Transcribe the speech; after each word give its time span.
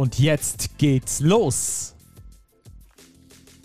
Und 0.00 0.18
jetzt 0.18 0.78
geht's 0.78 1.20
los. 1.20 1.94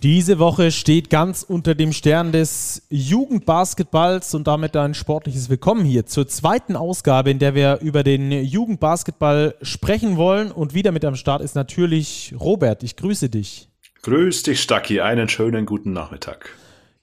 Diese 0.04 0.38
Woche 0.38 0.72
steht 0.72 1.10
ganz 1.10 1.44
unter 1.44 1.76
dem 1.76 1.94
Stern 1.94 2.34
des 2.34 2.86
Jugendbasketballs 2.90 4.36
und 4.36 4.46
damit 4.46 4.76
ein 4.76 4.96
sportliches 4.96 5.50
Willkommen 5.50 5.86
hier 5.86 6.08
zur 6.08 6.28
zweiten 6.28 6.76
Ausgabe, 6.76 7.32
in 7.32 7.40
der 7.40 7.56
wir 7.56 7.80
über 7.80 8.04
den 8.04 8.34
Jugendbasketball 8.34 9.56
sprechen 9.62 10.18
wollen. 10.18 10.52
Und 10.52 10.74
wieder 10.74 10.92
mit 10.92 11.06
am 11.06 11.16
Start 11.16 11.42
ist 11.42 11.56
natürlich 11.56 12.36
Robert. 12.38 12.84
Ich 12.84 12.98
grüße 12.98 13.30
dich. 13.30 13.70
Grüß 14.02 14.44
dich, 14.44 14.62
Stacki. 14.62 15.00
Einen 15.00 15.30
schönen 15.30 15.66
guten 15.66 15.94
Nachmittag. 15.94 16.50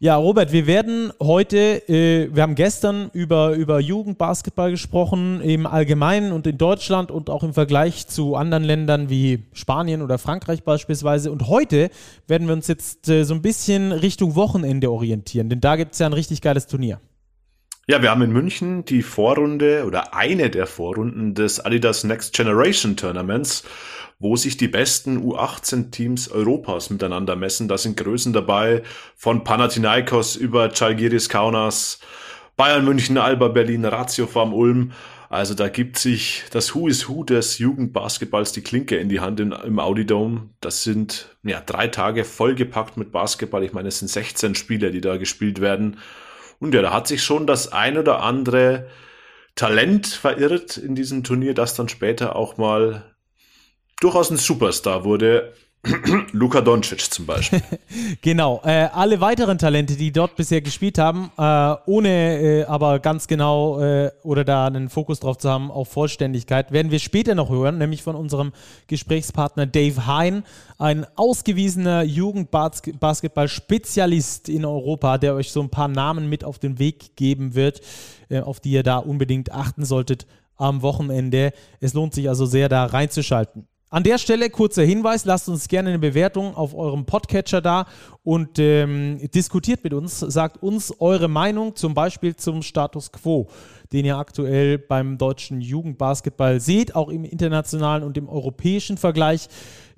Ja, 0.02 0.16
Robert, 0.16 0.50
wir 0.50 0.66
werden 0.66 1.12
heute, 1.22 1.88
äh, 1.88 2.28
wir 2.34 2.42
haben 2.42 2.56
gestern 2.56 3.08
über, 3.12 3.52
über 3.52 3.78
Jugendbasketball 3.78 4.72
gesprochen, 4.72 5.40
im 5.40 5.64
Allgemeinen 5.64 6.32
und 6.32 6.44
in 6.48 6.58
Deutschland 6.58 7.12
und 7.12 7.30
auch 7.30 7.44
im 7.44 7.54
Vergleich 7.54 8.08
zu 8.08 8.34
anderen 8.34 8.64
Ländern 8.64 9.10
wie 9.10 9.44
Spanien 9.52 10.02
oder 10.02 10.18
Frankreich 10.18 10.64
beispielsweise. 10.64 11.30
Und 11.30 11.46
heute 11.46 11.88
werden 12.26 12.48
wir 12.48 12.54
uns 12.54 12.66
jetzt 12.66 13.08
äh, 13.08 13.22
so 13.22 13.32
ein 13.32 13.42
bisschen 13.42 13.92
Richtung 13.92 14.34
Wochenende 14.34 14.90
orientieren, 14.90 15.48
denn 15.48 15.60
da 15.60 15.76
gibt 15.76 15.92
es 15.92 16.00
ja 16.00 16.06
ein 16.06 16.14
richtig 16.14 16.42
geiles 16.42 16.66
Turnier. 16.66 16.98
Ja, 17.92 18.00
wir 18.00 18.10
haben 18.10 18.22
in 18.22 18.32
München 18.32 18.86
die 18.86 19.02
Vorrunde 19.02 19.84
oder 19.86 20.14
eine 20.14 20.48
der 20.48 20.66
Vorrunden 20.66 21.34
des 21.34 21.60
Adidas 21.60 22.04
Next 22.04 22.32
Generation 22.32 22.96
Tournaments 22.96 23.64
wo 24.18 24.34
sich 24.34 24.56
die 24.56 24.68
besten 24.68 25.18
U18-Teams 25.18 26.30
Europas 26.30 26.88
miteinander 26.88 27.36
messen. 27.36 27.68
Da 27.68 27.76
sind 27.76 27.98
Größen 27.98 28.32
dabei 28.32 28.82
von 29.14 29.44
Panathinaikos 29.44 30.36
über 30.36 30.70
Chalgiris 30.70 31.28
Kaunas, 31.28 31.98
Bayern 32.56 32.86
München, 32.86 33.18
Alba 33.18 33.48
Berlin, 33.48 33.84
Ratio 33.84 34.26
Farm 34.26 34.54
Ulm. 34.54 34.92
Also 35.28 35.52
da 35.52 35.68
gibt 35.68 35.98
sich 35.98 36.44
das 36.50 36.74
Who 36.74 36.88
is 36.88 37.10
Who 37.10 37.24
des 37.24 37.58
Jugendbasketballs 37.58 38.52
die 38.52 38.62
Klinke 38.62 38.96
in 38.96 39.10
die 39.10 39.20
Hand 39.20 39.38
im, 39.38 39.52
im 39.52 39.78
Audi 39.78 40.06
Dome. 40.06 40.48
Das 40.60 40.82
sind 40.82 41.36
ja 41.42 41.60
drei 41.60 41.88
Tage 41.88 42.24
vollgepackt 42.24 42.96
mit 42.96 43.12
Basketball. 43.12 43.62
Ich 43.64 43.74
meine, 43.74 43.88
es 43.88 43.98
sind 43.98 44.08
16 44.08 44.54
Spiele, 44.54 44.92
die 44.92 45.02
da 45.02 45.18
gespielt 45.18 45.60
werden. 45.60 45.98
Und 46.62 46.72
ja, 46.74 46.80
da 46.80 46.92
hat 46.92 47.08
sich 47.08 47.24
schon 47.24 47.48
das 47.48 47.72
ein 47.72 47.98
oder 47.98 48.22
andere 48.22 48.86
Talent 49.56 50.06
verirrt 50.06 50.76
in 50.76 50.94
diesem 50.94 51.24
Turnier, 51.24 51.54
das 51.54 51.74
dann 51.74 51.88
später 51.88 52.36
auch 52.36 52.56
mal 52.56 53.16
durchaus 54.00 54.30
ein 54.30 54.36
Superstar 54.36 55.04
wurde. 55.04 55.54
Luka 56.32 56.60
Doncic 56.60 57.12
zum 57.12 57.26
Beispiel. 57.26 57.60
genau. 58.20 58.60
Äh, 58.64 58.88
alle 58.92 59.20
weiteren 59.20 59.58
Talente, 59.58 59.96
die 59.96 60.12
dort 60.12 60.36
bisher 60.36 60.60
gespielt 60.60 60.96
haben, 60.96 61.32
äh, 61.36 61.74
ohne 61.86 62.40
äh, 62.40 62.62
aber 62.66 63.00
ganz 63.00 63.26
genau 63.26 63.80
äh, 63.80 64.12
oder 64.22 64.44
da 64.44 64.66
einen 64.66 64.90
Fokus 64.90 65.18
drauf 65.18 65.38
zu 65.38 65.50
haben 65.50 65.72
auf 65.72 65.88
Vollständigkeit, 65.88 66.70
werden 66.70 66.92
wir 66.92 67.00
später 67.00 67.34
noch 67.34 67.50
hören, 67.50 67.78
nämlich 67.78 68.04
von 68.04 68.14
unserem 68.14 68.52
Gesprächspartner 68.86 69.66
Dave 69.66 70.06
Hein, 70.06 70.44
ein 70.78 71.04
ausgewiesener 71.16 72.04
Jugendbasketball-Spezialist 72.04 74.48
in 74.48 74.64
Europa, 74.64 75.18
der 75.18 75.34
euch 75.34 75.50
so 75.50 75.62
ein 75.62 75.70
paar 75.70 75.88
Namen 75.88 76.28
mit 76.28 76.44
auf 76.44 76.60
den 76.60 76.78
Weg 76.78 77.16
geben 77.16 77.56
wird, 77.56 77.80
äh, 78.28 78.38
auf 78.38 78.60
die 78.60 78.70
ihr 78.70 78.84
da 78.84 78.98
unbedingt 78.98 79.50
achten 79.50 79.84
solltet 79.84 80.28
am 80.56 80.82
Wochenende. 80.82 81.52
Es 81.80 81.92
lohnt 81.92 82.14
sich 82.14 82.28
also 82.28 82.46
sehr, 82.46 82.68
da 82.68 82.84
reinzuschalten. 82.84 83.66
An 83.92 84.04
der 84.04 84.16
Stelle 84.16 84.48
kurzer 84.48 84.84
Hinweis, 84.84 85.26
lasst 85.26 85.50
uns 85.50 85.68
gerne 85.68 85.90
eine 85.90 85.98
Bewertung 85.98 86.56
auf 86.56 86.74
eurem 86.74 87.04
Podcatcher 87.04 87.60
da 87.60 87.84
und 88.22 88.58
ähm, 88.58 89.18
diskutiert 89.34 89.84
mit 89.84 89.92
uns, 89.92 90.18
sagt 90.18 90.62
uns 90.62 90.98
eure 90.98 91.28
Meinung 91.28 91.76
zum 91.76 91.92
Beispiel 91.92 92.34
zum 92.34 92.62
Status 92.62 93.12
quo, 93.12 93.48
den 93.92 94.04
ihr 94.04 94.16
aktuell 94.16 94.78
beim 94.78 95.18
deutschen 95.18 95.60
Jugendbasketball 95.60 96.60
seht, 96.60 96.94
auch 96.94 97.08
im 97.08 97.24
internationalen 97.24 98.04
und 98.04 98.16
im 98.16 98.28
europäischen 98.28 98.96
Vergleich. 98.96 99.48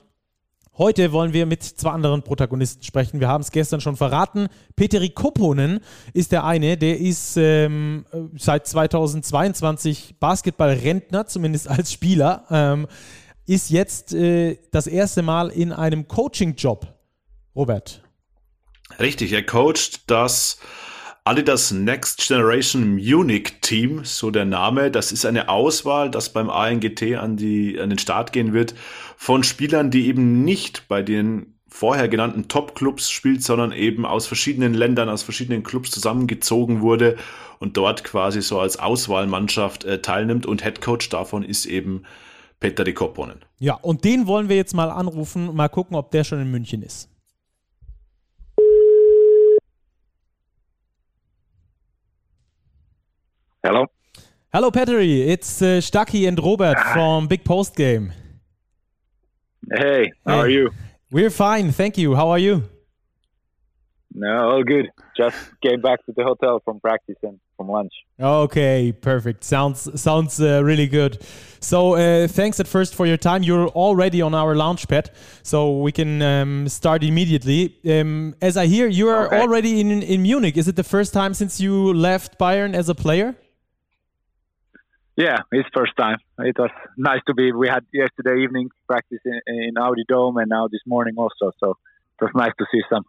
Heute 0.77 1.11
wollen 1.11 1.33
wir 1.33 1.47
mit 1.47 1.65
zwei 1.65 1.91
anderen 1.91 2.23
Protagonisten 2.23 2.85
sprechen. 2.85 3.19
Wir 3.19 3.27
haben 3.27 3.41
es 3.41 3.51
gestern 3.51 3.81
schon 3.81 3.97
verraten. 3.97 4.49
Peteri 4.77 5.09
Kopponen 5.09 5.81
ist 6.13 6.31
der 6.31 6.45
eine, 6.45 6.77
der 6.77 7.01
ist 7.01 7.37
ähm, 7.37 8.05
seit 8.37 8.69
2022 8.69 10.17
Basketballrentner, 10.21 11.27
zumindest 11.27 11.69
als 11.69 11.93
Spieler, 11.93 12.45
ähm, 12.51 12.87
ist 13.47 13.71
jetzt 13.71 14.15
äh, 14.15 14.59
das 14.71 14.87
erste 14.87 15.23
Mal 15.23 15.49
in 15.49 15.73
einem 15.73 16.07
Coaching-Job. 16.07 16.87
Robert. 17.57 18.03
Richtig, 19.01 19.33
er 19.33 19.45
coacht 19.45 20.03
das 20.07 20.59
Adidas 21.29 21.73
Next 21.73 22.27
Generation 22.27 22.95
Munich 22.95 23.61
Team, 23.61 24.03
so 24.03 24.31
der 24.31 24.47
Name. 24.47 24.91
Das 24.91 25.13
ist 25.13 25.27
eine 25.27 25.51
Auswahl, 25.51 26.11
das 26.11 26.33
beim 26.33 26.49
ANGT 26.49 27.03
an, 27.17 27.37
die, 27.37 27.79
an 27.79 27.91
den 27.91 27.99
Start 27.99 28.33
gehen 28.33 28.55
wird, 28.55 28.75
von 29.19 29.45
Spielern, 29.45 29.91
die 29.91 30.07
eben 30.07 30.43
nicht 30.43 30.89
bei 30.89 31.03
den 31.03 31.53
vorher 31.69 32.09
genannten 32.09 32.49
Top-Clubs 32.49 33.11
spielt, 33.11 33.43
sondern 33.43 33.73
eben 33.73 34.07
aus 34.07 34.27
verschiedenen 34.27 34.73
Ländern, 34.73 35.11
aus 35.11 35.23
verschiedenen 35.23 35.65
Clubs 35.65 35.91
zusammengezogen 35.91 36.81
wurde 36.81 37.19
und 37.59 37.77
dort 37.77 38.05
quasi 38.05 38.41
so 38.41 38.59
als 38.59 38.79
Auswahlmannschaft 38.79 39.85
äh, 39.85 40.01
teilnimmt. 40.01 40.47
Und 40.47 40.65
Headcoach 40.65 41.11
davon 41.11 41.43
ist 41.43 41.67
eben 41.67 42.05
Peter 42.59 42.85
de 42.85 42.95
Kopponen. 42.95 43.45
Ja, 43.59 43.75
und 43.75 44.05
den 44.05 44.27
wollen 44.27 44.49
wir 44.49 44.57
jetzt 44.57 44.75
mal 44.75 44.89
anrufen, 44.89 45.55
mal 45.55 45.69
gucken, 45.69 45.95
ob 45.95 46.11
der 46.11 46.25
schon 46.25 46.41
in 46.41 46.51
München 46.51 46.81
ist. 46.81 47.11
Hello. 53.65 53.87
Hello, 54.53 54.71
Pettery. 54.71 55.27
It's 55.27 55.61
uh, 55.61 55.81
Stucky 55.81 56.27
and 56.27 56.39
Robert 56.39 56.79
from 56.93 57.27
Big 57.27 57.45
Post 57.45 57.75
Game. 57.75 58.13
Hey, 59.75 60.13
how 60.25 60.37
hey. 60.37 60.39
are 60.39 60.49
you? 60.49 60.71
We're 61.11 61.31
fine, 61.31 61.73
thank 61.73 61.99
you. 61.99 62.15
How 62.15 62.29
are 62.29 62.39
you? 62.39 62.63
No, 64.15 64.51
all 64.51 64.63
good. 64.63 64.91
Just 65.17 65.37
came 65.61 65.81
back 65.81 66.05
to 66.07 66.13
the 66.17 66.23
hotel 66.23 66.61
from 66.65 66.79
practice 66.81 67.17
and 67.23 67.41
from 67.57 67.69
lunch. 67.69 67.93
Okay, 68.21 68.93
perfect. 68.93 69.43
Sounds 69.43 70.01
sounds 70.01 70.41
uh, 70.41 70.63
really 70.65 70.87
good. 70.87 71.23
So 71.61 71.95
uh, 71.95 72.29
thanks 72.29 72.61
at 72.61 72.69
first 72.69 72.95
for 72.95 73.07
your 73.07 73.17
time. 73.17 73.43
You're 73.43 73.69
already 73.69 74.23
on 74.23 74.35
our 74.35 74.55
launch 74.55 74.89
pad, 74.89 75.11
so 75.43 75.79
we 75.79 75.93
can 75.93 76.23
um, 76.23 76.69
start 76.69 77.03
immediately. 77.03 77.77
Um, 77.89 78.35
as 78.41 78.57
I 78.57 78.67
hear, 78.67 78.87
you 78.87 79.09
are 79.09 79.27
okay. 79.27 79.41
already 79.41 79.81
in 79.81 80.03
in 80.03 80.23
Munich. 80.23 80.57
Is 80.57 80.69
it 80.69 80.77
the 80.77 80.85
first 80.85 81.13
time 81.13 81.35
since 81.35 81.61
you 81.61 81.93
left 81.93 82.39
Bayern 82.39 82.75
as 82.75 82.89
a 82.89 82.95
player? 82.95 83.35
Yeah, 85.19 85.39
it's 85.51 85.69
first 85.75 85.97
time. 85.97 86.19
It 86.39 86.57
was 86.57 86.71
nice 86.97 87.19
to 87.27 87.35
be. 87.35 87.51
We 87.51 87.67
had 87.67 87.85
yesterday 87.93 88.45
evening 88.45 88.69
practice 88.87 89.19
in, 89.25 89.41
in 89.49 89.77
Audi 89.77 90.05
Dome, 90.09 90.37
and 90.37 90.49
now 90.49 90.69
this 90.69 90.83
morning 90.87 91.15
also. 91.19 91.51
So 91.59 91.71
it 91.71 92.23
was 92.23 92.31
nice 92.37 92.53
to 92.57 92.67
see 92.71 92.83
some 92.89 93.03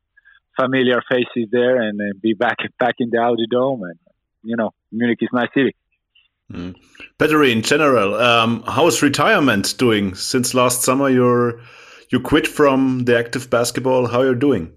familiar 0.60 1.04
faces 1.08 1.50
there 1.52 1.80
and 1.80 2.02
uh, 2.02 2.18
be 2.20 2.34
back 2.34 2.58
back 2.80 2.96
in 2.98 3.12
the 3.12 3.20
Audi 3.20 3.46
Dome. 3.52 3.84
And 3.84 4.00
you 4.42 4.56
know, 4.56 4.72
Munich 4.92 5.20
is 5.22 5.30
nice 5.32 5.50
city. 5.54 5.76
Mm. 6.52 6.74
Battery 7.20 7.52
in 7.52 7.62
general, 7.62 8.16
um, 8.16 8.64
how's 8.66 9.04
retirement 9.04 9.78
doing? 9.78 10.16
Since 10.16 10.56
last 10.56 10.82
summer, 10.82 11.10
you're 11.10 11.62
you 12.10 12.20
quit 12.22 12.48
from 12.48 13.06
the 13.06 13.20
active 13.20 13.52
basketball. 13.52 14.08
How 14.08 14.24
you're 14.24 14.34
doing? 14.34 14.76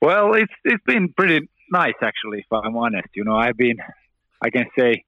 Well, 0.00 0.32
it's 0.32 0.54
it's 0.64 0.84
been 0.86 1.12
pretty 1.12 1.50
nice 1.70 2.00
actually. 2.00 2.38
If 2.38 2.50
I'm 2.50 2.78
honest, 2.78 3.08
you 3.14 3.24
know, 3.24 3.36
I've 3.36 3.58
been, 3.58 3.76
I 4.42 4.48
can 4.48 4.64
say, 4.78 5.04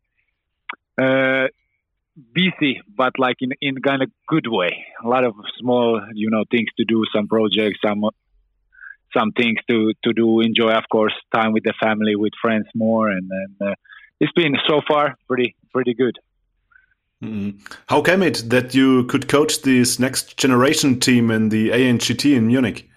uh, 1.00 1.48
busy, 2.32 2.80
but 2.96 3.18
like 3.18 3.36
in 3.40 3.52
in 3.60 3.80
kind 3.82 4.02
of 4.02 4.10
good 4.28 4.46
way. 4.48 4.84
A 5.04 5.08
lot 5.08 5.24
of 5.24 5.34
small, 5.58 6.00
you 6.14 6.30
know, 6.30 6.44
things 6.50 6.68
to 6.78 6.84
do, 6.84 7.04
some 7.14 7.28
projects, 7.28 7.78
some 7.84 8.04
some 9.16 9.32
things 9.32 9.58
to 9.68 9.92
to 10.04 10.12
do. 10.12 10.40
Enjoy, 10.40 10.72
of 10.72 10.84
course, 10.90 11.14
time 11.34 11.52
with 11.52 11.64
the 11.64 11.74
family, 11.80 12.16
with 12.16 12.32
friends 12.40 12.66
more, 12.74 13.08
and 13.08 13.30
then 13.30 13.68
uh, 13.68 13.74
it's 14.20 14.32
been 14.32 14.56
so 14.68 14.80
far 14.86 15.16
pretty 15.26 15.54
pretty 15.72 15.94
good. 15.94 16.18
Mm. 17.22 17.60
How 17.86 18.00
came 18.00 18.22
it 18.22 18.44
that 18.48 18.74
you 18.74 19.04
could 19.04 19.28
coach 19.28 19.62
this 19.62 19.98
next 19.98 20.38
generation 20.38 20.98
team 20.98 21.30
in 21.30 21.50
the 21.50 21.70
ANGT 21.70 22.34
in 22.34 22.46
Munich? 22.46 22.88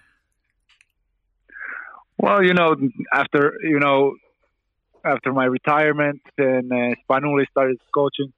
Well, 2.17 2.41
you 2.41 2.53
know, 2.53 2.75
after 3.13 3.59
you 3.63 3.79
know, 3.79 4.15
after 5.05 5.33
my 5.33 5.45
retirement, 5.45 6.21
then 6.37 6.69
uh, 6.71 6.95
Spanuli 7.03 7.45
started 7.51 7.77
coaching 7.93 8.31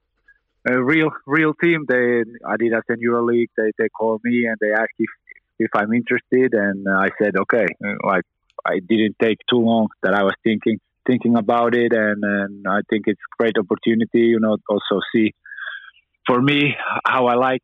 a 0.68 0.82
real 0.82 1.10
real 1.26 1.54
team. 1.54 1.84
They 1.88 2.22
Adidas 2.44 2.82
and 2.88 3.02
EuroLeague. 3.02 3.50
They 3.56 3.70
they 3.78 3.88
called 3.88 4.20
me 4.24 4.46
and 4.46 4.56
they 4.60 4.72
asked 4.72 4.98
if 4.98 5.10
if 5.58 5.70
I'm 5.74 5.92
interested, 5.92 6.52
and 6.52 6.86
I 6.88 7.08
said 7.20 7.36
okay. 7.36 7.66
Like 8.04 8.24
I 8.64 8.80
didn't 8.80 9.16
take 9.22 9.38
too 9.48 9.58
long 9.60 9.88
that 10.02 10.14
I 10.14 10.22
was 10.22 10.34
thinking 10.42 10.78
thinking 11.06 11.36
about 11.36 11.74
it, 11.74 11.92
and, 11.92 12.22
and 12.24 12.66
I 12.68 12.80
think 12.90 13.04
it's 13.06 13.20
great 13.38 13.56
opportunity. 13.58 14.26
You 14.26 14.40
know, 14.40 14.56
also 14.68 15.00
see 15.14 15.34
for 16.26 16.40
me 16.40 16.74
how 17.06 17.26
I 17.26 17.34
like 17.34 17.62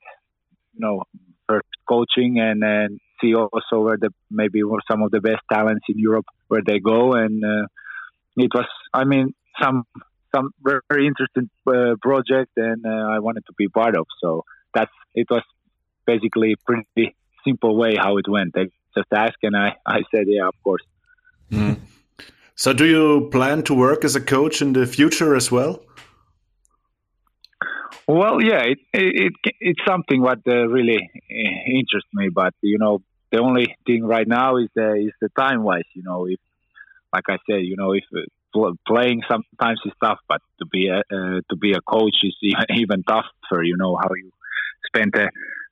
you 0.74 0.80
know 0.80 1.02
first 1.48 1.66
coaching 1.88 2.38
and 2.38 2.62
then 2.62 2.98
see 3.20 3.34
also 3.34 3.80
where 3.80 3.96
the 4.00 4.10
maybe 4.30 4.60
some 4.90 5.02
of 5.02 5.10
the 5.10 5.20
best 5.20 5.42
talents 5.52 5.84
in 5.88 5.98
Europe 5.98 6.26
where 6.48 6.62
they 6.64 6.78
go, 6.78 7.14
and 7.14 7.44
uh, 7.44 7.66
it 8.36 8.50
was 8.54 8.66
I 8.92 9.04
mean 9.04 9.34
some 9.60 9.84
some 10.34 10.50
very 10.62 11.06
interesting 11.06 11.50
uh, 11.66 11.94
project, 12.00 12.52
and 12.56 12.84
uh, 12.86 12.88
I 12.88 13.18
wanted 13.18 13.44
to 13.46 13.52
be 13.56 13.68
part 13.68 13.96
of. 13.96 14.06
So 14.22 14.44
that's 14.74 14.90
it 15.14 15.26
was 15.30 15.42
basically 16.06 16.56
pretty 16.66 17.14
simple 17.46 17.76
way 17.76 17.96
how 17.96 18.16
it 18.16 18.28
went. 18.28 18.54
They 18.54 18.68
just 18.96 19.12
asked, 19.12 19.42
and 19.42 19.56
I 19.56 19.76
I 19.86 20.02
said 20.10 20.24
yeah, 20.26 20.48
of 20.48 20.54
course. 20.64 20.82
Mm. 21.50 21.78
So 22.54 22.72
do 22.72 22.86
you 22.86 23.28
plan 23.30 23.62
to 23.64 23.74
work 23.74 24.04
as 24.04 24.14
a 24.16 24.20
coach 24.20 24.62
in 24.62 24.72
the 24.72 24.86
future 24.86 25.34
as 25.34 25.50
well? 25.50 25.82
Well, 28.06 28.42
yeah, 28.42 28.62
it, 28.64 28.78
it, 28.92 29.32
it 29.44 29.54
it's 29.60 29.80
something 29.86 30.20
what 30.20 30.40
uh, 30.46 30.66
really 30.66 30.98
uh, 30.98 31.78
interests 31.78 32.10
me. 32.12 32.28
But 32.28 32.54
you 32.60 32.78
know, 32.78 33.02
the 33.30 33.38
only 33.38 33.76
thing 33.86 34.04
right 34.04 34.26
now 34.26 34.56
is 34.56 34.68
the 34.74 34.94
is 34.94 35.12
the 35.20 35.28
time 35.38 35.62
wise. 35.62 35.88
You 35.94 36.02
know, 36.02 36.26
if 36.26 36.38
like 37.12 37.24
I 37.28 37.36
said, 37.48 37.60
you 37.62 37.76
know, 37.76 37.92
if 37.92 38.04
uh, 38.14 38.70
playing 38.86 39.22
sometimes 39.30 39.80
is 39.84 39.92
tough, 40.02 40.18
but 40.28 40.40
to 40.58 40.66
be 40.66 40.88
a 40.88 40.98
uh, 40.98 41.40
to 41.50 41.56
be 41.56 41.72
a 41.72 41.80
coach 41.80 42.16
is 42.22 42.36
even 42.76 43.02
tougher. 43.02 43.62
You 43.62 43.76
know 43.76 43.96
how 44.00 44.10
you 44.14 44.30
spend 44.86 45.12
the 45.12 45.28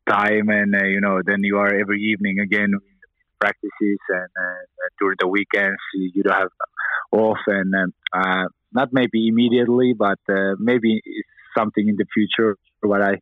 time, 0.09 0.49
and 0.49 0.75
uh, 0.75 0.87
you 0.87 1.01
know 1.01 1.21
then 1.25 1.43
you 1.43 1.59
are 1.59 1.75
every 1.75 2.01
evening 2.03 2.39
again 2.41 2.73
practices, 3.41 3.99
and 4.09 4.31
uh, 4.39 4.89
during 4.99 5.17
the 5.19 5.29
weekends 5.29 5.81
you 5.95 6.23
don't 6.23 6.35
have 6.35 6.49
off, 7.13 7.39
and 7.47 7.75
uh, 8.13 8.45
not 8.73 8.89
maybe 8.93 9.29
immediately, 9.29 9.95
but 9.99 10.19
uh, 10.29 10.55
maybe 10.59 11.01
it's 11.05 11.29
something 11.57 11.89
in 11.89 11.97
the 11.97 12.07
future 12.13 12.57
what 12.83 13.03
I 13.03 13.17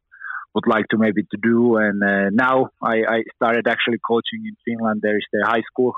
would 0.54 0.66
like 0.66 0.86
to 0.90 0.98
maybe 0.98 1.22
to 1.22 1.38
do. 1.42 1.76
And 1.76 2.00
now 2.34 2.70
I, 2.82 2.96
I 3.08 3.22
started 3.36 3.66
actually 3.68 3.98
coaching 4.06 4.44
in 4.44 4.54
Finland. 4.64 5.00
There 5.02 5.16
is 5.16 5.26
the 5.32 5.44
high 5.46 5.62
school 5.70 5.94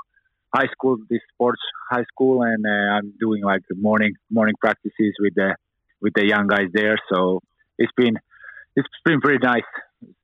high 0.53 0.67
school, 0.71 0.97
this 1.09 1.21
sports 1.33 1.61
high 1.89 2.03
school, 2.03 2.43
and 2.43 2.65
uh, 2.65 2.95
I'm 2.95 3.13
doing 3.19 3.43
like 3.43 3.61
morning 3.75 4.13
morning 4.29 4.55
practices 4.59 5.13
with 5.19 5.35
the 5.35 5.55
with 6.01 6.13
the 6.13 6.25
young 6.25 6.47
guys 6.47 6.67
there. 6.73 6.97
So 7.11 7.41
it's 7.77 7.91
been 7.95 8.15
it's 8.75 8.87
been 9.05 9.21
pretty 9.21 9.45
nice. 9.45 9.69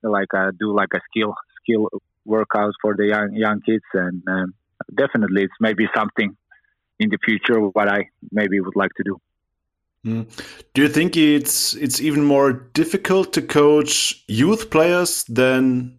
Like 0.03 0.33
I 0.33 0.49
do 0.57 0.75
like 0.75 0.89
a 0.93 0.99
skill 1.09 1.33
skill 1.61 1.89
workouts 2.27 2.73
for 2.81 2.95
the 2.95 3.07
young 3.07 3.33
young 3.33 3.61
kids, 3.61 3.85
and 3.93 4.23
um, 4.27 4.53
definitely 4.95 5.43
it's 5.43 5.59
maybe 5.59 5.87
something 5.95 6.35
in 6.99 7.09
the 7.09 7.17
future 7.23 7.59
what 7.59 7.87
I 7.87 8.09
maybe 8.31 8.59
would 8.59 8.75
like 8.75 8.91
to 8.97 9.03
do. 9.03 9.17
Mm. 10.05 10.27
Do 10.73 10.81
you 10.81 10.89
think 10.89 11.17
it's 11.17 11.73
it's 11.75 12.01
even 12.01 12.23
more 12.23 12.53
difficult 12.53 13.33
to 13.33 13.41
coach 13.41 14.23
youth 14.27 14.69
players 14.69 15.23
than 15.25 15.97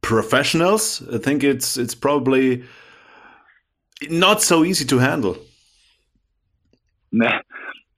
professionals? 0.00 1.02
I 1.12 1.18
think 1.18 1.42
it's 1.42 1.76
it's 1.76 1.94
probably 1.94 2.64
not 4.10 4.42
so 4.42 4.64
easy 4.64 4.84
to 4.86 4.98
handle. 4.98 5.36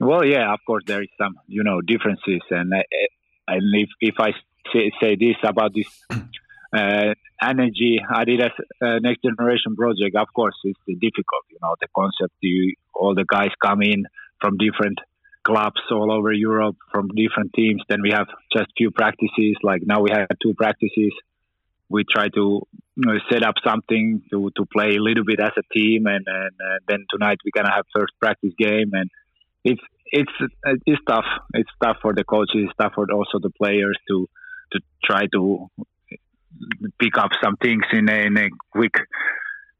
Well, 0.00 0.24
yeah, 0.24 0.52
of 0.52 0.60
course 0.64 0.84
there 0.86 1.02
is 1.02 1.08
some 1.20 1.34
you 1.48 1.64
know 1.64 1.80
differences, 1.80 2.40
and 2.50 2.72
and 3.48 3.62
if 3.74 3.88
if 4.00 4.14
I 4.20 4.30
say, 4.72 4.92
say 5.00 5.16
this 5.16 5.36
about 5.42 5.72
this 5.74 5.88
uh, 6.72 7.14
energy 7.42 7.98
Adidas 8.08 8.52
uh, 8.80 8.98
next 9.00 9.22
generation 9.22 9.74
project, 9.74 10.14
of 10.14 10.28
course 10.32 10.54
it's 10.62 10.78
difficult. 10.86 11.44
You 11.50 11.58
know 11.60 11.74
the 11.80 11.88
concept. 11.96 12.34
You 12.40 12.74
all 12.94 13.14
the 13.14 13.24
guys 13.28 13.50
come 13.60 13.82
in 13.82 14.04
from 14.40 14.56
different 14.56 14.98
clubs 15.44 15.80
all 15.90 16.12
over 16.12 16.32
Europe, 16.32 16.76
from 16.92 17.08
different 17.08 17.52
teams. 17.54 17.82
Then 17.88 18.02
we 18.02 18.12
have 18.12 18.28
just 18.56 18.68
few 18.76 18.92
practices. 18.92 19.56
Like 19.64 19.82
now 19.84 20.00
we 20.00 20.10
have 20.12 20.28
two 20.40 20.54
practices 20.54 21.12
we 21.88 22.04
try 22.04 22.28
to 22.28 22.66
you 22.96 23.04
know, 23.06 23.18
set 23.30 23.42
up 23.42 23.54
something 23.64 24.22
to, 24.30 24.50
to 24.56 24.66
play 24.66 24.96
a 24.96 25.02
little 25.02 25.24
bit 25.24 25.40
as 25.40 25.52
a 25.56 25.62
team, 25.74 26.06
and, 26.06 26.24
and 26.26 26.54
uh, 26.60 26.78
then 26.88 27.06
tonight 27.10 27.38
we're 27.44 27.62
gonna 27.62 27.74
have 27.74 27.84
first 27.94 28.12
practice 28.20 28.52
game, 28.58 28.90
and 28.92 29.10
it's 29.64 29.80
it's 30.06 30.32
it's 30.86 31.02
tough. 31.06 31.24
It's 31.54 31.70
tough 31.82 31.98
for 32.02 32.14
the 32.14 32.24
coaches, 32.24 32.66
it's 32.66 32.72
tough 32.80 32.92
for 32.94 33.06
also 33.12 33.38
the 33.40 33.50
players 33.50 33.96
to 34.08 34.28
to 34.72 34.80
try 35.04 35.26
to 35.32 35.68
pick 36.98 37.16
up 37.16 37.30
some 37.42 37.56
things 37.56 37.84
in 37.92 38.08
a, 38.08 38.26
in 38.26 38.36
a 38.36 38.48
quick 38.70 38.94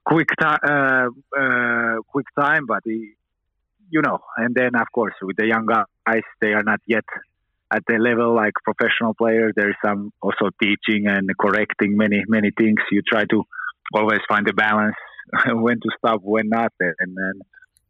quick 0.04 0.28
time 0.40 0.58
uh, 0.66 1.08
uh, 1.38 1.96
quick 2.08 2.26
time, 2.38 2.66
but 2.66 2.82
you 2.86 4.02
know, 4.02 4.18
and 4.36 4.54
then 4.54 4.74
of 4.74 4.86
course 4.92 5.14
with 5.22 5.36
the 5.36 5.46
young 5.46 5.66
guys, 5.66 6.22
they 6.40 6.52
are 6.52 6.62
not 6.62 6.80
yet 6.86 7.04
at 7.70 7.82
the 7.86 7.94
level 7.94 8.34
like 8.34 8.54
professional 8.64 9.14
players 9.14 9.52
there 9.56 9.70
is 9.70 9.76
some 9.84 10.12
also 10.22 10.50
teaching 10.62 11.06
and 11.06 11.28
correcting 11.40 11.96
many 11.96 12.22
many 12.28 12.50
things 12.56 12.78
you 12.90 13.02
try 13.06 13.24
to 13.24 13.42
always 13.94 14.20
find 14.28 14.46
the 14.46 14.52
balance 14.52 14.96
when 15.46 15.76
to 15.76 15.88
stop 15.98 16.20
when 16.22 16.48
not 16.48 16.72
and 16.80 17.16
then 17.16 17.40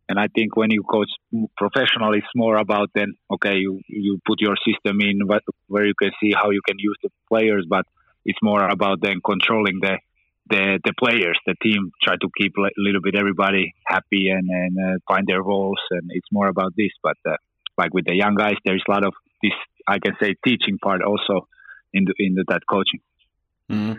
and 0.09 0.19
I 0.19 0.29
think 0.35 0.57
when 0.57 0.71
you 0.71 0.83
coach 0.83 1.11
professionally, 1.57 2.19
it's 2.19 2.35
more 2.35 2.57
about 2.57 2.89
then 2.95 3.15
okay, 3.31 3.57
you 3.57 3.81
you 3.89 4.19
put 4.27 4.41
your 4.41 4.57
system 4.67 5.01
in 5.03 5.27
what, 5.27 5.43
where 5.67 5.85
you 5.85 5.93
can 6.01 6.11
see 6.21 6.33
how 6.33 6.51
you 6.51 6.63
can 6.67 6.79
use 6.79 6.97
the 7.03 7.11
players, 7.29 7.67
but 7.69 7.85
it's 8.25 8.39
more 8.43 8.67
about 8.67 9.01
then 9.03 9.21
controlling 9.25 9.81
the 9.81 9.99
the 10.49 10.81
the 10.83 10.95
players, 10.99 11.39
the 11.47 11.55
team. 11.63 11.93
Try 12.03 12.15
to 12.17 12.29
keep 12.41 12.55
a 12.57 12.71
little 12.79 13.03
bit 13.03 13.17
everybody 13.17 13.75
happy 13.87 14.31
and 14.31 14.49
and 14.49 14.79
uh, 14.79 14.99
find 15.07 15.27
their 15.27 15.43
roles, 15.43 15.81
and 15.91 16.11
it's 16.11 16.29
more 16.33 16.49
about 16.49 16.73
this. 16.75 16.93
But 17.03 17.19
uh, 17.29 17.37
like 17.77 17.93
with 17.93 18.07
the 18.07 18.17
young 18.17 18.35
guys, 18.35 18.57
there 18.65 18.77
is 18.77 18.83
a 18.89 18.91
lot 18.91 19.05
of 19.05 19.13
this 19.43 19.53
I 19.87 19.99
can 19.99 20.17
say 20.21 20.35
teaching 20.45 20.79
part 20.79 21.03
also 21.03 21.49
in 21.93 22.05
the, 22.05 22.15
in 22.19 22.35
the, 22.35 22.45
that 22.49 22.63
coaching. 22.69 23.01
Mm. 23.71 23.99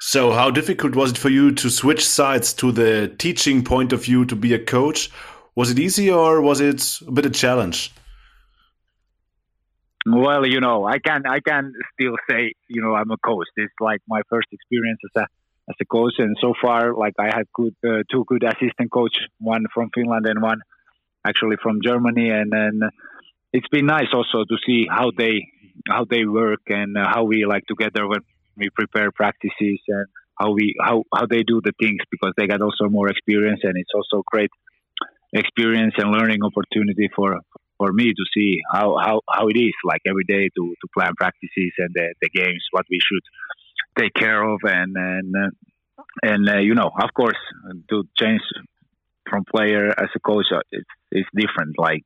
So, 0.00 0.32
how 0.32 0.50
difficult 0.50 0.94
was 0.94 1.12
it 1.12 1.18
for 1.18 1.30
you 1.30 1.52
to 1.52 1.70
switch 1.70 2.06
sides 2.06 2.52
to 2.54 2.72
the 2.72 3.14
teaching 3.18 3.64
point 3.64 3.92
of 3.92 4.04
view 4.04 4.26
to 4.26 4.36
be 4.36 4.52
a 4.52 4.58
coach? 4.58 5.10
Was 5.54 5.70
it 5.70 5.78
easy 5.78 6.10
or 6.10 6.42
was 6.42 6.60
it 6.60 7.00
a 7.06 7.10
bit 7.10 7.24
of 7.24 7.32
a 7.32 7.34
challenge? 7.34 7.92
Well, 10.06 10.46
you 10.46 10.60
know, 10.60 10.84
I 10.84 10.98
can 10.98 11.26
I 11.26 11.40
can 11.40 11.72
still 11.94 12.16
say, 12.28 12.52
you 12.68 12.82
know, 12.82 12.94
I'm 12.94 13.10
a 13.10 13.16
coach. 13.16 13.46
It's 13.56 13.72
like 13.80 14.00
my 14.06 14.20
first 14.28 14.48
experience 14.52 14.98
as 15.04 15.22
a 15.22 15.26
as 15.70 15.76
a 15.80 15.84
coach, 15.86 16.14
and 16.18 16.36
so 16.38 16.52
far, 16.60 16.94
like 16.94 17.14
I 17.18 17.34
had 17.34 17.44
good 17.54 17.74
uh, 17.86 18.02
two 18.10 18.24
good 18.26 18.44
assistant 18.44 18.90
coach, 18.92 19.16
one 19.38 19.64
from 19.72 19.88
Finland 19.94 20.26
and 20.26 20.42
one 20.42 20.60
actually 21.26 21.56
from 21.62 21.80
Germany, 21.82 22.28
and 22.28 22.52
then 22.52 22.80
it's 23.54 23.68
been 23.68 23.86
nice 23.86 24.10
also 24.12 24.44
to 24.44 24.56
see 24.66 24.86
how 24.90 25.12
they 25.16 25.46
how 25.88 26.04
they 26.10 26.24
work 26.24 26.62
and 26.68 26.96
uh, 26.98 27.06
how 27.06 27.22
we 27.24 27.46
like 27.46 27.64
together 27.66 28.06
when 28.08 28.20
we 28.56 28.68
prepare 28.70 29.10
practices 29.12 29.78
and 29.86 30.06
how 30.38 30.50
we 30.52 30.74
how 30.80 31.04
how 31.14 31.24
they 31.30 31.42
do 31.44 31.60
the 31.64 31.72
things 31.78 32.00
because 32.10 32.32
they 32.36 32.48
got 32.48 32.60
also 32.60 32.88
more 32.88 33.08
experience 33.08 33.60
and 33.62 33.74
it's 33.76 33.94
also 33.94 34.24
great 34.26 34.50
experience 35.32 35.94
and 35.98 36.10
learning 36.10 36.40
opportunity 36.42 37.08
for 37.14 37.38
for 37.78 37.92
me 37.92 38.06
to 38.06 38.24
see 38.34 38.58
how 38.72 38.96
how, 39.04 39.20
how 39.30 39.46
it 39.46 39.56
is 39.56 39.76
like 39.84 40.02
every 40.04 40.24
day 40.24 40.50
to, 40.56 40.74
to 40.80 40.86
plan 40.96 41.12
practices 41.16 41.72
and 41.78 41.90
the, 41.94 42.06
the 42.22 42.30
games 42.34 42.64
what 42.72 42.86
we 42.90 42.98
should 43.00 43.24
take 43.96 44.14
care 44.14 44.42
of 44.42 44.58
and 44.64 44.96
and 44.96 45.32
uh, 45.36 45.50
and 46.24 46.48
uh, 46.48 46.58
you 46.58 46.74
know 46.74 46.90
of 47.00 47.10
course 47.14 47.42
to 47.88 48.02
change 48.18 48.42
from 49.30 49.44
player 49.44 49.88
as 49.88 50.08
a 50.14 50.20
coach 50.20 50.46
uh, 50.52 50.60
it's, 50.72 50.92
it's 51.12 51.28
different. 51.34 51.76
Like 51.78 52.02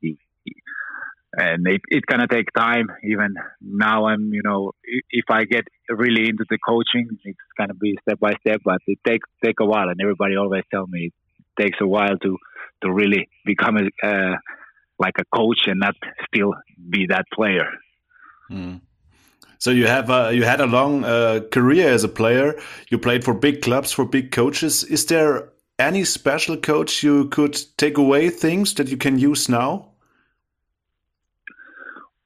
and 1.39 1.65
it, 1.67 1.81
it's 1.89 2.05
gonna 2.05 2.27
take 2.27 2.51
time. 2.53 2.87
Even 3.03 3.33
now, 3.61 4.05
I'm 4.05 4.33
you 4.33 4.41
know 4.43 4.71
if 5.09 5.25
I 5.29 5.45
get 5.45 5.65
really 5.89 6.29
into 6.29 6.45
the 6.49 6.57
coaching, 6.67 7.07
it's 7.23 7.39
gonna 7.57 7.73
be 7.73 7.97
step 8.01 8.19
by 8.19 8.33
step, 8.41 8.61
but 8.63 8.79
it 8.87 8.99
takes 9.07 9.27
take 9.43 9.59
a 9.61 9.65
while. 9.65 9.89
And 9.89 9.99
everybody 10.01 10.35
always 10.35 10.63
tell 10.71 10.85
me 10.87 11.11
it 11.11 11.61
takes 11.61 11.77
a 11.81 11.87
while 11.87 12.17
to 12.17 12.37
to 12.83 12.91
really 12.91 13.29
become 13.45 13.77
a 13.77 14.07
uh, 14.07 14.35
like 14.99 15.15
a 15.17 15.25
coach 15.33 15.61
and 15.67 15.79
not 15.79 15.95
still 16.27 16.53
be 16.89 17.07
that 17.07 17.25
player. 17.33 17.69
Mm. 18.51 18.81
So 19.59 19.71
you 19.71 19.87
have 19.87 20.09
uh, 20.09 20.29
you 20.33 20.43
had 20.43 20.61
a 20.61 20.65
long 20.65 21.03
uh, 21.03 21.41
career 21.51 21.89
as 21.89 22.03
a 22.03 22.09
player. 22.09 22.55
You 22.89 22.97
played 22.97 23.23
for 23.23 23.33
big 23.33 23.61
clubs, 23.61 23.91
for 23.91 24.05
big 24.05 24.31
coaches. 24.31 24.83
Is 24.83 25.05
there 25.05 25.49
any 25.77 26.03
special 26.03 26.57
coach 26.57 27.03
you 27.03 27.29
could 27.29 27.57
take 27.77 27.97
away 27.97 28.29
things 28.29 28.73
that 28.75 28.89
you 28.89 28.97
can 28.97 29.17
use 29.19 29.47
now? 29.49 29.88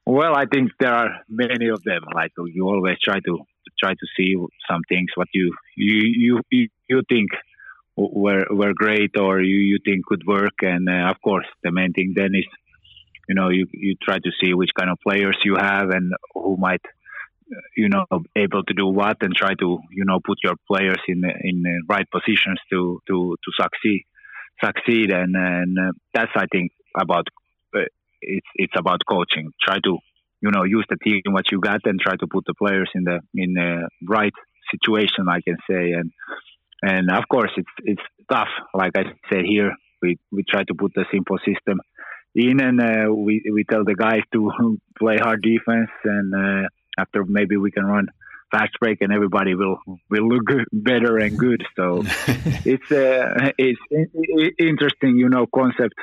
Well, 0.05 0.35
I 0.35 0.45
think 0.45 0.71
there 0.79 0.93
are 0.93 1.21
many 1.29 1.69
of 1.69 1.81
them. 1.83 2.01
Like 2.13 2.31
you 2.37 2.65
always 2.67 2.97
try 3.01 3.19
to 3.25 3.39
try 3.79 3.93
to 3.93 4.07
see 4.17 4.35
some 4.69 4.81
things 4.89 5.09
what 5.15 5.27
you 5.33 5.53
you 5.77 6.41
you 6.51 6.67
you 6.89 7.01
think 7.09 7.29
were 7.95 8.45
were 8.49 8.73
great 8.73 9.17
or 9.17 9.41
you 9.41 9.57
you 9.57 9.79
think 9.83 10.05
could 10.05 10.23
work, 10.27 10.57
and 10.61 10.89
uh, 10.89 11.09
of 11.09 11.21
course 11.21 11.45
the 11.63 11.71
main 11.71 11.93
thing 11.93 12.13
then 12.15 12.35
is 12.35 12.45
you 13.29 13.35
know 13.35 13.49
you 13.49 13.65
you 13.71 13.95
try 14.01 14.17
to 14.17 14.31
see 14.41 14.53
which 14.53 14.71
kind 14.77 14.91
of 14.91 14.97
players 15.07 15.37
you 15.45 15.55
have 15.55 15.89
and 15.89 16.11
who 16.33 16.57
might 16.57 16.81
you 17.77 17.89
know 17.89 18.05
able 18.35 18.63
to 18.63 18.73
do 18.73 18.87
what 18.87 19.17
and 19.21 19.33
try 19.35 19.53
to 19.53 19.79
you 19.91 20.05
know 20.05 20.19
put 20.25 20.37
your 20.43 20.55
players 20.67 21.01
in 21.07 21.21
the, 21.21 21.29
in 21.41 21.61
the 21.61 21.81
right 21.87 22.09
positions 22.11 22.59
to 22.69 22.99
to 23.07 23.35
to 23.43 23.51
succeed 23.61 24.03
succeed 24.63 25.11
and 25.11 25.35
and 25.35 25.77
uh, 25.77 25.91
that's 26.13 26.31
I 26.35 26.45
think 26.51 26.71
about 26.99 27.27
it's 28.27 28.47
it's 28.55 28.73
about 28.77 29.01
coaching 29.09 29.51
try 29.61 29.77
to 29.83 29.97
you 30.41 30.51
know 30.51 30.63
use 30.63 30.85
the 30.89 30.97
team 31.03 31.21
what 31.29 31.51
you 31.51 31.59
got 31.59 31.81
and 31.85 31.99
try 31.99 32.15
to 32.15 32.27
put 32.27 32.45
the 32.45 32.53
players 32.53 32.89
in 32.95 33.03
the 33.03 33.19
in 33.35 33.53
the 33.53 33.87
right 34.07 34.33
situation 34.71 35.27
I 35.29 35.41
can 35.41 35.57
say 35.69 35.91
and 35.91 36.11
and 36.81 37.09
of 37.11 37.27
course 37.29 37.51
it's 37.57 37.75
it's 37.79 38.01
tough 38.31 38.49
like 38.73 38.93
I 38.97 39.03
said 39.29 39.45
here 39.45 39.73
we 40.01 40.17
we 40.31 40.43
try 40.49 40.63
to 40.63 40.73
put 40.73 40.93
the 40.95 41.05
simple 41.11 41.37
system 41.39 41.79
in 42.35 42.59
and 42.59 42.79
uh, 42.81 43.13
we 43.13 43.43
we 43.51 43.63
tell 43.63 43.83
the 43.83 43.95
guys 43.95 44.23
to 44.33 44.51
play 44.99 45.17
hard 45.17 45.41
defense 45.41 45.91
and 46.03 46.33
uh, 46.33 46.67
after 46.97 47.23
maybe 47.25 47.57
we 47.57 47.71
can 47.71 47.85
run 47.85 48.07
fast 48.53 48.73
break 48.79 49.01
and 49.01 49.11
everybody 49.11 49.55
will 49.55 49.79
will 50.09 50.27
look 50.27 50.45
good, 50.45 50.65
better 50.71 51.17
and 51.17 51.37
good. 51.37 51.63
So 51.75 52.03
it's 52.65 52.91
uh, 52.91 53.51
it's 53.57 53.79
interesting, 54.59 55.17
you 55.17 55.29
know, 55.29 55.47
concept. 55.53 55.95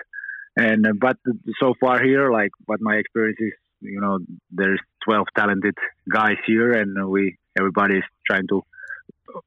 And 0.61 0.87
uh, 0.87 0.93
but 1.00 1.17
so 1.61 1.75
far 1.81 2.02
here, 2.02 2.31
like 2.31 2.50
what 2.67 2.81
my 2.81 2.97
experience 2.97 3.38
is, 3.40 3.52
you 3.81 4.00
know, 4.00 4.19
there's 4.50 4.81
12 5.05 5.26
talented 5.37 5.75
guys 6.12 6.37
here, 6.47 6.73
and 6.73 7.09
we 7.09 7.38
everybody 7.59 7.97
is 7.97 8.05
trying 8.26 8.47
to, 8.49 8.62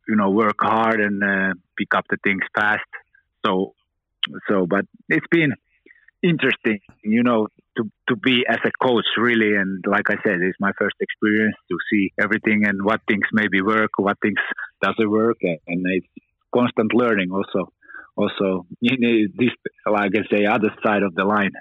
you 0.07 0.15
know, 0.15 0.31
work 0.31 0.57
hard 0.59 0.99
and 0.99 1.23
uh, 1.23 1.53
pick 1.77 1.93
up 1.95 2.05
the 2.09 2.17
things 2.23 2.41
fast. 2.55 2.81
So 3.45 3.73
so, 4.49 4.65
but 4.65 4.85
it's 5.09 5.27
been 5.29 5.53
interesting, 6.23 6.79
you 7.03 7.23
know, 7.23 7.47
to, 7.77 7.83
to 8.07 8.15
be 8.15 8.45
as 8.47 8.59
a 8.65 8.71
coach 8.81 9.05
really. 9.17 9.55
And 9.55 9.83
like 9.87 10.09
I 10.09 10.15
said, 10.23 10.39
it's 10.41 10.59
my 10.59 10.71
first 10.79 10.95
experience 10.99 11.55
to 11.69 11.77
see 11.91 12.11
everything 12.19 12.63
and 12.65 12.83
what 12.83 13.01
things 13.07 13.25
maybe 13.33 13.61
work, 13.61 13.91
what 13.97 14.17
things 14.21 14.39
doesn't 14.81 15.09
work. 15.09 15.37
And, 15.41 15.59
and 15.67 15.85
it's 15.89 16.07
constant 16.53 16.93
learning 16.93 17.31
also, 17.31 17.71
also 18.15 18.65
in 18.81 19.33
this, 19.35 19.49
like 19.85 20.11
I 20.15 20.35
say, 20.35 20.45
other 20.45 20.73
side 20.83 21.03
of 21.03 21.15
the 21.15 21.25
line. 21.25 21.51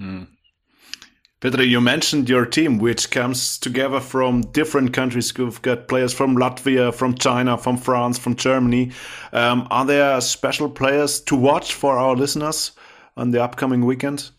Mm. 0.00 0.26
Petri, 1.40 1.66
you 1.66 1.80
mentioned 1.80 2.28
your 2.28 2.46
team, 2.46 2.78
which 2.78 3.10
comes 3.10 3.58
together 3.58 3.98
from 3.98 4.42
different 4.52 4.92
countries. 4.92 5.32
You've 5.36 5.60
got 5.60 5.88
players 5.88 6.14
from 6.14 6.36
Latvia, 6.36 6.94
from 6.94 7.16
China, 7.16 7.58
from 7.58 7.76
France, 7.78 8.16
from 8.16 8.36
Germany. 8.36 8.92
Um, 9.32 9.66
are 9.72 9.84
there 9.84 10.20
special 10.20 10.70
players 10.70 11.20
to 11.22 11.34
watch 11.34 11.74
for 11.74 11.98
our 11.98 12.14
listeners? 12.14 12.72
on 13.16 13.30
the 13.30 13.42
upcoming 13.42 13.84
weekend? 13.84 14.30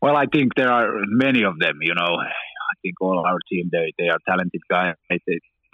Well, 0.00 0.16
I 0.16 0.26
think 0.26 0.54
there 0.56 0.70
are 0.70 0.88
many 1.06 1.44
of 1.44 1.58
them. 1.58 1.78
You 1.80 1.94
know, 1.94 2.16
I 2.16 2.74
think 2.82 3.00
all 3.00 3.24
our 3.24 3.38
team 3.50 3.68
they 3.70 3.92
they 3.98 4.08
are 4.08 4.18
talented 4.26 4.60
guys, 4.68 4.94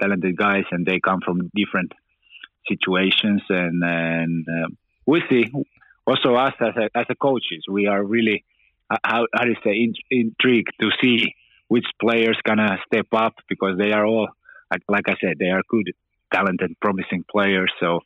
talented 0.00 0.36
guys, 0.36 0.64
and 0.70 0.84
they 0.84 1.00
come 1.00 1.20
from 1.24 1.50
different 1.54 1.92
situations, 2.68 3.42
and 3.48 3.82
and 3.82 4.46
uh, 4.48 4.68
we 5.06 5.22
see. 5.28 5.44
Also, 6.06 6.34
us 6.36 6.54
as 6.60 6.74
a, 6.74 6.98
as 6.98 7.04
a 7.10 7.14
coaches, 7.14 7.64
we 7.70 7.86
are 7.86 8.02
really 8.02 8.44
how 8.90 9.26
how 9.34 9.44
do 9.44 9.50
you 9.50 9.56
say 9.62 9.72
in, 9.72 9.92
intrigued 10.10 10.72
to 10.80 10.88
see 11.02 11.34
which 11.68 11.84
players 12.00 12.38
gonna 12.46 12.78
step 12.86 13.06
up 13.12 13.34
because 13.48 13.76
they 13.76 13.92
are 13.92 14.06
all 14.06 14.28
like, 14.70 14.82
like 14.88 15.08
I 15.08 15.16
said, 15.20 15.38
they 15.38 15.50
are 15.50 15.62
good, 15.68 15.92
talented, 16.32 16.76
promising 16.80 17.24
players. 17.30 17.70
So 17.78 18.00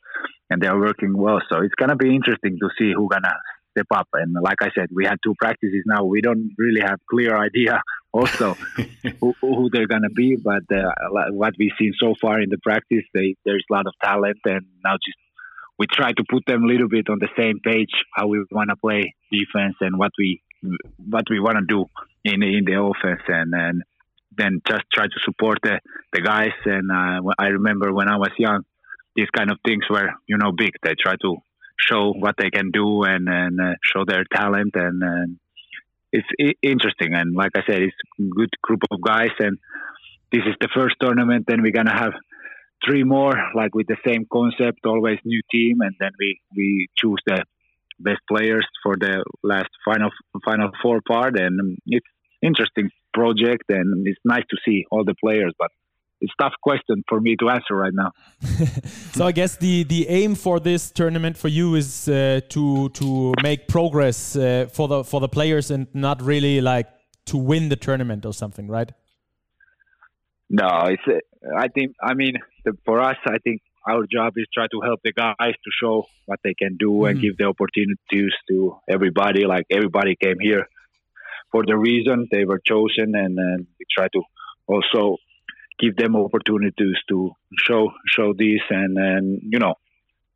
and 0.49 0.61
they 0.61 0.67
are 0.67 0.79
working 0.79 1.17
well. 1.17 1.41
So 1.51 1.61
it's 1.61 1.75
gonna 1.75 1.95
be 1.95 2.13
interesting 2.13 2.57
to 2.59 2.69
see 2.77 2.91
who 2.93 3.09
gonna 3.09 3.35
step 3.75 3.87
up. 3.93 4.07
And 4.13 4.35
like 4.41 4.61
I 4.61 4.69
said, 4.75 4.87
we 4.93 5.05
had 5.05 5.17
two 5.23 5.35
practices 5.39 5.83
now. 5.85 6.03
We 6.05 6.21
don't 6.21 6.51
really 6.57 6.81
have 6.81 6.99
clear 7.09 7.35
idea 7.49 7.81
also 8.13 8.53
who, 9.19 9.33
who, 9.41 9.69
they're 9.71 9.87
gonna 9.87 10.09
be, 10.15 10.35
but 10.35 10.63
uh, 10.71 10.91
what 11.31 11.53
we've 11.57 11.71
seen 11.79 11.93
so 11.99 12.13
far 12.21 12.39
in 12.39 12.49
the 12.49 12.59
practice, 12.59 13.03
they, 13.13 13.35
there's 13.43 13.65
a 13.69 13.73
lot 13.73 13.87
of 13.87 13.93
talent, 14.03 14.37
and 14.45 14.65
now 14.85 14.93
just 14.93 15.17
we 15.79 15.87
try 15.87 16.11
to 16.11 16.23
put 16.29 16.45
them 16.45 16.63
a 16.63 16.67
little 16.67 16.87
bit 16.87 17.09
on 17.09 17.17
the 17.19 17.29
same 17.35 17.59
page 17.59 17.89
how 18.13 18.27
we 18.27 18.45
want 18.51 18.69
to 18.69 18.75
play 18.75 19.15
defense 19.31 19.75
and 19.81 19.97
what 19.97 20.11
we 20.19 20.41
what 21.09 21.23
we 21.31 21.39
want 21.39 21.57
to 21.57 21.65
do 21.67 21.85
in 22.23 22.43
in 22.43 22.63
the 22.65 22.79
offense 22.79 23.21
and 23.27 23.51
and 23.55 23.81
then 24.37 24.61
just 24.67 24.83
try 24.93 25.05
to 25.05 25.19
support 25.25 25.57
the 25.63 25.79
the 26.13 26.21
guys 26.21 26.53
and 26.65 26.91
uh, 26.91 27.19
I 27.39 27.47
remember 27.47 27.91
when 27.91 28.07
I 28.07 28.17
was 28.17 28.29
young 28.37 28.63
these 29.15 29.29
kind 29.35 29.51
of 29.51 29.57
things 29.65 29.83
were 29.89 30.11
you 30.27 30.37
know 30.37 30.51
big. 30.51 30.71
They 30.83 30.95
try 30.99 31.15
to 31.21 31.37
show 31.79 32.13
what 32.13 32.35
they 32.37 32.49
can 32.49 32.71
do 32.71 33.03
and 33.03 33.27
and 33.27 33.59
uh, 33.59 33.73
show 33.83 34.05
their 34.05 34.23
talent 34.33 34.71
and, 34.75 35.01
and 35.03 35.39
it's 36.13 36.27
interesting. 36.61 37.13
And 37.13 37.35
like 37.35 37.51
I 37.55 37.61
said, 37.65 37.81
it's 37.81 37.95
a 38.19 38.23
good 38.23 38.51
group 38.61 38.81
of 38.91 39.01
guys. 39.01 39.31
And 39.39 39.57
this 40.31 40.43
is 40.45 40.55
the 40.61 40.69
first 40.73 40.95
tournament. 41.01 41.45
Then 41.47 41.63
we're 41.63 41.71
gonna 41.71 41.97
have 41.97 42.13
three 42.85 43.03
more, 43.03 43.33
like 43.55 43.73
with 43.73 43.87
the 43.87 43.97
same 44.05 44.25
concept, 44.31 44.85
always 44.85 45.19
new 45.25 45.41
team, 45.51 45.77
and 45.81 45.95
then 45.99 46.11
we 46.19 46.39
we 46.55 46.87
choose 46.97 47.21
the 47.25 47.43
best 47.99 48.21
players 48.29 48.65
for 48.83 48.95
the 48.97 49.23
last 49.43 49.69
final 49.85 50.11
final 50.45 50.69
four 50.81 51.01
part. 51.07 51.39
And 51.39 51.77
it's 51.87 52.05
interesting 52.41 52.89
project, 53.13 53.65
and 53.69 54.05
it's 54.07 54.19
nice 54.23 54.45
to 54.49 54.57
see 54.65 54.85
all 54.91 55.03
the 55.03 55.15
players, 55.23 55.53
but 55.57 55.71
it's 56.23 56.33
tough 56.39 56.53
question 56.61 57.03
for 57.09 57.19
me 57.19 57.35
to 57.35 57.49
answer 57.49 57.75
right 57.75 57.93
now. 57.93 58.11
so 59.11 59.27
I 59.27 59.33
guess 59.33 59.57
the 59.57 59.83
the 59.83 60.07
aim 60.07 60.35
for 60.35 60.59
this 60.59 60.89
tournament 60.89 61.37
for 61.37 61.49
you 61.49 61.75
is 61.75 62.07
uh, 62.07 62.39
to 62.49 62.89
to 62.89 63.33
make 63.43 63.67
progress 63.67 64.35
uh, 64.35 64.67
for 64.71 64.87
the 64.87 65.03
for 65.03 65.19
the 65.19 65.27
players 65.27 65.69
and 65.69 65.87
not 65.93 66.21
really 66.21 66.61
like 66.61 66.87
to 67.25 67.37
win 67.37 67.69
the 67.69 67.75
tournament 67.75 68.25
or 68.25 68.33
something, 68.33 68.67
right? 68.67 68.91
No, 70.49 70.69
it's. 70.93 71.03
Uh, 71.07 71.19
I 71.57 71.67
think. 71.67 71.95
I 72.01 72.13
mean, 72.13 72.35
the, 72.63 72.77
for 72.85 73.01
us, 73.01 73.17
I 73.25 73.37
think 73.43 73.61
our 73.85 74.05
job 74.09 74.33
is 74.37 74.47
try 74.53 74.67
to 74.71 74.79
help 74.81 75.01
the 75.03 75.11
guys 75.11 75.55
to 75.65 75.71
show 75.81 76.05
what 76.25 76.39
they 76.43 76.53
can 76.53 76.77
do 76.77 76.91
mm. 76.91 77.09
and 77.09 77.21
give 77.21 77.35
the 77.37 77.45
opportunities 77.45 78.33
to 78.49 78.77
everybody. 78.89 79.45
Like 79.45 79.65
everybody 79.69 80.15
came 80.15 80.39
here 80.39 80.67
for 81.51 81.65
the 81.65 81.77
reason 81.77 82.27
they 82.31 82.45
were 82.45 82.61
chosen, 82.65 83.13
and, 83.13 83.37
and 83.37 83.67
we 83.77 83.85
try 83.93 84.07
to 84.13 84.21
also 84.67 85.17
give 85.79 85.95
them 85.95 86.15
opportunities 86.15 86.97
to 87.09 87.31
show 87.57 87.91
show 88.07 88.33
this 88.33 88.61
and 88.69 88.97
and 88.97 89.41
you 89.43 89.59
know 89.59 89.73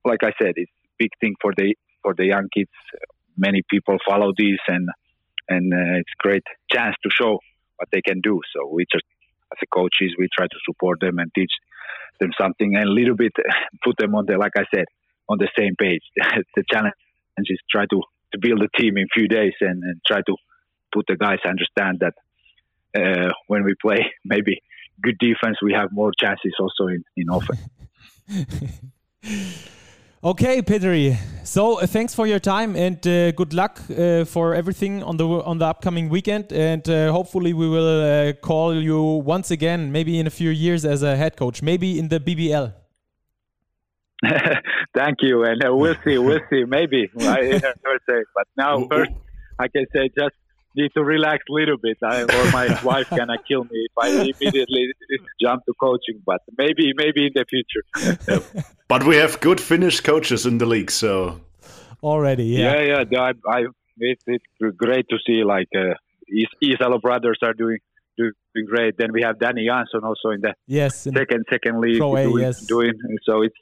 like 0.06 0.24
i 0.24 0.32
said 0.41 0.53
it's 0.56 0.72
a 0.72 0.96
big 0.98 1.12
thing 1.22 1.36
for 1.41 1.53
the 1.56 1.75
for 2.08 2.13
the 2.15 2.25
young 2.25 2.48
kids. 2.56 2.72
Many 3.36 3.62
people 3.70 3.98
follow 4.08 4.32
this 4.38 4.60
and 4.67 4.88
and 5.50 5.74
uh, 5.74 6.00
it's 6.01 6.15
great 6.17 6.44
chance 6.72 6.96
to 7.03 7.10
show 7.10 7.39
what 7.77 7.89
they 7.91 8.01
can 8.01 8.22
do. 8.22 8.39
So 8.53 8.70
we 8.74 8.86
just 8.91 9.03
as 9.51 9.60
a 9.62 9.67
coaches 9.67 10.15
we 10.17 10.27
try 10.38 10.48
to 10.48 10.60
support 10.67 11.00
them 11.01 11.20
and 11.20 11.29
teach 11.36 11.51
them 12.20 12.32
something 12.39 12.75
and 12.75 12.86
a 12.89 12.91
little 12.91 13.15
bit 13.15 13.34
put 13.84 13.96
them 13.98 14.15
on 14.15 14.25
the 14.25 14.38
like 14.38 14.58
i 14.58 14.65
said 14.74 14.86
on 15.29 15.38
the 15.38 15.50
same 15.60 15.75
page. 15.75 16.06
The 16.56 16.63
challenge 16.72 17.50
is 17.56 17.60
try 17.70 17.86
to 17.94 18.00
to 18.34 18.38
build 18.39 18.62
a 18.62 18.72
team 18.79 18.98
in 18.98 19.03
a 19.03 19.13
few 19.13 19.27
days 19.27 19.56
and, 19.62 19.84
and 19.84 20.01
try 20.06 20.22
to 20.29 20.36
put 20.94 21.06
the 21.08 21.15
guys 21.15 21.39
understand 21.46 22.01
that 22.03 22.15
uh, 23.00 23.32
when 23.48 23.63
we 23.63 23.74
play 23.86 24.01
maybe 24.25 24.62
good 25.01 25.17
defense, 25.19 25.57
we 25.61 25.73
have 25.73 25.89
more 25.91 26.11
chances 26.19 26.53
also 26.59 26.87
in, 26.87 27.03
in 27.15 27.25
offense. 27.29 27.61
okay, 30.23 30.61
Petri. 30.61 31.17
So 31.43 31.79
uh, 31.79 31.87
thanks 31.87 32.13
for 32.13 32.27
your 32.27 32.39
time 32.39 32.75
and 32.75 33.05
uh, 33.07 33.31
good 33.31 33.53
luck 33.53 33.79
uh, 33.89 34.25
for 34.25 34.53
everything 34.53 35.03
on 35.03 35.17
the 35.17 35.25
on 35.25 35.59
the 35.59 35.65
upcoming 35.65 36.09
weekend. 36.09 36.51
And 36.51 36.87
uh, 36.89 37.11
hopefully 37.11 37.53
we 37.53 37.69
will 37.69 38.01
uh, 38.01 38.33
call 38.33 38.75
you 38.75 39.01
once 39.01 39.51
again, 39.51 39.91
maybe 39.91 40.19
in 40.19 40.27
a 40.27 40.31
few 40.31 40.49
years 40.49 40.85
as 40.85 41.03
a 41.03 41.15
head 41.15 41.37
coach, 41.37 41.61
maybe 41.61 41.99
in 41.99 42.09
the 42.09 42.19
BBL. 42.19 42.73
Thank 44.95 45.17
you, 45.21 45.43
and 45.43 45.63
uh, 45.63 45.75
we'll 45.75 45.95
see. 46.03 46.17
We'll 46.17 46.41
see. 46.49 46.63
Maybe 46.63 47.07
I 47.19 47.41
never 47.41 47.99
say, 48.09 48.23
but 48.33 48.47
now 48.57 48.87
first 48.89 49.11
I 49.59 49.67
can 49.67 49.85
say 49.93 50.09
just 50.17 50.35
need 50.77 50.91
to 50.93 51.03
relax 51.03 51.43
a 51.50 51.53
little 51.53 51.77
bit, 51.77 51.98
I, 52.03 52.24
or 52.24 52.51
my 52.51 52.79
wife 52.84 53.10
gonna 53.10 53.38
kill 53.48 53.63
me 53.63 53.88
if 53.89 53.91
I 54.00 54.10
immediately 54.10 54.93
jump 55.41 55.65
to 55.65 55.74
coaching. 55.79 56.22
But 56.25 56.41
maybe, 56.57 56.93
maybe 56.96 57.27
in 57.27 57.34
the 57.34 57.46
future. 57.50 57.84
but 58.88 59.05
we 59.05 59.15
have 59.17 59.39
good 59.41 59.60
Finnish 59.60 60.00
coaches 60.01 60.46
in 60.46 60.57
the 60.57 60.65
league, 60.65 60.91
so 60.91 61.41
already, 62.03 62.46
yeah, 62.46 62.81
yeah, 62.81 63.03
yeah. 63.10 63.22
I, 63.22 63.31
I, 63.50 63.60
it, 63.98 64.19
it's 64.27 64.77
great 64.77 65.07
to 65.10 65.17
see 65.25 65.43
like 65.43 65.69
uh, 65.75 65.96
Isalo 66.63 67.01
brothers 67.01 67.39
are 67.41 67.53
doing 67.53 67.79
doing 68.17 68.34
great. 68.67 68.98
Then 68.98 69.12
we 69.12 69.22
have 69.24 69.39
Danny 69.39 69.67
Jansson 69.67 70.03
also 70.03 70.29
in 70.29 70.41
the 70.41 70.53
yes 70.67 71.07
in 71.07 71.15
second 71.15 71.46
second 71.50 71.81
league 71.81 72.00
doing, 72.00 72.38
yes. 72.39 72.65
doing. 72.65 72.93
So 73.24 73.41
it's 73.41 73.55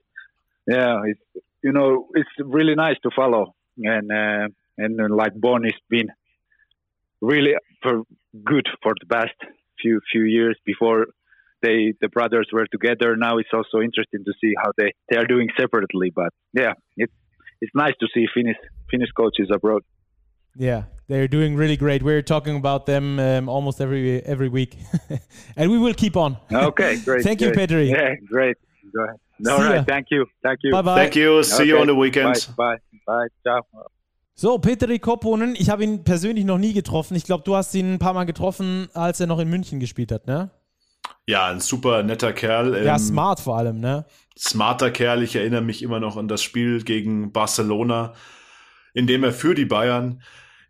yeah, 0.68 1.02
it's 1.06 1.46
you 1.66 1.72
know, 1.72 2.08
it's 2.14 2.30
really 2.40 2.76
nice 2.76 2.98
to 3.04 3.10
follow. 3.16 3.56
And 3.78 4.12
uh, 4.12 4.48
and 4.78 5.02
uh, 5.02 5.14
like 5.14 5.34
Bon 5.36 5.64
has 5.64 5.74
been 5.90 6.10
really 7.26 7.54
for 7.82 8.04
good 8.44 8.68
for 8.84 8.94
the 9.00 9.08
past 9.16 9.38
few 9.82 10.00
few 10.12 10.24
years 10.24 10.58
before 10.66 11.08
they 11.62 11.94
the 12.02 12.10
brothers 12.10 12.48
were 12.54 12.68
together. 12.72 13.16
Now 13.16 13.38
it's 13.38 13.54
also 13.54 13.78
interesting 13.82 14.24
to 14.26 14.34
see 14.42 14.54
how 14.62 14.72
they 14.78 14.94
they 15.10 15.18
are 15.18 15.26
doing 15.26 15.50
separately. 15.60 16.12
But 16.16 16.32
yeah, 16.54 16.74
it's 16.98 17.14
it's 17.62 17.76
nice 17.76 17.94
to 18.02 18.08
see 18.14 18.26
Finnish 18.34 18.58
Finnish 18.92 19.12
coaches 19.18 19.50
abroad. 19.54 19.84
Yeah, 20.58 20.84
they're 21.10 21.28
doing 21.28 21.56
really 21.56 21.76
great. 21.76 22.02
We're 22.02 22.22
talking 22.22 22.56
about 22.56 22.86
them 22.86 23.20
um, 23.20 23.50
almost 23.50 23.82
every 23.82 24.24
every 24.26 24.50
week, 24.50 24.78
and 25.58 25.72
we 25.72 25.78
will 25.78 25.94
keep 25.94 26.16
on. 26.16 26.38
Okay, 26.52 26.98
great. 26.98 27.24
Thank 27.24 27.40
great. 27.40 27.50
you, 27.50 27.52
Petri. 27.54 27.90
Yeah, 27.90 28.16
great. 28.32 28.58
Go 28.96 29.04
ahead. 29.04 29.20
All 29.50 29.60
See 29.60 29.76
ya. 29.76 29.84
thank 29.84 30.08
you, 30.12 30.26
thank 30.44 30.60
you. 30.64 30.72
Bye 30.72 30.82
bye. 30.82 30.96
Thank 31.02 31.16
you. 31.18 31.44
See 31.44 31.66
you 31.66 31.78
on 31.80 31.88
the 31.88 31.96
weekend. 31.96 32.46
Bye, 32.56 32.78
bye, 33.06 33.06
bye. 33.06 33.28
Ciao. 33.44 33.88
So, 34.38 34.60
Petri 34.60 35.00
Kopponen, 35.00 35.56
ich 35.58 35.70
habe 35.70 35.84
ihn 35.84 36.04
persönlich 36.04 36.44
noch 36.44 36.58
nie 36.58 36.74
getroffen. 36.74 37.16
Ich 37.16 37.24
glaube, 37.24 37.44
du 37.46 37.56
hast 37.56 37.74
ihn 37.74 37.94
ein 37.94 38.00
paar 38.00 38.14
Mal 38.14 38.26
getroffen, 38.26 38.90
als 38.94 39.20
er 39.22 39.28
noch 39.28 39.40
in 39.40 39.50
München 39.50 39.80
gespielt 39.80 40.12
hat, 40.12 40.28
ne? 40.28 40.52
Ja, 41.26 41.48
ein 41.48 41.62
super 41.62 42.04
netter 42.04 42.34
Kerl. 42.34 42.84
Ja, 42.86 42.94
ähm, 42.94 43.00
smart 43.00 43.40
vor 43.40 43.58
allem, 43.58 43.80
ne? 43.80 44.06
smarter 44.38 44.92
Kerl. 44.92 45.24
Ich 45.24 45.36
erinnere 45.36 45.62
mich 45.62 45.82
immer 45.82 46.00
noch 46.00 46.18
an 46.18 46.28
das 46.28 46.44
Spiel 46.44 46.84
gegen 46.84 47.32
Barcelona, 47.32 48.14
in 48.94 49.08
dem 49.08 49.24
er 49.24 49.32
für 49.32 49.56
die 49.56 49.66
Bayern 49.66 50.22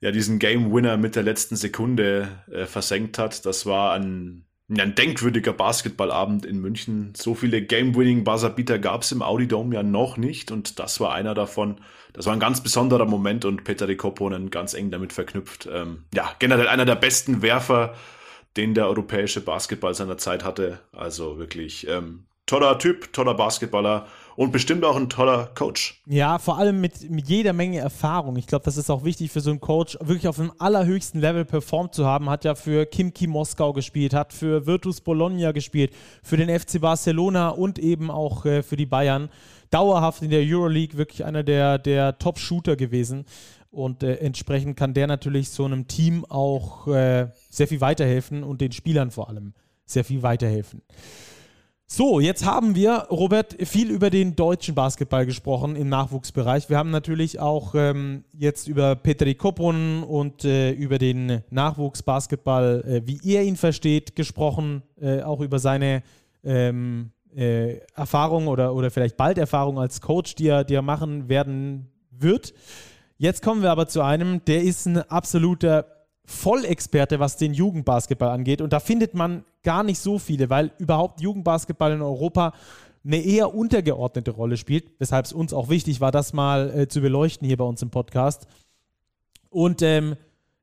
ja 0.02 0.12
diesen 0.12 0.40
Game 0.40 0.74
Winner 0.74 0.98
mit 0.98 1.16
der 1.16 1.24
letzten 1.24 1.56
Sekunde 1.56 2.30
äh, 2.52 2.66
versenkt 2.66 3.18
hat. 3.18 3.46
Das 3.46 3.66
war 3.66 3.94
ein, 3.94 4.45
ein 4.70 4.96
denkwürdiger 4.96 5.54
Basketballabend 5.54 6.46
in 6.46 6.60
München. 6.60 7.14
So 7.16 7.36
viele 7.36 7.62
Game-Winning 7.62 8.24
Buzzerbeater 8.24 8.80
gab 8.80 9.04
es 9.04 9.12
im 9.12 9.22
Audi 9.22 9.48
Dome 9.48 9.76
ja 9.76 9.84
noch 9.84 10.18
nicht 10.18 10.52
und 10.52 10.80
das 10.80 11.00
war 11.00 11.14
einer 11.14 11.36
davon. 11.36 11.82
Das 12.14 12.26
war 12.26 12.34
ein 12.34 12.40
ganz 12.40 12.62
besonderer 12.62 13.06
Moment 13.06 13.46
und 13.46 13.64
Peter 13.64 13.86
de 13.86 13.96
Kopponen 13.96 14.50
ganz 14.50 14.74
eng 14.74 14.90
damit 14.90 15.14
verknüpft. 15.14 15.70
Ähm, 15.72 16.06
ja, 16.14 16.32
generell 16.40 16.68
einer 16.68 16.86
der 16.86 16.96
besten 16.96 17.42
Werfer, 17.42 17.94
den 18.58 18.74
der 18.74 18.88
europäische 18.88 19.42
Basketball 19.42 19.94
seiner 19.94 20.18
Zeit 20.18 20.44
hatte. 20.44 20.80
Also 20.92 21.38
wirklich 21.38 21.88
ähm, 21.88 22.26
toller 22.48 22.80
Typ, 22.80 23.14
toller 23.14 23.36
Basketballer 23.36 24.08
und 24.36 24.52
bestimmt 24.52 24.84
auch 24.84 24.96
ein 24.96 25.10
toller 25.10 25.48
Coach. 25.56 26.02
Ja, 26.06 26.40
vor 26.40 26.58
allem 26.58 26.82
mit, 26.82 27.10
mit 27.10 27.28
jeder 27.28 27.54
Menge 27.54 27.80
Erfahrung. 27.80 28.36
Ich 28.36 28.48
glaube, 28.48 28.66
das 28.66 28.78
ist 28.78 28.90
auch 28.90 29.04
wichtig 29.04 29.32
für 29.32 29.42
so 29.42 29.50
einen 29.50 29.62
Coach, 29.62 29.98
wirklich 30.02 30.28
auf 30.28 30.36
dem 30.36 30.52
allerhöchsten 30.60 31.22
Level 31.22 31.46
performt 31.46 31.94
zu 31.94 32.06
haben. 32.06 32.30
Hat 32.30 32.44
ja 32.44 32.56
für 32.56 32.86
Kimki 32.86 33.28
Moskau 33.28 33.74
gespielt, 33.74 34.14
hat 34.14 34.34
für 34.34 34.66
Virtus 34.66 35.02
Bologna 35.02 35.52
gespielt, 35.52 35.94
für 36.24 36.38
den 36.38 36.50
FC 36.50 36.82
Barcelona 36.82 37.50
und 37.50 37.80
eben 37.80 38.12
auch 38.12 38.46
äh, 38.46 38.62
für 38.62 38.76
die 38.76 38.86
Bayern. 38.86 39.30
Dauerhaft 39.72 40.22
in 40.22 40.30
der 40.30 40.44
Euroleague 40.44 40.98
wirklich 40.98 41.26
einer 41.26 41.44
der, 41.44 41.78
der 41.78 42.18
Top-Shooter 42.18 42.76
gewesen. 42.76 43.26
Und 43.72 44.04
äh, 44.04 44.16
entsprechend 44.16 44.78
kann 44.78 44.94
der 44.94 45.08
natürlich 45.08 45.50
so 45.50 45.66
einem 45.66 45.88
Team 45.88 46.24
auch 46.26 46.88
äh, 46.88 47.28
sehr 47.50 47.68
viel 47.68 47.82
weiterhelfen 47.82 48.44
und 48.44 48.62
den 48.62 48.72
Spielern 48.72 49.12
vor 49.12 49.30
allem 49.30 49.54
sehr 49.86 50.06
viel 50.06 50.24
weiterhelfen. 50.24 50.82
So, 51.88 52.20
jetzt 52.20 52.44
haben 52.44 52.74
wir, 52.74 53.08
Robert, 53.12 53.58
viel 53.68 53.92
über 53.92 54.10
den 54.10 54.36
deutschen 54.36 54.74
Basketball 54.74 55.28
gesprochen 55.28 55.76
im 55.76 55.88
Nachwuchsbereich. 55.88 56.68
Wir 56.68 56.80
haben 56.80 56.90
natürlich 56.90 57.40
auch 57.40 57.76
ähm, 57.76 58.24
jetzt 58.34 58.68
über 58.68 58.96
Petri 58.96 59.36
Kopon 59.36 60.02
und 60.02 60.44
äh, 60.46 60.72
über 60.72 60.98
den 60.98 61.44
Nachwuchsbasketball, 61.52 62.84
äh, 62.88 63.02
wie 63.06 63.20
er 63.36 63.44
ihn 63.44 63.56
versteht, 63.56 64.16
gesprochen, 64.16 64.82
äh, 65.00 65.22
auch 65.22 65.42
über 65.42 65.60
seine 65.60 66.02
ähm, 66.44 67.12
äh, 67.36 67.78
Erfahrung 67.94 68.48
oder, 68.48 68.74
oder 68.74 68.90
vielleicht 68.90 69.16
bald 69.16 69.38
Erfahrung 69.38 69.78
als 69.78 70.02
Coach, 70.02 70.34
die 70.34 70.48
er, 70.48 70.64
die 70.64 70.74
er 70.74 70.82
machen 70.82 71.30
werden 71.30 71.92
wird. 72.10 72.56
Jetzt 73.20 73.44
kommen 73.44 73.62
wir 73.62 73.70
aber 73.70 73.88
zu 73.88 74.02
einem, 74.02 74.44
der 74.46 74.64
ist 74.64 74.88
ein 74.88 74.98
absoluter 74.98 75.95
Vollexperte, 76.26 77.20
was 77.20 77.38
den 77.38 77.54
Jugendbasketball 77.54 78.30
angeht. 78.30 78.62
Und 78.62 78.74
da 78.74 78.80
findet 78.80 79.14
man 79.14 79.44
gar 79.64 79.84
nicht 79.84 80.00
so 80.00 80.20
viele, 80.20 80.50
weil 80.50 80.72
überhaupt 80.80 81.22
Jugendbasketball 81.22 81.92
in 81.92 82.02
Europa 82.02 82.54
eine 83.06 83.22
eher 83.22 83.54
untergeordnete 83.54 84.32
Rolle 84.32 84.58
spielt, 84.58 84.86
weshalb 84.98 85.26
es 85.26 85.34
uns 85.34 85.54
auch 85.54 85.70
wichtig 85.70 86.02
war, 86.02 86.12
das 86.12 86.34
mal 86.34 86.72
äh, 86.72 86.88
zu 86.88 87.02
beleuchten 87.02 87.48
hier 87.48 87.58
bei 87.58 87.64
uns 87.64 87.82
im 87.82 87.92
Podcast. 87.92 88.48
Und 89.50 89.82
ähm, 89.82 90.16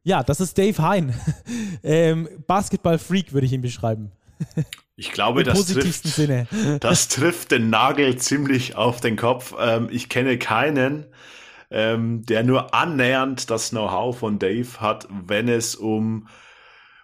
ja, 0.03 0.23
das 0.23 0.41
ist 0.41 0.59
Dave 0.59 0.83
Hein. 0.83 1.15
ähm, 1.85 2.29
Basketball-Freak 2.47 3.33
würde 3.33 3.47
ich 3.47 3.53
ihn 3.53 3.63
beschreiben. 3.63 4.11
Ich 4.95 5.11
glaube, 5.11 5.41
Im 5.41 5.47
das 5.47 5.59
positivsten 5.59 6.13
trifft, 6.13 6.51
Sinne. 6.53 6.79
das 6.79 7.09
trifft 7.09 7.51
den 7.51 7.71
Nagel 7.71 8.19
ziemlich 8.19 8.77
auf 8.77 9.01
den 9.01 9.17
Kopf. 9.17 9.55
Ähm, 9.59 9.89
ich 9.91 10.11
kenne 10.11 10.37
keinen, 10.37 11.07
ähm, 11.73 12.25
der 12.27 12.45
nur 12.45 12.75
annähernd 12.75 13.51
das 13.51 13.71
Know-how 13.71 14.19
von 14.19 14.39
Dave 14.39 14.81
hat, 14.81 15.09
wenn 15.11 15.49
es 15.49 15.75
um 15.75 16.29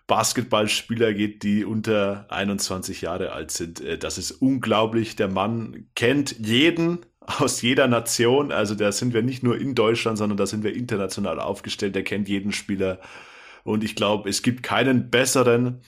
Basketballspieler 0.06 1.12
geht, 1.12 1.42
die 1.42 1.64
unter 1.64 2.26
21 2.30 3.02
Jahre 3.02 3.32
alt 3.32 3.50
sind. 3.50 3.80
Äh, 3.80 3.98
das 3.98 4.18
ist 4.18 4.32
unglaublich. 4.32 5.16
Der 5.16 5.28
Mann 5.28 5.86
kennt 5.94 6.38
jeden 6.38 7.00
aus 7.20 7.62
jeder 7.62 7.88
Nation. 7.88 8.52
Also 8.52 8.74
da 8.74 8.92
sind 8.92 9.14
wir 9.14 9.22
nicht 9.22 9.42
nur 9.42 9.58
in 9.58 9.74
Deutschland, 9.74 10.18
sondern 10.18 10.36
da 10.36 10.46
sind 10.46 10.64
wir 10.64 10.74
international 10.74 11.40
aufgestellt. 11.40 11.94
Der 11.94 12.04
kennt 12.04 12.28
jeden 12.28 12.52
Spieler. 12.52 13.00
Und 13.64 13.84
ich 13.84 13.94
glaube, 13.94 14.28
es 14.28 14.42
gibt 14.42 14.62
keinen 14.62 15.10
besseren 15.10 15.82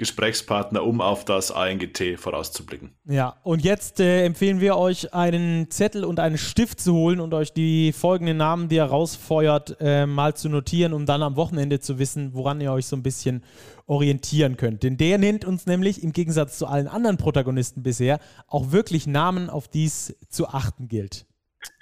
Gesprächspartner, 0.00 0.82
um 0.82 1.02
auf 1.02 1.26
das 1.26 1.52
ANGT 1.52 2.18
vorauszublicken. 2.18 2.94
Ja, 3.04 3.36
und 3.42 3.62
jetzt 3.62 4.00
äh, 4.00 4.24
empfehlen 4.24 4.58
wir 4.58 4.78
euch, 4.78 5.12
einen 5.12 5.70
Zettel 5.70 6.04
und 6.04 6.18
einen 6.18 6.38
Stift 6.38 6.80
zu 6.80 6.94
holen 6.94 7.20
und 7.20 7.34
euch 7.34 7.52
die 7.52 7.92
folgenden 7.92 8.38
Namen, 8.38 8.68
die 8.68 8.76
ihr 8.76 8.84
rausfeuert, 8.84 9.76
äh, 9.78 10.06
mal 10.06 10.34
zu 10.34 10.48
notieren, 10.48 10.94
um 10.94 11.04
dann 11.04 11.22
am 11.22 11.36
Wochenende 11.36 11.80
zu 11.80 11.98
wissen, 11.98 12.32
woran 12.32 12.62
ihr 12.62 12.72
euch 12.72 12.86
so 12.86 12.96
ein 12.96 13.02
bisschen 13.02 13.44
orientieren 13.86 14.56
könnt. 14.56 14.82
Denn 14.84 14.96
der 14.96 15.18
nennt 15.18 15.44
uns 15.44 15.66
nämlich 15.66 16.02
im 16.02 16.12
Gegensatz 16.12 16.56
zu 16.56 16.66
allen 16.66 16.88
anderen 16.88 17.18
Protagonisten 17.18 17.82
bisher 17.82 18.20
auch 18.48 18.72
wirklich 18.72 19.06
Namen, 19.06 19.50
auf 19.50 19.68
die 19.68 19.84
es 19.84 20.16
zu 20.30 20.48
achten 20.48 20.88
gilt. 20.88 21.26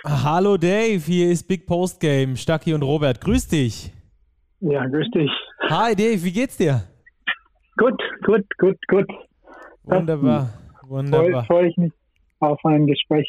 Hallo 0.05 0.57
Dave, 0.57 1.01
hier 1.07 1.31
ist 1.31 1.47
Big 1.47 1.69
Post 1.69 2.01
Game, 2.01 2.37
Stacki 2.37 2.75
und 2.75 2.83
Robert. 2.83 3.21
Grüß 3.21 3.47
dich. 3.47 3.93
Ja, 4.59 4.85
grüß 4.87 5.09
dich. 5.15 5.31
Hi 5.71 5.95
Dave, 5.95 6.25
wie 6.25 6.33
geht's 6.33 6.57
dir? 6.57 6.83
Gut, 7.79 8.03
gut, 8.25 8.45
gut, 8.59 8.77
gut. 8.89 9.07
Wunderbar, 9.85 10.51
wunderbar. 10.83 11.45
Freue 11.45 11.45
freu 11.45 11.67
ich 11.67 11.77
mich 11.77 11.93
auf 12.41 12.59
ein 12.65 12.87
Gespräch. 12.87 13.29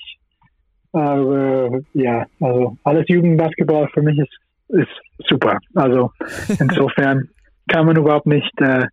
Aber 0.92 1.82
ja, 1.94 2.26
also 2.42 2.76
alles 2.84 3.06
Jugendbasketball 3.08 3.88
für 3.94 4.02
mich 4.02 4.18
ist, 4.18 4.34
ist 4.70 5.28
super. 5.30 5.60
Also 5.76 6.12
insofern 6.60 7.30
kann 7.68 7.86
man 7.86 7.96
überhaupt 7.96 8.26
nicht, 8.26 8.52
äh, 8.60 8.88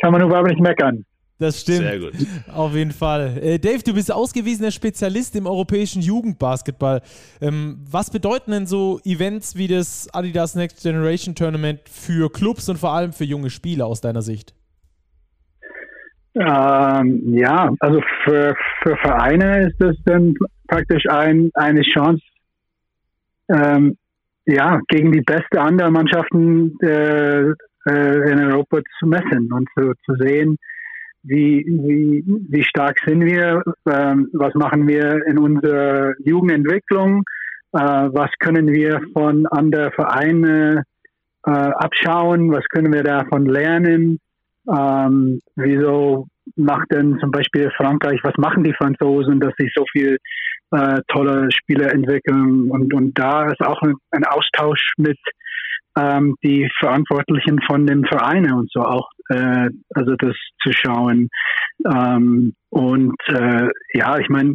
kann 0.00 0.12
man 0.12 0.22
überhaupt 0.22 0.48
nicht 0.48 0.60
meckern. 0.60 1.04
Das 1.42 1.60
stimmt. 1.60 1.78
Sehr 1.78 1.98
gut. 1.98 2.12
Auf 2.54 2.72
jeden 2.72 2.92
Fall. 2.92 3.36
Äh, 3.42 3.58
Dave, 3.58 3.82
du 3.82 3.94
bist 3.94 4.12
ausgewiesener 4.12 4.70
Spezialist 4.70 5.34
im 5.34 5.48
europäischen 5.48 6.00
Jugendbasketball. 6.00 7.02
Ähm, 7.40 7.80
was 7.90 8.10
bedeuten 8.10 8.52
denn 8.52 8.66
so 8.66 9.00
Events 9.04 9.56
wie 9.56 9.66
das 9.66 10.08
Adidas 10.14 10.54
Next 10.54 10.84
Generation 10.84 11.34
Tournament 11.34 11.80
für 11.90 12.30
Clubs 12.30 12.68
und 12.68 12.78
vor 12.78 12.92
allem 12.92 13.12
für 13.12 13.24
junge 13.24 13.50
Spieler 13.50 13.86
aus 13.86 14.00
deiner 14.00 14.22
Sicht? 14.22 14.54
Ähm, 16.34 17.34
ja, 17.34 17.70
also 17.80 18.00
für, 18.24 18.54
für 18.82 18.96
Vereine 18.96 19.68
ist 19.68 19.76
das 19.78 19.96
dann 20.04 20.34
praktisch 20.66 21.04
ein, 21.08 21.50
eine 21.54 21.82
Chance, 21.82 22.22
ähm, 23.48 23.96
ja, 24.46 24.80
gegen 24.88 25.12
die 25.12 25.20
beste 25.20 25.60
anderen 25.60 25.92
Mannschaften 25.92 26.76
äh, 26.80 27.50
äh, 27.86 28.30
in 28.30 28.38
Europa 28.40 28.80
zu 28.98 29.06
messen 29.06 29.52
und 29.52 29.68
zu, 29.76 29.92
zu 30.04 30.14
sehen, 30.16 30.56
wie, 31.22 31.64
wie, 31.66 32.24
wie 32.48 32.64
stark 32.64 32.98
sind 33.06 33.24
wir, 33.24 33.62
ähm, 33.88 34.28
was 34.32 34.54
machen 34.54 34.88
wir 34.88 35.24
in 35.26 35.38
unserer 35.38 36.14
Jugendentwicklung, 36.24 37.22
äh, 37.72 37.78
was 37.78 38.30
können 38.40 38.68
wir 38.72 39.00
von 39.12 39.46
anderen 39.46 39.92
Vereinen 39.92 40.78
äh, 41.44 41.50
abschauen, 41.50 42.50
was 42.50 42.64
können 42.68 42.92
wir 42.92 43.04
davon 43.04 43.46
lernen, 43.46 44.18
ähm, 44.68 45.40
wieso 45.56 46.26
macht 46.56 46.90
denn 46.92 47.18
zum 47.20 47.30
Beispiel 47.30 47.70
Frankreich, 47.76 48.20
was 48.22 48.36
machen 48.36 48.64
die 48.64 48.74
Franzosen, 48.74 49.40
dass 49.40 49.52
sie 49.58 49.70
so 49.74 49.84
viel 49.92 50.18
äh, 50.72 51.00
tolle 51.08 51.48
Spieler 51.52 51.92
entwickeln 51.92 52.70
und, 52.70 52.92
und 52.94 53.18
da 53.18 53.46
ist 53.46 53.60
auch 53.60 53.80
ein, 53.82 53.94
ein 54.10 54.24
Austausch 54.24 54.92
mit 54.96 55.18
ähm, 55.98 56.34
die 56.42 56.68
Verantwortlichen 56.78 57.60
von 57.66 57.86
den 57.86 58.04
Vereinen 58.06 58.54
und 58.54 58.70
so 58.72 58.80
auch, 58.80 59.08
äh, 59.28 59.68
also 59.94 60.14
das 60.16 60.34
zu 60.62 60.72
schauen. 60.72 61.28
Ähm, 61.86 62.54
und 62.70 63.16
äh, 63.26 63.68
ja, 63.92 64.18
ich 64.18 64.28
meine, 64.28 64.54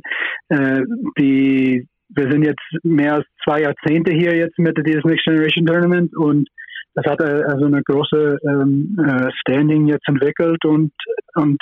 äh, 0.49 0.81
die 1.19 1.87
wir 2.09 2.31
sind 2.31 2.43
jetzt 2.43 2.63
mehr 2.83 3.15
als 3.15 3.25
zwei 3.43 3.61
Jahrzehnte 3.61 4.13
hier 4.13 4.35
jetzt 4.35 4.57
mit 4.57 4.77
dieses 4.85 5.03
Next 5.03 5.25
Generation 5.25 5.65
Tournament 5.65 6.15
und 6.15 6.47
das 6.97 7.05
hat 7.05 7.21
äh, 7.21 7.43
also 7.43 7.65
eine 7.65 7.83
große 7.83 8.39
ähm, 8.43 8.97
äh, 8.99 9.29
Standing 9.39 9.87
jetzt 9.87 10.07
entwickelt 10.07 10.65
und 10.65 10.91
und 11.35 11.61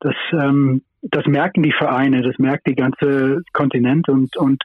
das 0.00 0.14
ähm, 0.32 0.82
das 1.02 1.24
merken 1.26 1.62
die 1.62 1.72
Vereine, 1.72 2.22
das 2.22 2.38
merkt 2.38 2.66
die 2.66 2.74
ganze 2.74 3.42
Kontinent 3.52 4.08
und 4.08 4.36
und 4.36 4.62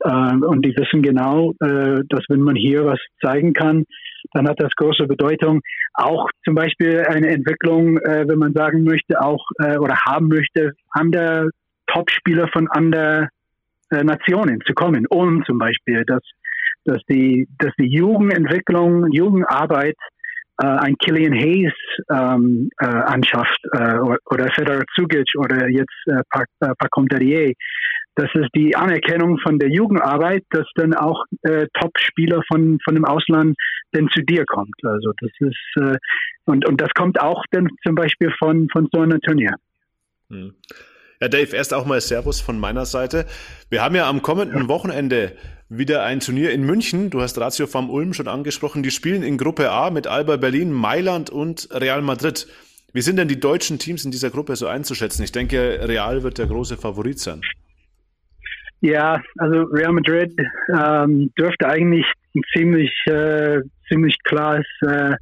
Äh, 0.00 0.36
und 0.50 0.64
die 0.64 0.74
wissen 0.76 1.02
genau, 1.02 1.54
äh, 1.60 2.04
dass 2.08 2.24
wenn 2.28 2.40
man 2.40 2.54
hier 2.54 2.84
was 2.84 3.00
zeigen 3.20 3.52
kann, 3.52 3.84
dann 4.32 4.46
hat 4.48 4.60
das 4.60 4.72
große 4.76 5.06
Bedeutung. 5.06 5.60
Auch 5.94 6.28
zum 6.44 6.54
Beispiel 6.54 7.04
eine 7.14 7.28
Entwicklung, 7.28 7.98
äh, 7.98 8.24
wenn 8.28 8.38
man 8.38 8.52
sagen 8.52 8.84
möchte, 8.84 9.20
auch 9.20 9.44
äh, 9.58 9.76
oder 9.76 9.96
haben 10.06 10.28
möchte, 10.28 10.72
andere 10.90 11.50
Top-Spieler 11.88 12.46
von 12.52 12.68
anderen 12.68 13.28
äh, 13.90 14.04
Nationen 14.04 14.60
zu 14.66 14.72
kommen. 14.72 15.06
Ulm 15.10 15.42
zum 15.46 15.58
Beispiel, 15.58 16.04
dass, 16.06 16.22
dass, 16.88 17.02
die, 17.08 17.46
dass 17.58 17.72
die 17.78 17.88
Jugendentwicklung, 17.88 19.12
Jugendarbeit 19.12 19.96
äh, 20.60 20.66
ein 20.66 20.96
Killian 20.96 21.34
Hayes 21.34 21.74
ähm, 22.10 22.70
äh, 22.78 22.86
anschafft 22.86 23.60
äh, 23.72 23.98
oder 24.30 24.50
Federer 24.54 24.84
Zugic 24.94 25.28
oder 25.36 25.68
jetzt 25.68 25.94
äh, 26.06 26.22
Pacom 26.78 27.06
Derrier. 27.08 27.52
Das 28.14 28.28
ist 28.34 28.48
die 28.54 28.74
Anerkennung 28.74 29.38
von 29.38 29.58
der 29.58 29.70
Jugendarbeit, 29.70 30.42
dass 30.50 30.66
dann 30.74 30.94
auch 30.94 31.24
äh, 31.42 31.66
Top-Spieler 31.78 32.42
von, 32.48 32.78
von 32.82 32.94
dem 32.94 33.04
Ausland 33.04 33.56
dann 33.92 34.08
zu 34.08 34.22
dir 34.22 34.44
kommt. 34.46 34.74
Also 34.82 35.12
das 35.20 35.30
ist 35.38 35.76
äh, 35.76 35.96
und, 36.46 36.66
und 36.66 36.80
das 36.80 36.88
kommt 36.94 37.20
auch 37.20 37.44
dann 37.50 37.68
zum 37.86 37.94
Beispiel 37.94 38.32
von, 38.38 38.68
von 38.72 38.88
so 38.90 39.02
einem 39.02 39.20
Turnier. 39.20 39.54
Hm. 40.30 40.54
Ja, 41.20 41.26
Dave, 41.26 41.56
erst 41.56 41.74
auch 41.74 41.84
mal 41.84 42.00
Servus 42.00 42.40
von 42.40 42.60
meiner 42.60 42.86
Seite. 42.86 43.26
Wir 43.70 43.82
haben 43.82 43.96
ja 43.96 44.08
am 44.08 44.22
kommenden 44.22 44.68
Wochenende 44.68 45.32
wieder 45.68 46.04
ein 46.04 46.20
Turnier 46.20 46.52
in 46.52 46.62
München. 46.62 47.10
Du 47.10 47.20
hast 47.20 47.38
Ratio 47.40 47.66
vom 47.66 47.90
Ulm 47.90 48.14
schon 48.14 48.28
angesprochen. 48.28 48.84
Die 48.84 48.92
spielen 48.92 49.24
in 49.24 49.36
Gruppe 49.36 49.70
A 49.70 49.90
mit 49.90 50.06
Alba 50.06 50.36
Berlin, 50.36 50.70
Mailand 50.70 51.28
und 51.28 51.68
Real 51.72 52.02
Madrid. 52.02 52.46
Wie 52.92 53.00
sind 53.00 53.16
denn 53.16 53.26
die 53.26 53.40
deutschen 53.40 53.80
Teams 53.80 54.04
in 54.04 54.12
dieser 54.12 54.30
Gruppe 54.30 54.54
so 54.54 54.68
einzuschätzen? 54.68 55.24
Ich 55.24 55.32
denke, 55.32 55.80
Real 55.82 56.22
wird 56.22 56.38
der 56.38 56.46
große 56.46 56.76
Favorit 56.76 57.18
sein. 57.18 57.42
Ja, 58.80 59.20
also 59.38 59.62
Real 59.64 59.92
Madrid 59.92 60.32
ähm, 60.72 61.32
dürfte 61.36 61.66
eigentlich 61.66 62.06
ziemlich, 62.54 62.92
äh, 63.06 63.58
ziemlich 63.88 64.16
klar 64.22 64.60
ist. 64.60 64.88
Äh, 64.88 65.16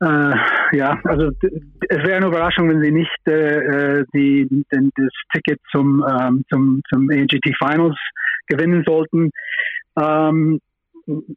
äh, 0.00 0.76
ja, 0.76 0.98
also 1.04 1.30
es 1.40 1.98
wäre 2.04 2.16
eine 2.16 2.26
Überraschung, 2.26 2.68
wenn 2.68 2.82
sie 2.82 2.92
nicht 2.92 3.18
äh, 3.26 4.00
äh 4.00 4.04
die, 4.12 4.46
den, 4.72 4.90
das 4.96 5.08
Ticket 5.32 5.60
zum, 5.70 6.04
ähm, 6.08 6.44
zum, 6.50 6.82
zum 6.92 7.08
AGT 7.10 7.56
Finals 7.58 7.96
gewinnen 8.46 8.84
sollten. 8.86 9.30
Ähm, 9.98 10.60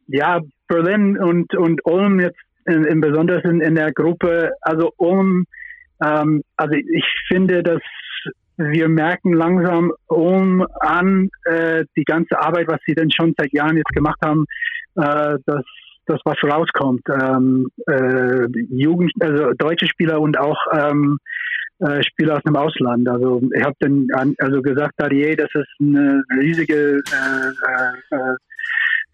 ja, 0.08 0.40
Berlin 0.68 1.18
und, 1.18 1.54
und 1.56 1.80
Ulm 1.86 2.20
jetzt 2.20 2.40
in, 2.66 2.84
in 2.84 3.00
besonders 3.00 3.44
in, 3.44 3.60
in 3.60 3.74
der 3.74 3.92
Gruppe, 3.92 4.52
also 4.60 4.92
Ulm, 4.98 5.46
ähm, 6.02 6.42
also 6.56 6.74
ich 6.74 7.06
finde, 7.28 7.62
dass 7.62 7.80
wir 8.56 8.88
merken 8.88 9.32
langsam 9.32 9.92
Ulm 10.08 10.66
an, 10.80 11.30
äh, 11.44 11.84
die 11.96 12.04
ganze 12.04 12.38
Arbeit, 12.38 12.68
was 12.68 12.80
sie 12.86 12.94
denn 12.94 13.10
schon 13.10 13.34
seit 13.38 13.52
Jahren 13.52 13.76
jetzt 13.76 13.92
gemacht 13.94 14.18
haben, 14.22 14.44
äh, 14.96 15.38
dass 15.46 15.64
das 16.10 16.20
was 16.24 16.36
rauskommt. 16.42 17.02
Ähm, 17.08 17.68
äh, 17.86 18.46
Jugend, 18.70 19.12
also 19.20 19.52
deutsche 19.56 19.86
Spieler 19.86 20.20
und 20.20 20.38
auch 20.38 20.58
ähm, 20.72 21.18
äh, 21.80 22.02
Spieler 22.02 22.36
aus 22.36 22.42
dem 22.42 22.56
Ausland. 22.56 23.08
Also 23.08 23.40
ich 23.54 23.64
habe 23.64 23.76
dann 23.80 24.08
also 24.38 24.60
gesagt, 24.62 24.94
Dadier, 24.98 25.36
das 25.36 25.48
ist 25.54 25.68
eine 25.80 26.22
riesige 26.38 26.98
äh, 26.98 28.14
äh, 28.14 28.34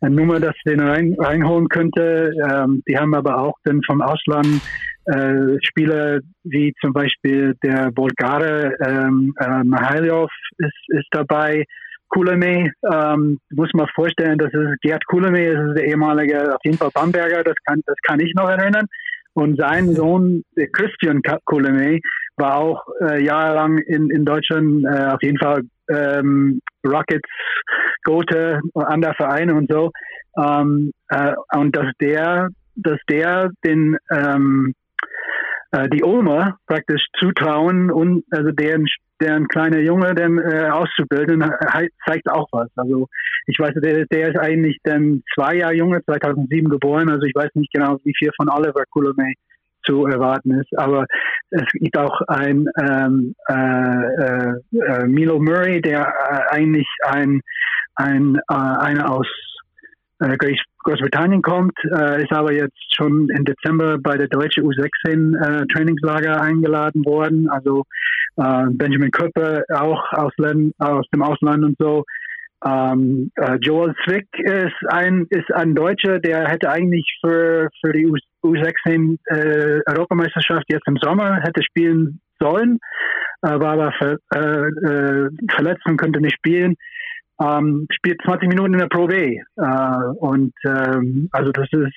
äh, 0.03 0.09
Nummer, 0.09 0.41
dass 0.41 0.55
den 0.67 0.81
rein, 0.81 1.15
reinholen 1.19 1.69
könnte. 1.69 2.33
Ähm, 2.51 2.83
die 2.89 2.97
haben 2.97 3.15
aber 3.15 3.39
auch 3.39 3.55
dann 3.65 3.81
vom 3.87 4.03
Ausland 4.03 4.61
äh, 5.07 5.57
Spieler 5.63 6.21
wie 6.45 6.75
zum 6.81 6.93
Beispiel 6.93 7.55
der 7.63 7.91
Bulgare 7.93 8.75
ähm, 8.85 9.33
äh, 9.39 9.63
Mihailov 9.65 10.31
ist, 10.59 10.89
ist 10.89 11.09
dabei. 11.13 11.65
Kulame, 12.09 12.73
ähm, 12.90 13.38
muss 13.51 13.71
man 13.75 13.88
vorstellen, 13.95 14.38
das 14.38 14.53
ist 14.53 14.81
Gerd 14.83 15.05
Kulame, 15.07 15.53
das 15.53 15.69
ist 15.69 15.79
der 15.79 15.87
ehemalige, 15.87 16.55
auf 16.55 16.61
jeden 16.64 16.79
Fall 16.79 16.90
Bamberger, 16.95 17.42
das 17.42 17.57
kann, 17.64 17.81
das 17.87 17.97
kann 18.03 18.21
ich 18.21 18.33
noch 18.35 18.49
erinnern. 18.49 18.87
Und 19.35 19.59
sein 19.59 19.92
Sohn, 19.95 20.45
Christian 20.73 21.21
Kulame, 21.45 22.01
war 22.37 22.57
auch 22.57 22.87
äh, 23.01 23.23
jahrelang 23.23 23.79
in, 23.79 24.11
in 24.11 24.25
Deutschland 24.25 24.85
äh, 24.85 25.07
auf 25.07 25.23
jeden 25.23 25.38
Fall 25.38 25.62
ähm, 25.88 26.61
Rockets, 26.87 27.29
Gothe, 28.05 28.61
andere 28.75 29.14
Vereine 29.14 29.55
und 29.55 29.71
so. 29.71 29.90
Ähm, 30.38 30.92
äh, 31.09 31.33
und 31.55 31.75
dass 31.77 31.87
der, 32.01 32.49
dass 32.77 32.99
der 33.09 33.51
den 33.64 33.97
ähm, 34.11 34.75
äh, 35.73 35.89
die 35.89 36.03
Ulmer 36.03 36.59
praktisch 36.67 37.07
zutrauen 37.19 37.91
und 37.91 38.25
also 38.31 38.51
deren 38.53 38.87
deren 39.21 39.49
kleiner 39.49 39.81
Junge 39.81 40.15
dann 40.15 40.39
äh, 40.39 40.69
auszubilden, 40.69 41.43
zeigt 42.07 42.29
auch 42.31 42.49
was. 42.53 42.69
Also 42.77 43.09
ich 43.47 43.59
weiß, 43.59 43.73
der, 43.77 44.05
der 44.07 44.29
ist 44.29 44.39
eigentlich 44.39 44.79
dann 44.85 45.23
zwei 45.35 45.57
Jahre 45.57 45.75
Junge, 45.75 46.05
2007 46.05 46.69
geboren, 46.69 47.09
also 47.09 47.25
ich 47.25 47.35
weiß 47.35 47.51
nicht 47.55 47.73
genau, 47.73 47.99
wie 48.05 48.15
viel 48.17 48.31
von 48.37 48.51
Oliver 48.51 48.85
Coulomé 48.95 49.33
zu 49.87 50.05
erwarten 50.07 50.61
ist. 50.61 50.77
Aber 50.77 51.07
es 51.51 51.65
gibt 51.73 51.97
auch 51.97 52.21
ein 52.29 52.67
ähm, 52.79 53.35
äh, 53.49 53.55
äh, 53.55 54.53
äh 54.73 55.07
Milo 55.07 55.39
Murray, 55.39 55.81
der 55.81 56.01
äh, 56.03 56.55
eigentlich 56.55 56.89
ein, 57.05 57.41
ein 57.95 58.37
äh, 58.51 58.55
einer 58.55 59.11
aus 59.11 59.29
äh, 60.21 60.37
Großbritannien 60.85 61.43
kommt, 61.43 61.77
äh, 61.85 62.23
ist 62.23 62.33
aber 62.33 62.53
jetzt 62.53 62.79
schon 62.95 63.29
im 63.31 63.45
Dezember 63.45 63.99
bei 63.99 64.17
der 64.17 64.29
deutschen 64.29 64.65
U16 64.65 65.37
äh, 65.37 65.67
Trainingslager 65.67 66.41
eingeladen 66.41 67.05
worden. 67.05 67.49
Also 67.51 67.85
äh, 68.37 68.67
Benjamin 68.71 69.11
Köppe 69.11 69.65
auch 69.73 70.13
aus, 70.13 70.33
aus 70.79 71.05
dem 71.13 71.23
Ausland 71.23 71.65
und 71.65 71.77
so. 71.79 72.05
Ähm, 72.65 73.31
äh, 73.37 73.57
Joel 73.61 73.95
Zwick 74.05 74.27
ist 74.39 74.75
ein 74.89 75.27
ist 75.29 75.53
ein 75.53 75.75
Deutscher, 75.75 76.19
der 76.21 76.49
hätte 76.49 76.71
eigentlich 76.71 77.07
für 77.21 77.69
für 77.85 77.93
die 77.93 78.07
U, 78.07 78.17
U16 78.45 79.19
äh, 79.27 79.83
Europameisterschaft 79.87 80.65
jetzt 80.69 80.89
im 80.89 80.97
Sommer 80.97 81.41
hätte 81.43 81.63
spielen 81.63 82.21
sollen, 82.41 82.79
äh, 83.43 83.61
war 83.61 83.73
aber 83.75 83.93
ver, 83.93 84.17
äh, 84.35 84.39
äh, 84.39 85.29
verletzt 85.51 85.85
und 85.85 85.99
könnte 85.99 86.21
nicht 86.21 86.37
spielen. 86.37 86.77
Ähm, 87.40 87.87
spielt 87.90 88.20
20 88.25 88.49
Minuten 88.49 88.75
in 88.75 88.81
der 88.81 88.87
Pro 88.87 89.07
B. 89.07 89.38
Äh, 89.57 89.62
und 90.18 90.55
ähm, 90.64 91.29
also 91.33 91.53
das 91.53 91.68
ist 91.72 91.94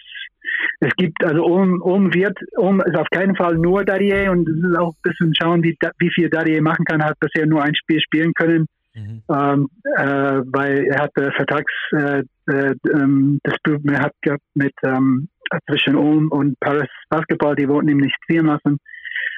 es 0.79 0.91
gibt, 0.95 1.23
also 1.23 1.43
um, 1.43 1.81
um 1.81 2.13
wird, 2.13 2.37
um 2.57 2.81
ist 2.81 2.97
auf 2.97 3.09
keinen 3.11 3.35
Fall 3.35 3.55
nur 3.55 3.83
Dadier 3.83 4.31
und 4.31 4.47
es 4.47 4.57
ist 4.57 4.77
auch 4.77 4.93
ein 4.93 5.01
bisschen 5.11 5.33
schauen, 5.35 5.63
wie, 5.63 5.77
wie 5.99 6.11
viel 6.13 6.29
Dadier 6.29 6.61
machen 6.61 6.85
kann, 6.85 7.03
hat 7.03 7.19
bisher 7.19 7.45
nur 7.45 7.61
ein 7.61 7.75
Spiel 7.75 7.99
spielen 8.01 8.33
können. 8.33 8.65
Mhm. 8.95 9.21
Ähm, 9.29 9.69
äh, 9.97 10.41
weil 10.51 10.85
er 10.85 11.03
hat 11.03 11.11
äh, 11.17 11.31
Vertrags 11.31 11.71
äh, 11.91 12.23
äh, 12.51 12.73
ähm, 12.91 13.39
das 13.43 13.55
er 13.65 13.99
hat 13.99 14.13
gehabt 14.21 14.43
mit 14.55 14.73
ähm, 14.83 15.29
zwischen 15.69 15.95
Ulm 15.95 16.29
und 16.31 16.59
Paris 16.59 16.89
Basketball, 17.09 17.55
die 17.55 17.67
wollten 17.67 17.89
ihm 17.89 17.97
nicht 17.99 18.15
ziehen 18.27 18.45
lassen 18.45 18.79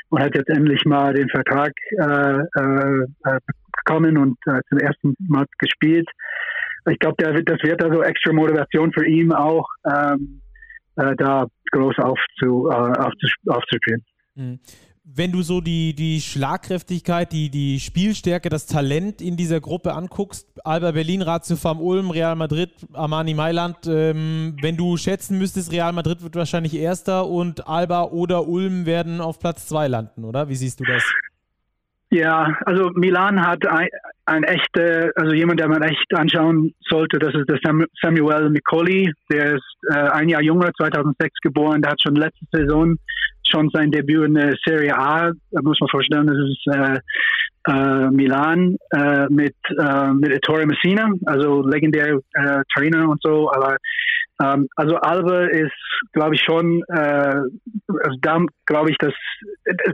und 0.10 0.22
hat 0.22 0.36
jetzt 0.36 0.50
endlich 0.50 0.84
mal 0.86 1.14
den 1.14 1.30
Vertrag 1.30 1.74
äh, 2.00 2.40
äh, 2.40 3.40
bekommen 3.84 4.18
und 4.18 4.38
äh, 4.46 4.62
zum 4.70 4.78
ersten 4.80 5.16
Mal 5.20 5.46
gespielt. 5.60 6.08
Ich 6.90 7.00
glaube, 7.00 7.16
das 7.24 7.60
wird 7.64 7.84
also 7.84 8.02
extra 8.02 8.34
Motivation 8.34 8.92
für 8.92 9.06
ihn 9.08 9.32
auch, 9.32 9.68
ähm, 9.86 10.42
äh, 10.96 11.16
da 11.16 11.46
groß 11.72 11.98
aufzu, 12.00 12.70
äh, 12.72 13.52
aufzuspielen. 13.52 14.04
Mhm 14.36 14.60
wenn 15.04 15.32
du 15.32 15.42
so 15.42 15.62
die, 15.62 15.94
die 15.94 16.22
Schlagkräftigkeit, 16.22 17.32
die, 17.32 17.50
die 17.50 17.80
Spielstärke, 17.80 18.50
das 18.50 18.68
Talent 18.68 19.22
in 19.22 19.36
dieser 19.36 19.60
Gruppe 19.60 19.94
anguckst, 19.94 20.48
Alba 20.64 20.92
Berlin, 20.92 21.22
Ratio 21.22 21.56
Farm 21.56 21.82
Ulm, 21.82 22.12
Real 22.12 22.36
Madrid, 22.36 22.72
Armani 22.94 23.34
Mailand, 23.34 23.78
ähm, 23.88 24.56
wenn 24.62 24.78
du 24.78 24.98
schätzen 24.98 25.38
müsstest, 25.38 25.72
Real 25.72 25.94
Madrid 25.94 26.22
wird 26.22 26.36
wahrscheinlich 26.36 26.76
Erster 26.76 27.28
und 27.28 27.68
Alba 27.68 28.04
oder 28.06 28.48
Ulm 28.48 28.86
werden 28.86 29.22
auf 29.22 29.40
Platz 29.40 29.68
zwei 29.68 29.88
landen, 29.88 30.24
oder? 30.24 30.50
Wie 30.50 30.56
siehst 30.56 30.80
du 30.80 30.84
das? 30.84 31.04
Ja, 32.14 32.58
also 32.66 32.90
Milan 32.96 33.42
hat 33.42 33.66
ein, 33.66 33.88
ein 34.26 34.44
echter, 34.44 35.12
also 35.16 35.34
jemand, 35.34 35.62
der 35.62 35.70
man 35.70 35.82
echt 35.82 36.14
anschauen 36.14 36.74
sollte, 36.90 37.20
das 37.20 37.34
ist 37.34 37.50
der 37.50 37.60
Samuel 38.02 38.50
Micoli, 38.50 39.14
der 39.32 39.56
ist 39.56 39.78
äh, 39.90 40.10
ein 40.10 40.28
Jahr 40.28 40.42
jünger, 40.42 40.72
2006 40.78 41.40
geboren, 41.42 41.82
der 41.82 41.92
hat 41.92 42.02
schon 42.02 42.16
letzte 42.16 42.46
Saison 42.52 42.98
schon 43.48 43.70
sein 43.70 43.92
Debüt 43.92 44.26
in 44.26 44.34
der 44.34 44.56
Serie 44.66 44.98
A, 44.98 45.32
da 45.52 45.62
muss 45.62 45.80
man 45.80 45.90
vorstellen, 45.90 46.28
das 46.28 46.38
ist 46.38 46.68
äh, 46.68 47.00
äh, 47.72 48.10
Milan 48.10 48.76
äh, 48.92 49.28
mit, 49.30 49.56
äh, 49.80 50.12
mit 50.12 50.32
Ettore 50.32 50.66
Messina, 50.66 51.14
also 51.26 51.66
legendär 51.66 52.20
äh, 52.34 52.62
Trainer 52.74 53.08
und 53.08 53.22
so, 53.24 53.50
aber 53.54 53.78
ähm, 54.44 54.68
also 54.76 54.96
Alba 54.98 55.46
ist, 55.46 55.72
glaube 56.12 56.36
ich, 56.36 56.42
schon, 56.42 56.84
äh, 56.90 57.36
also 58.04 58.18
da 58.22 58.40
glaube 58.66 58.92
ich, 58.92 58.98
dass 58.98 59.14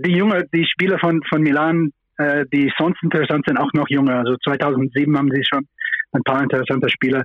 die 0.03 0.13
junge, 0.13 0.45
die 0.53 0.65
Spieler 0.65 0.97
von, 0.99 1.21
von 1.29 1.41
Milan, 1.41 1.91
äh, 2.17 2.45
die 2.53 2.71
sonst 2.77 3.01
interessant 3.03 3.45
sind, 3.47 3.57
auch 3.57 3.71
noch 3.73 3.87
jünger. 3.89 4.19
Also 4.19 4.35
2007 4.43 5.17
haben 5.17 5.29
sie 5.31 5.43
schon 5.43 5.67
ein 6.13 6.23
paar 6.23 6.41
interessante 6.41 6.89
Spieler. 6.89 7.23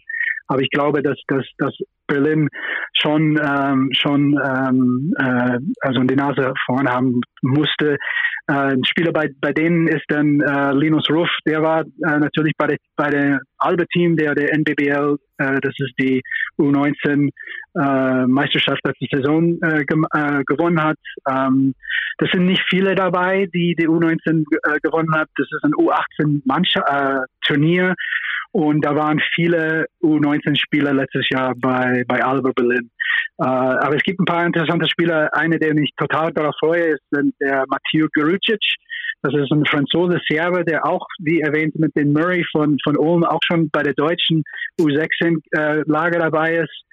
Aber 0.53 0.61
ich 0.61 0.69
glaube, 0.69 1.03
dass, 1.03 1.17
dass, 1.29 1.47
dass 1.57 1.75
Berlin 2.07 2.47
schon, 2.93 3.41
ähm, 3.43 3.89
schon 3.93 4.39
ähm, 4.45 5.15
äh, 5.19 5.59
also 5.81 6.01
die 6.03 6.15
Nase 6.15 6.53
vorn 6.67 6.87
haben 6.87 7.23
musste. 7.41 7.97
Äh, 8.49 8.53
ein 8.53 8.85
Spieler 8.85 9.13
bei, 9.13 9.31
bei 9.41 9.55
denen 9.55 9.89
ist 9.89 10.05
dann 10.09 10.43
äh, 10.43 10.73
Linus 10.75 11.09
Ruff, 11.09 11.31
der 11.47 11.63
war 11.63 11.81
äh, 11.81 12.19
natürlich 12.19 12.53
bei 12.59 12.67
der, 12.67 12.77
bei 12.97 13.09
der 13.09 13.41
Albe-Team, 13.57 14.19
der 14.19 14.35
der 14.35 14.53
NBBL, 14.53 15.17
äh, 15.39 15.59
das 15.63 15.73
ist 15.79 15.95
die 15.99 16.21
U19 16.59 17.31
äh, 17.75 18.27
Meisterschaft 18.27 18.81
letzte 18.85 19.07
Saison 19.11 19.59
äh, 19.63 19.81
äh, 19.81 20.45
gewonnen 20.45 20.83
hat. 20.83 20.99
Ähm, 21.31 21.75
das 22.19 22.31
sind 22.31 22.45
nicht 22.45 22.63
viele 22.69 22.95
dabei, 22.95 23.49
die 23.55 23.75
die 23.75 23.89
U19 23.89 24.45
äh, 24.65 24.79
gewonnen 24.83 25.15
hat. 25.15 25.29
Das 25.37 25.47
ist 25.51 25.65
ein 25.65 25.73
U18 25.73 26.43
äh, 26.77 27.25
Turnier 27.47 27.95
und 28.53 28.85
da 28.85 28.95
waren 28.95 29.21
viele 29.35 29.87
U19-Spieler 30.03 30.93
letztes 30.93 31.29
Jahr 31.31 31.55
bei, 31.57 32.05
bei 32.07 32.23
Alba 32.23 32.53
Berlin. 32.55 32.91
Äh, 33.39 33.45
aber 33.45 33.97
es 33.97 34.03
gibt 34.03 34.21
ein 34.21 34.27
paar 34.27 34.45
interessante 34.45 34.89
Spieler. 34.89 35.31
Einer, 35.35 35.59
der 35.59 35.75
mich 35.75 35.91
total 35.97 36.33
darauf 36.33 36.55
freue, 36.61 36.95
ist 36.95 37.03
der 37.11 37.65
Matteo 37.69 38.09
Gerucic. 38.13 38.61
Das 39.23 39.33
ist 39.35 39.53
ein 39.53 39.65
Franzose 39.65 40.21
Serbe, 40.29 40.65
der 40.65 40.85
auch, 40.85 41.07
wie 41.21 41.41
erwähnt, 41.41 41.79
mit 41.79 41.97
den 41.97 42.13
Murray 42.13 42.45
von, 42.53 42.77
von 42.85 42.99
Ulm 42.99 43.25
auch 43.25 43.41
schon 43.47 43.71
bei 43.71 43.83
der 43.83 43.95
deutschen 43.95 44.43
U16-Lager 44.81 46.17
äh, 46.17 46.21
dabei 46.21 46.57
ist. 46.57 46.85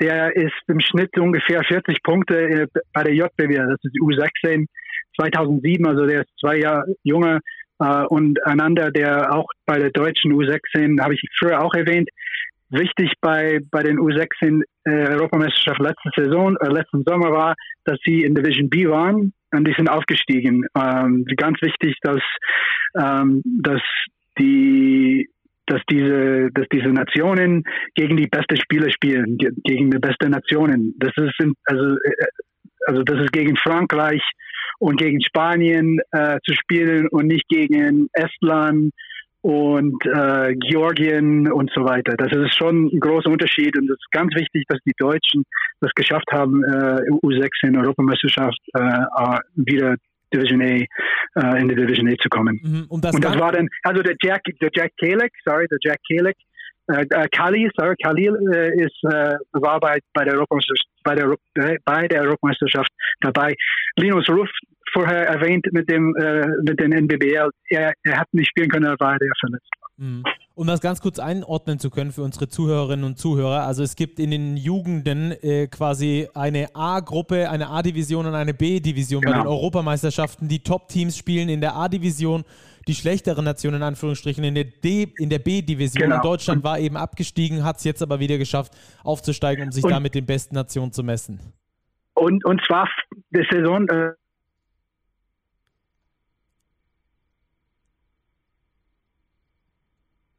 Der 0.00 0.34
ist 0.34 0.52
im 0.66 0.80
Schnitt 0.80 1.16
ungefähr 1.16 1.62
40 1.62 2.02
Punkte 2.02 2.36
äh, 2.36 2.66
bei 2.92 3.04
der 3.04 3.14
JBW, 3.14 3.54
das 3.54 3.78
ist 3.82 3.94
die 3.94 4.00
U16 4.00 4.66
2007, 5.20 5.86
also 5.86 6.06
der 6.06 6.22
ist 6.22 6.30
zwei 6.40 6.56
Jahre 6.56 6.84
junger 7.04 7.40
äh, 7.82 8.06
und 8.06 8.44
einander, 8.46 8.90
der 8.90 9.34
auch 9.34 9.46
bei 9.66 9.78
der 9.78 9.90
deutschen 9.90 10.32
U16, 10.32 11.00
habe 11.00 11.14
ich 11.14 11.22
früher 11.38 11.62
auch 11.62 11.74
erwähnt, 11.74 12.08
wichtig 12.70 13.12
bei, 13.20 13.60
bei 13.70 13.82
den 13.82 13.98
U16 13.98 14.62
äh, 14.84 14.90
Europameisterschaft 14.90 15.80
letzte 15.80 16.10
Saison, 16.16 16.56
äh, 16.56 16.68
letzten 16.68 17.02
Sommer 17.04 17.30
war, 17.32 17.54
dass 17.84 17.98
sie 18.04 18.22
in 18.22 18.34
Division 18.34 18.70
B 18.70 18.88
waren 18.88 19.32
und 19.52 19.68
die 19.68 19.74
sind 19.76 19.88
aufgestiegen. 19.88 20.64
Ähm, 20.76 21.24
ganz 21.36 21.60
wichtig, 21.60 21.96
dass, 22.02 22.22
ähm, 22.98 23.42
dass 23.44 23.82
die 24.38 25.28
dass 25.66 25.80
diese, 25.88 26.50
dass 26.54 26.66
diese 26.72 26.88
Nationen 26.88 27.62
gegen 27.94 28.16
die 28.16 28.26
beste 28.26 28.56
Spieler 28.56 28.90
spielen, 28.90 29.38
gegen 29.38 29.90
die 29.92 29.98
beste 29.98 30.28
Nationen. 30.28 30.92
Das 30.98 31.12
ist 31.16 31.38
also 31.66 31.96
äh, 32.04 32.26
also 32.86 33.02
das 33.04 33.20
ist 33.20 33.32
gegen 33.32 33.56
Frankreich 33.56 34.22
und 34.82 34.96
gegen 34.96 35.22
Spanien 35.22 36.00
äh, 36.10 36.38
zu 36.44 36.54
spielen 36.54 37.06
und 37.06 37.28
nicht 37.28 37.48
gegen 37.48 38.08
Estland 38.14 38.92
und 39.40 40.04
äh, 40.06 40.54
Georgien 40.56 41.50
und 41.52 41.70
so 41.72 41.84
weiter. 41.84 42.16
Das 42.16 42.32
ist 42.32 42.56
schon 42.56 42.86
ein 42.86 42.98
großer 42.98 43.30
Unterschied 43.30 43.78
und 43.78 43.84
es 43.84 43.96
ist 43.96 44.10
ganz 44.10 44.34
wichtig, 44.34 44.64
dass 44.66 44.80
die 44.84 44.94
Deutschen 44.98 45.44
das 45.80 45.92
geschafft 45.94 46.26
haben, 46.32 46.64
äh, 46.64 47.00
U6 47.22 47.48
in 47.62 47.76
Europameisterschaft 47.76 48.58
äh, 48.74 49.38
wieder 49.54 49.94
Division 50.34 50.62
A 50.62 50.64
äh, 50.66 51.60
in 51.60 51.68
die 51.68 51.76
Division 51.76 52.08
A 52.08 52.16
zu 52.20 52.28
kommen. 52.28 52.58
Mhm, 52.60 52.86
und, 52.88 53.04
das, 53.04 53.14
und 53.14 53.24
das 53.24 53.38
war 53.38 53.52
dann 53.52 53.68
also 53.84 54.02
der 54.02 54.16
Jack 54.20 54.42
der 54.60 54.70
Jack 54.74 54.90
Kalek, 54.98 55.32
sorry, 55.44 55.68
der 55.70 55.78
Jack 55.80 56.00
Kalek 56.08 56.36
äh, 56.88 57.06
äh, 57.10 57.28
Kali, 57.28 57.70
sorry, 57.76 57.94
Khalil 58.02 58.36
äh, 58.52 58.84
ist, 58.84 59.04
äh, 59.04 59.36
war 59.52 59.78
bei, 59.78 59.98
bei, 60.14 60.24
der 60.24 60.34
Europameisterschaft, 60.34 60.88
bei, 61.04 61.14
der, 61.14 61.36
äh, 61.54 61.78
bei 61.84 62.08
der 62.08 62.22
Europameisterschaft 62.22 62.90
dabei. 63.20 63.54
Linus 63.96 64.28
Ruff, 64.28 64.50
vorher 64.92 65.26
erwähnt 65.26 65.66
mit 65.72 65.90
dem 65.90 66.14
äh, 66.16 66.46
mit 66.64 66.80
den 66.80 66.92
NBBL, 66.92 67.50
er, 67.68 67.92
er 68.02 68.18
hat 68.18 68.28
nicht 68.32 68.48
spielen 68.48 68.68
können, 68.68 68.86
er 68.86 68.96
verletzt 68.98 69.70
war. 69.80 69.88
Mhm. 69.96 70.24
Um 70.54 70.66
das 70.66 70.80
ganz 70.80 71.00
kurz 71.00 71.18
einordnen 71.18 71.78
zu 71.78 71.88
können 71.88 72.12
für 72.12 72.22
unsere 72.22 72.48
Zuhörerinnen 72.48 73.04
und 73.04 73.18
Zuhörer, 73.18 73.66
also 73.66 73.82
es 73.82 73.96
gibt 73.96 74.18
in 74.18 74.30
den 74.30 74.56
Jugenden 74.56 75.32
äh, 75.42 75.66
quasi 75.68 76.28
eine 76.34 76.68
A-Gruppe, 76.74 77.48
eine 77.48 77.68
A-Division 77.68 78.26
und 78.26 78.34
eine 78.34 78.52
B-Division 78.52 79.22
genau. 79.22 79.32
bei 79.32 79.42
den 79.42 79.48
Europameisterschaften. 79.48 80.48
Die 80.48 80.62
Top-Teams 80.62 81.16
spielen 81.16 81.48
in 81.48 81.60
der 81.60 81.74
A-Division, 81.74 82.44
die 82.86 82.94
schlechteren 82.94 83.44
Nationen 83.44 83.76
in 83.76 83.82
Anführungsstrichen 83.82 84.44
in 84.44 84.54
der, 84.54 84.64
D, 84.64 85.12
in 85.18 85.30
der 85.30 85.38
B-Division. 85.38 86.10
Genau. 86.10 86.22
Deutschland 86.22 86.64
war 86.64 86.78
eben 86.78 86.96
abgestiegen, 86.96 87.64
hat 87.64 87.78
es 87.78 87.84
jetzt 87.84 88.02
aber 88.02 88.20
wieder 88.20 88.38
geschafft, 88.38 88.72
aufzusteigen, 89.04 89.66
um 89.66 89.72
sich 89.72 89.84
und, 89.84 89.90
da 89.90 90.00
mit 90.00 90.14
den 90.14 90.26
besten 90.26 90.54
Nationen 90.54 90.92
zu 90.92 91.02
messen. 91.02 91.40
Und, 92.14 92.44
und 92.44 92.60
zwar 92.66 92.88
die 93.30 93.46
Saison 93.50 93.88
äh, 93.88 94.12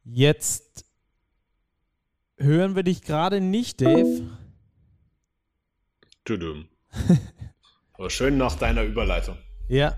Jetzt 0.06 0.84
hören 2.36 2.76
wir 2.76 2.82
dich 2.82 3.00
gerade 3.02 3.40
nicht, 3.40 3.80
Dave. 3.80 4.38
Tudum. 6.24 6.68
Aber 7.94 8.10
schön 8.10 8.36
nach 8.36 8.56
deiner 8.56 8.82
Überleitung. 8.82 9.38
Ja. 9.66 9.96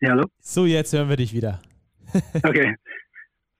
Ja, 0.00 0.10
hallo? 0.10 0.26
So, 0.38 0.66
jetzt 0.66 0.92
hören 0.92 1.08
wir 1.08 1.16
dich 1.16 1.34
wieder. 1.34 1.60
okay. 2.44 2.76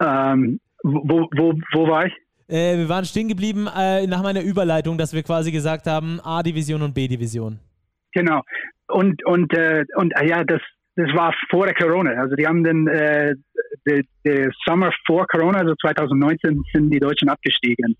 Ähm, 0.01 0.61
wo, 0.85 1.29
wo, 1.33 1.55
wo 1.73 1.89
war 1.89 2.07
ich? 2.07 2.13
Äh, 2.49 2.77
wir 2.77 2.89
waren 2.89 3.05
stehen 3.05 3.29
geblieben 3.29 3.69
äh, 3.75 4.07
nach 4.07 4.23
meiner 4.23 4.43
Überleitung, 4.43 4.99
dass 4.99 5.13
wir 5.13 5.23
quasi 5.23 5.51
gesagt 5.51 5.87
haben, 5.87 6.21
A-Division 6.21 6.83
und 6.83 6.95
B-Division. 6.95 7.59
Genau. 8.13 8.43
Und, 8.89 9.25
und, 9.25 9.53
äh, 9.55 9.85
und 9.97 10.13
äh, 10.17 10.29
ja, 10.29 10.45
das, 10.45 10.61
das 10.97 11.13
war 11.15 11.35
vor 11.51 11.67
der 11.67 11.75
Corona. 11.75 12.13
Also 12.13 12.37
die 12.37 12.47
haben 12.47 12.63
den, 12.63 12.87
äh, 12.87 13.35
der 14.25 14.51
Sommer 14.67 14.93
vor 15.07 15.27
Corona, 15.27 15.59
also 15.59 15.75
2019, 15.81 16.63
sind 16.73 16.91
die 16.91 17.01
Deutschen 17.01 17.29
abgestiegen. 17.29 17.97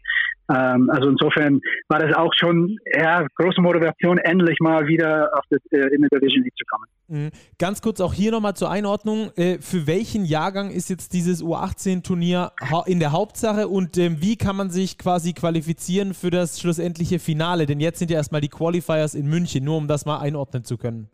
Ähm, 0.49 0.91
also 0.91 1.09
insofern 1.09 1.61
war 1.89 2.01
das 2.01 2.15
auch 2.17 2.33
schon 2.35 2.77
ja, 2.95 3.27
große 3.37 3.61
Motivation, 3.61 4.19
endlich 4.19 4.59
mal 4.61 4.87
wieder 4.87 5.31
auf 5.33 5.45
das, 5.51 5.61
äh, 5.73 5.95
in 5.95 6.03
der 6.03 6.21
Division 6.21 6.45
League 6.45 6.57
zu 6.57 6.65
kommen. 6.67 6.85
Mhm. 7.09 7.31
Ganz 7.59 7.83
kurz 7.83 8.01
auch 8.01 8.15
hier 8.15 8.31
nochmal 8.31 8.55
zur 8.55 8.71
Einordnung. 8.71 9.31
Äh, 9.37 9.59
für 9.59 9.87
welchen 9.87 10.25
Jahrgang 10.25 10.71
ist 10.71 10.91
jetzt 10.91 11.15
dieses 11.15 11.43
U18-Turnier 11.43 12.53
in 12.87 13.01
der 13.01 13.13
Hauptsache 13.13 13.69
und 13.69 13.99
ähm, 13.99 14.17
wie 14.21 14.37
kann 14.37 14.57
man 14.57 14.71
sich 14.71 14.99
quasi 14.99 15.33
qualifizieren 15.33 16.15
für 16.15 16.31
das 16.31 16.61
schlussendliche 16.61 17.19
Finale? 17.19 17.67
Denn 17.67 17.81
jetzt 17.81 17.99
sind 17.99 18.11
ja 18.11 18.19
erstmal 18.19 18.41
die 18.41 18.49
Qualifiers 18.49 19.15
in 19.15 19.27
München, 19.27 19.65
nur 19.65 19.79
um 19.79 19.89
das 19.89 20.07
mal 20.07 20.19
einordnen 20.19 20.65
zu 20.65 20.77
können. 20.77 21.09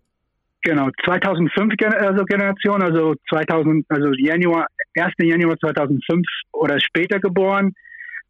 Genau, 0.63 0.91
2005 1.05 1.75
also 1.99 2.25
Generation, 2.25 2.83
also 2.83 3.15
2000, 3.31 3.87
also 3.89 4.13
Januar, 4.19 4.67
1. 4.95 5.15
Januar 5.19 5.59
2005 5.59 6.27
oder 6.53 6.79
später 6.81 7.19
geboren. 7.19 7.73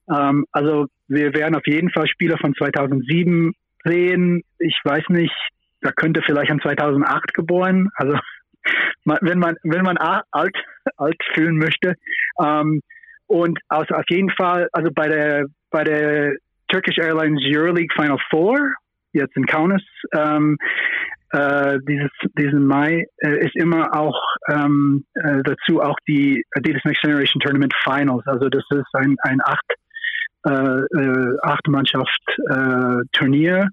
Ähm, 0.09 0.45
also 0.53 0.87
wir 1.09 1.35
werden 1.35 1.57
auf 1.57 1.67
jeden 1.67 1.91
Fall 1.91 2.07
Spieler 2.07 2.39
von 2.39 2.55
2007 2.55 3.53
sehen. 3.85 4.43
Ich 4.59 4.79
weiß 4.85 5.05
nicht, 5.09 5.35
da 5.81 5.91
könnte 5.93 6.23
vielleicht 6.25 6.51
an 6.51 6.61
2008 6.61 7.35
geboren. 7.35 7.91
Also 7.97 8.17
wenn 9.05 9.39
man 9.39 9.57
wenn 9.65 9.83
man 9.83 9.97
alt 9.97 10.57
alt 10.97 11.21
fühlen 11.35 11.57
möchte. 11.57 11.95
Ähm, 12.41 12.81
und 13.27 13.59
also 13.69 13.95
auf 13.95 14.05
jeden 14.09 14.31
Fall, 14.31 14.69
also 14.73 14.91
bei 14.93 15.09
der 15.09 15.47
bei 15.71 15.83
der 15.83 16.35
Turkish 16.69 16.99
Airlines 16.99 17.43
Euroleague 17.45 17.93
Final 17.95 18.19
Four 18.31 18.59
jetzt 19.13 19.37
in 19.37 19.47
Kaunas 19.47 19.83
ähm, 20.13 20.57
äh, 21.33 21.79
dieses, 21.89 22.11
diesen 22.37 22.67
Mai 22.67 23.07
äh, 23.19 23.47
ist 23.47 23.55
immer 23.57 23.95
auch 23.95 24.21
ähm, 24.49 25.05
äh, 25.15 25.45
dazu 25.45 25.81
auch 25.81 25.97
die 26.09 26.45
Adidas 26.57 26.83
Next 26.85 27.03
Generation 27.03 27.39
Tournament 27.41 27.73
Finals. 27.85 28.27
Also 28.27 28.49
das 28.49 28.65
ist 28.71 28.93
ein, 28.95 29.15
ein 29.23 29.39
acht, 29.45 29.65
äh, 30.47 30.51
äh, 30.51 31.37
acht 31.43 31.69
Mannschaft 31.69 32.21
äh, 32.51 33.05
Turnier 33.13 33.69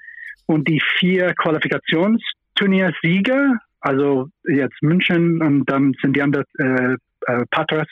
und 0.45 0.67
die 0.67 0.79
vier 0.99 1.33
Qualifikationsturniersieger, 1.33 3.55
also 3.81 4.27
jetzt 4.47 4.79
München 4.81 5.41
und 5.41 5.67
dann 5.69 5.93
sind 6.01 6.15
die 6.15 6.21
anderen 6.21 6.45
äh, 6.59 6.95
äh, 7.27 7.43
Patras 7.49 7.87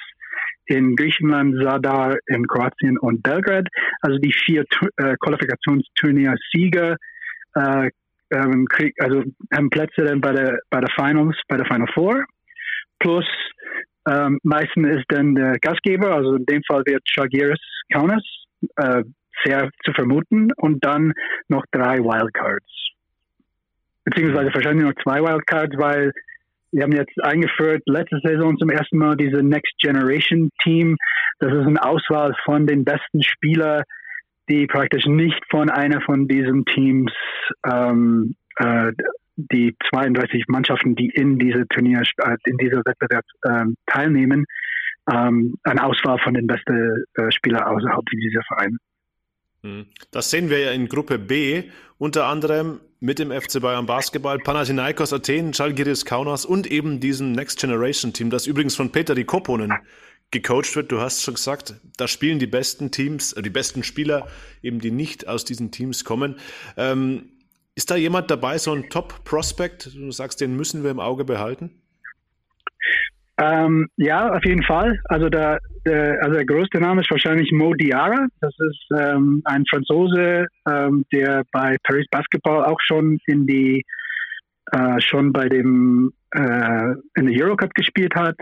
in 0.68 0.96
Griechenland, 0.96 1.56
Sadar 1.62 2.16
in 2.28 2.48
Kroatien 2.48 2.98
und 2.98 3.22
Belgrad. 3.24 3.68
Also 4.02 4.18
die 4.20 4.34
vier 4.34 4.64
äh, 4.98 5.16
Qualifikationsturniersieger 5.20 6.98
äh, 7.56 7.90
ähm, 8.32 8.66
krieg, 8.70 8.94
also 9.00 9.24
haben 9.54 9.70
Plätze 9.70 10.04
dann 10.04 10.22
bei 10.22 10.34
der 10.34 10.60
bei 10.70 10.80
der 10.80 10.90
Finals, 10.96 11.38
bei 11.48 11.58
der 11.58 11.66
Final 11.66 11.88
Four. 11.94 12.26
Plus 13.00 13.26
ähm, 14.10 14.40
meistens 14.44 14.96
ist 14.96 15.06
dann 15.10 15.36
der 15.36 15.58
Gastgeber, 15.60 16.14
also 16.14 16.36
in 16.36 16.46
dem 16.46 16.62
Fall 16.64 16.84
wird 16.86 17.04
Chagiris 17.06 17.60
Kaunas 17.94 18.24
äh, 18.78 19.04
sehr 19.44 19.70
zu 19.84 19.94
vermuten 19.94 20.52
und 20.58 20.84
dann 20.84 21.14
noch 21.48 21.64
drei 21.72 22.00
Wildcards. 22.00 22.66
Beziehungsweise 24.04 24.54
wahrscheinlich 24.54 24.86
noch 24.86 25.04
zwei 25.04 25.22
Wildcards, 25.22 25.76
weil 25.78 26.12
wir 26.72 26.84
haben 26.84 26.92
jetzt 26.92 27.14
eingeführt 27.24 27.84
letzte 27.86 28.20
Saison 28.24 28.58
zum 28.58 28.70
ersten 28.70 28.98
Mal 28.98 29.16
diese 29.16 29.42
Next 29.42 29.74
Generation 29.80 30.50
Team. 30.62 30.98
Das 31.40 31.52
ist 31.52 31.66
eine 31.66 31.84
Auswahl 31.84 32.36
von 32.44 32.68
den 32.68 32.84
besten 32.84 33.24
Spielern 33.24 33.84
die 34.50 34.68
praktisch 34.68 35.06
nicht 35.06 35.42
von 35.50 35.70
einer 35.70 36.02
von 36.02 36.28
diesen 36.28 36.66
Teams 36.66 37.12
ähm, 37.66 38.36
äh, 38.58 38.92
die 39.38 39.76
32 39.90 40.46
Mannschaften, 40.48 40.96
die 40.96 41.10
in 41.10 41.38
diese 41.40 41.68
Turnier, 41.68 42.04
äh, 42.18 42.38
in 42.46 42.58
dieser 42.58 42.82
Wettbewerb 42.86 43.26
ähm, 43.48 43.76
teilnehmen, 43.86 44.46
ähm, 45.12 45.56
eine 45.64 45.84
Auswahl 45.84 46.20
von 46.20 46.34
den 46.34 46.48
besten 46.48 47.04
äh, 47.16 47.32
Spielern 47.32 47.64
außerhalb 47.64 48.06
dieser 48.12 48.42
Vereine. 48.48 48.78
Hm. 49.64 49.86
Das 50.12 50.32
sehen 50.32 50.50
wir 50.50 50.60
ja 50.60 50.72
in 50.72 50.88
Gruppe 50.88 51.20
B, 51.20 51.64
unter 51.98 52.28
anderem 52.28 52.80
mit 53.00 53.20
dem 53.20 53.32
FC 53.32 53.62
Bayern 53.62 53.86
Basketball, 53.86 54.40
Panathinaikos 54.40 55.14
Athen, 55.14 55.52
Chalgiris 55.52 56.06
Kaunas 56.06 56.46
und 56.46 56.66
eben 56.68 57.00
diesem 57.00 57.34
Next 57.34 57.60
Generation 57.60 58.14
Team, 58.14 58.30
das 58.30 58.48
übrigens 58.48 58.76
von 58.76 58.92
Peter 58.92 59.22
Koponen 59.24 59.74
gecoacht 60.32 60.76
wird. 60.76 60.92
Du 60.92 61.00
hast 61.00 61.24
schon 61.24 61.36
gesagt, 61.36 61.76
da 61.98 62.08
spielen 62.08 62.40
die 62.40 62.48
besten 62.48 62.92
Teams, 62.92 63.34
äh, 63.34 63.42
die 63.42 63.50
besten 63.50 63.84
Spieler, 63.84 64.28
eben 64.62 64.80
die 64.80 64.92
nicht 64.92 65.28
aus 65.28 65.46
diesen 65.46 65.72
Teams 65.72 66.04
kommen. 66.04 66.36
Ähm, 66.78 67.30
ist 67.76 67.92
da 67.92 67.96
jemand 67.96 68.32
dabei, 68.32 68.58
so 68.58 68.74
ein 68.74 68.90
Top-Prospect? 68.90 69.96
Du 69.96 70.12
sagst, 70.12 70.40
den 70.40 70.56
müssen 70.56 70.84
wir 70.84 70.92
im 70.92 71.00
Auge 71.00 71.26
behalten? 71.26 71.82
Ähm, 73.38 73.90
ja, 73.98 74.32
auf 74.32 74.46
jeden 74.46 74.64
Fall. 74.64 74.98
Also 75.06 75.28
der, 75.28 75.60
der, 75.86 76.24
also 76.24 76.36
der 76.36 76.46
größte 76.46 76.80
Name 76.80 77.02
ist 77.02 77.12
wahrscheinlich 77.12 77.52
Mo 77.52 77.74
Diarra. 77.74 78.28
Das 78.40 78.54
ist 78.58 78.86
ähm, 78.98 79.42
ein 79.44 79.66
Franzose, 79.70 80.46
ähm, 80.70 81.06
der 81.12 81.44
bei 81.52 81.76
Paris 81.84 82.08
Basketball 82.10 82.64
auch 82.64 82.80
schon 82.88 83.20
in 83.26 83.46
die 83.46 83.84
äh, 84.72 85.02
schon 85.02 85.34
bei 85.34 85.50
dem 85.50 86.14
äh, 86.32 86.94
in 87.16 87.28
der 87.28 87.46
Eurocup 87.46 87.74
gespielt 87.74 88.16
hat. 88.16 88.38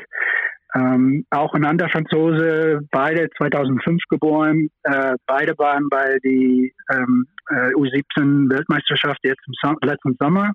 Ähm, 0.75 1.25
auch 1.29 1.53
ein 1.53 1.65
anderer 1.65 1.89
Franzose, 1.89 2.79
beide 2.91 3.29
2005 3.37 4.01
geboren, 4.09 4.69
äh, 4.83 5.15
beide 5.27 5.57
waren 5.57 5.87
bei 5.89 6.17
die 6.23 6.73
ähm, 6.91 7.27
äh, 7.49 7.73
U17 7.75 8.49
Weltmeisterschaft 8.49 9.19
jetzt 9.23 9.41
im 9.45 9.53
so 9.61 9.75
letzten 9.81 10.15
Sommer 10.19 10.53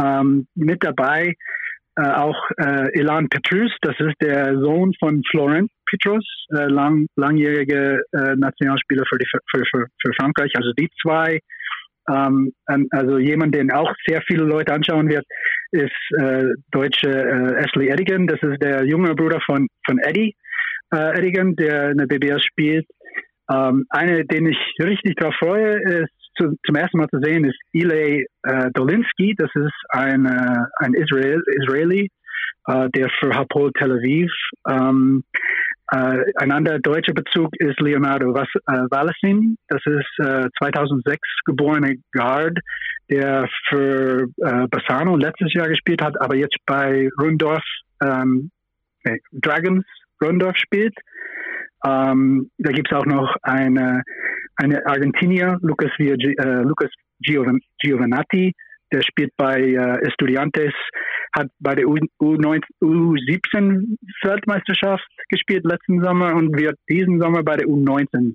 ähm, 0.00 0.46
mit 0.54 0.84
dabei. 0.84 1.34
Äh, 1.96 2.08
auch 2.08 2.50
äh, 2.56 2.98
Elan 2.98 3.28
Petrus, 3.28 3.72
das 3.82 3.96
ist 3.98 4.14
der 4.22 4.58
Sohn 4.58 4.94
von 4.98 5.22
Florent 5.30 5.70
Petrus, 5.86 6.24
äh, 6.56 6.66
lang, 6.66 7.06
langjährige 7.16 8.02
äh, 8.12 8.36
Nationalspieler 8.36 9.04
für, 9.08 9.18
die, 9.18 9.26
für, 9.26 9.64
für, 9.70 9.86
für 10.00 10.12
Frankreich. 10.18 10.52
Also 10.54 10.72
die 10.78 10.88
zwei 11.02 11.40
ähm, 12.08 12.52
also 12.90 13.18
jemand, 13.18 13.54
den 13.54 13.70
auch 13.70 13.92
sehr 14.06 14.22
viele 14.22 14.44
Leute 14.44 14.72
anschauen 14.72 15.08
wird, 15.08 15.24
ist 15.72 16.20
äh, 16.20 16.44
deutsche 16.70 17.10
äh, 17.10 17.64
Ashley 17.64 17.88
Edigan. 17.88 18.26
Das 18.26 18.40
ist 18.42 18.62
der 18.62 18.84
junge 18.84 19.14
Bruder 19.14 19.40
von, 19.44 19.66
von 19.86 19.98
Eddie 19.98 20.34
äh, 20.94 21.18
Edigan, 21.18 21.56
der 21.56 21.90
in 21.90 21.98
der 21.98 22.06
BBS 22.06 22.44
spielt. 22.44 22.86
Ähm, 23.50 23.84
eine, 23.90 24.24
den 24.24 24.46
ich 24.46 24.58
richtig 24.80 25.16
darauf 25.16 25.34
freue, 25.36 25.80
ist 25.82 26.12
zu, 26.36 26.54
zum 26.64 26.76
ersten 26.76 26.98
Mal 26.98 27.08
zu 27.08 27.20
sehen, 27.20 27.44
ist 27.44 27.58
Ilay 27.72 28.24
äh, 28.44 28.70
Dolinsky. 28.74 29.34
Das 29.36 29.50
ist 29.54 29.74
ein, 29.90 30.26
äh, 30.26 30.64
ein 30.76 30.94
Israel, 30.94 31.42
Israeli, 31.62 32.08
äh, 32.66 32.88
der 32.90 33.10
für 33.18 33.34
Hapol 33.34 33.72
Tel 33.72 33.92
Aviv 33.92 34.30
ähm, 34.70 35.24
äh, 35.92 36.24
ein 36.36 36.50
anderer 36.50 36.78
deutscher 36.78 37.12
Bezug 37.12 37.54
ist 37.58 37.78
Leonardo 37.80 38.34
Was 38.34 38.48
äh. 38.66 39.56
Das 39.68 39.80
ist 39.84 40.18
äh, 40.26 40.48
2006 40.58 41.20
geborene 41.44 41.96
Guard, 42.12 42.58
der 43.10 43.46
für 43.68 44.26
äh, 44.38 44.66
Bassano 44.68 45.16
letztes 45.16 45.52
Jahr 45.52 45.68
gespielt 45.68 46.02
hat, 46.02 46.18
aber 46.20 46.34
jetzt 46.34 46.56
bei 46.64 47.10
Rundorf 47.20 47.62
ähm, 48.02 48.50
nee, 49.04 49.20
Dragons 49.32 49.84
Rundorf 50.22 50.56
spielt. 50.56 50.94
Ähm, 51.84 52.50
da 52.58 52.72
gibt 52.72 52.90
es 52.90 52.96
auch 52.96 53.06
noch 53.06 53.34
eine, 53.42 54.02
eine 54.56 54.86
Argentinier, 54.86 55.58
Lucas, 55.60 55.90
Via, 55.98 56.14
äh, 56.14 56.62
Lucas 56.62 56.90
Giovan, 57.20 57.60
Giovanatti, 57.80 58.54
der 58.92 59.02
spielt 59.02 59.30
bei 59.36 59.60
äh, 59.60 60.06
Estudiantes, 60.06 60.72
hat 61.34 61.48
bei 61.60 61.74
der 61.74 61.86
U17 61.86 63.96
Weltmeisterschaft 64.22 65.06
gespielt 65.28 65.64
letzten 65.64 66.02
Sommer 66.02 66.34
und 66.34 66.56
wird 66.56 66.76
diesen 66.88 67.20
Sommer 67.20 67.42
bei 67.42 67.56
der 67.56 67.66
U19 67.66 68.34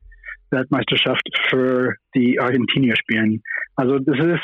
Weltmeisterschaft 0.49 1.27
für 1.49 1.95
die 2.15 2.39
Argentinier 2.39 2.95
spielen. 2.95 3.43
Also 3.75 3.99
das 3.99 4.17
ist, 4.17 4.43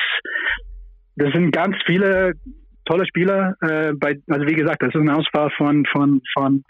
das 1.15 1.33
sind 1.33 1.51
ganz 1.51 1.77
viele 1.85 2.33
tolle 2.85 3.05
Spieler. 3.07 3.55
Äh, 3.61 3.93
bei, 3.93 4.19
also 4.29 4.45
wie 4.45 4.55
gesagt, 4.55 4.81
das 4.81 4.93
ist 4.93 5.01
eine 5.01 5.15
Auswahl 5.15 5.49
von 5.57 5.85
von 5.91 6.21
von 6.33 6.63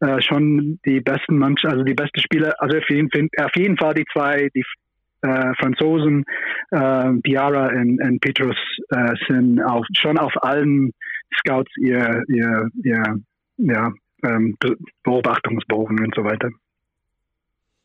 äh, 0.00 0.20
schon 0.20 0.80
die 0.84 1.00
besten 1.00 1.38
Manch, 1.38 1.64
also 1.64 1.84
die 1.84 1.94
besten 1.94 2.20
Spieler. 2.20 2.54
Also 2.58 2.78
auf 2.78 2.88
jeden, 2.88 3.28
auf 3.38 3.56
jeden 3.56 3.76
Fall 3.76 3.94
die 3.94 4.04
zwei, 4.12 4.48
die 4.54 4.64
äh, 5.22 5.52
Franzosen, 5.58 6.24
äh, 6.70 7.10
Biara 7.22 7.68
und, 7.68 8.18
Petrus 8.20 8.56
äh, 8.90 9.14
sind 9.28 9.62
auf, 9.62 9.86
schon 9.96 10.18
auf 10.18 10.32
allen 10.42 10.92
Scouts 11.38 11.70
ihr, 11.78 12.22
ihr, 12.28 12.68
ihr 12.84 13.20
ja, 13.58 13.92
ähm, 14.24 14.56
Beobachtungsbogen 15.02 16.00
und 16.00 16.14
so 16.14 16.24
weiter. 16.24 16.50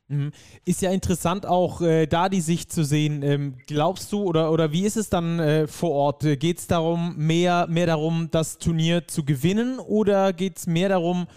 Mhm. 0.10 0.32
Ist 0.66 0.82
ja 0.82 0.92
interessant 0.92 1.46
auch 1.46 1.82
äh, 1.82 2.06
da 2.08 2.30
die 2.30 2.42
Sicht 2.42 2.72
zu 2.72 2.84
sehen. 2.84 3.24
Ähm, 3.24 3.56
glaubst 3.68 4.12
du 4.14 4.24
oder, 4.24 4.52
oder 4.52 4.72
wie 4.72 4.86
ist 4.86 4.96
es 4.96 5.10
dann 5.10 5.40
äh, 5.40 5.68
vor 5.68 5.92
Ort? 5.92 6.22
Geht 6.40 6.60
es 6.60 6.68
darum, 6.68 7.16
mehr, 7.18 7.68
mehr 7.70 7.88
darum, 7.88 8.30
das 8.32 8.58
Turnier 8.58 9.08
zu 9.08 9.26
gewinnen 9.26 9.80
oder 9.80 10.32
geht 10.32 10.58
es 10.58 10.68
mehr 10.68 10.90
darum, 10.90 11.28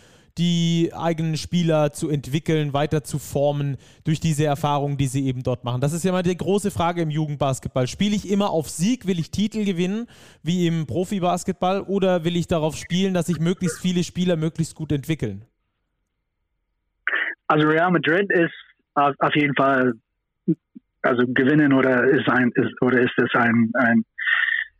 die 0.40 0.90
eigenen 0.94 1.36
Spieler 1.36 1.92
zu 1.92 2.08
entwickeln, 2.08 2.72
weiter 2.72 3.04
zu 3.04 3.18
formen 3.18 3.76
durch 4.04 4.20
diese 4.20 4.46
Erfahrungen, 4.46 4.96
die 4.96 5.06
sie 5.06 5.26
eben 5.26 5.42
dort 5.42 5.64
machen. 5.64 5.82
Das 5.82 5.92
ist 5.92 6.02
ja 6.02 6.12
mal 6.12 6.22
die 6.22 6.34
große 6.34 6.70
Frage 6.70 7.02
im 7.02 7.10
Jugendbasketball. 7.10 7.86
Spiele 7.86 8.16
ich 8.16 8.30
immer 8.30 8.48
auf 8.48 8.70
Sieg, 8.70 9.06
will 9.06 9.18
ich 9.18 9.30
Titel 9.30 9.66
gewinnen, 9.66 10.06
wie 10.42 10.66
im 10.66 10.86
Profibasketball, 10.86 11.82
oder 11.82 12.24
will 12.24 12.36
ich 12.36 12.48
darauf 12.48 12.74
spielen, 12.76 13.12
dass 13.12 13.26
sich 13.26 13.38
möglichst 13.38 13.80
viele 13.80 14.02
Spieler 14.02 14.36
möglichst 14.36 14.74
gut 14.74 14.92
entwickeln? 14.92 15.44
Also 17.46 17.68
Real 17.68 17.90
Madrid 17.90 18.30
ist 18.30 18.54
auf 18.94 19.34
jeden 19.34 19.54
Fall 19.56 19.92
also 21.02 21.24
gewinnen 21.28 21.74
oder 21.74 22.04
ist 22.04 22.28
ein 22.30 22.50
ist, 22.54 22.80
oder 22.80 23.00
ist 23.00 23.12
es 23.18 23.34
ein, 23.34 23.70
ein 23.74 24.04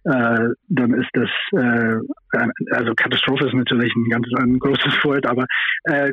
äh, 0.04 0.48
dann 0.68 0.94
ist 0.94 1.10
das, 1.12 1.28
äh, 1.52 1.96
also 2.72 2.94
Katastrophe 2.94 3.46
ist 3.46 3.54
natürlich 3.54 3.94
ein 3.94 4.08
ganz 4.08 4.26
ein 4.38 4.58
großes 4.58 4.94
Wort, 5.04 5.26
aber 5.26 5.44
äh, 5.84 6.12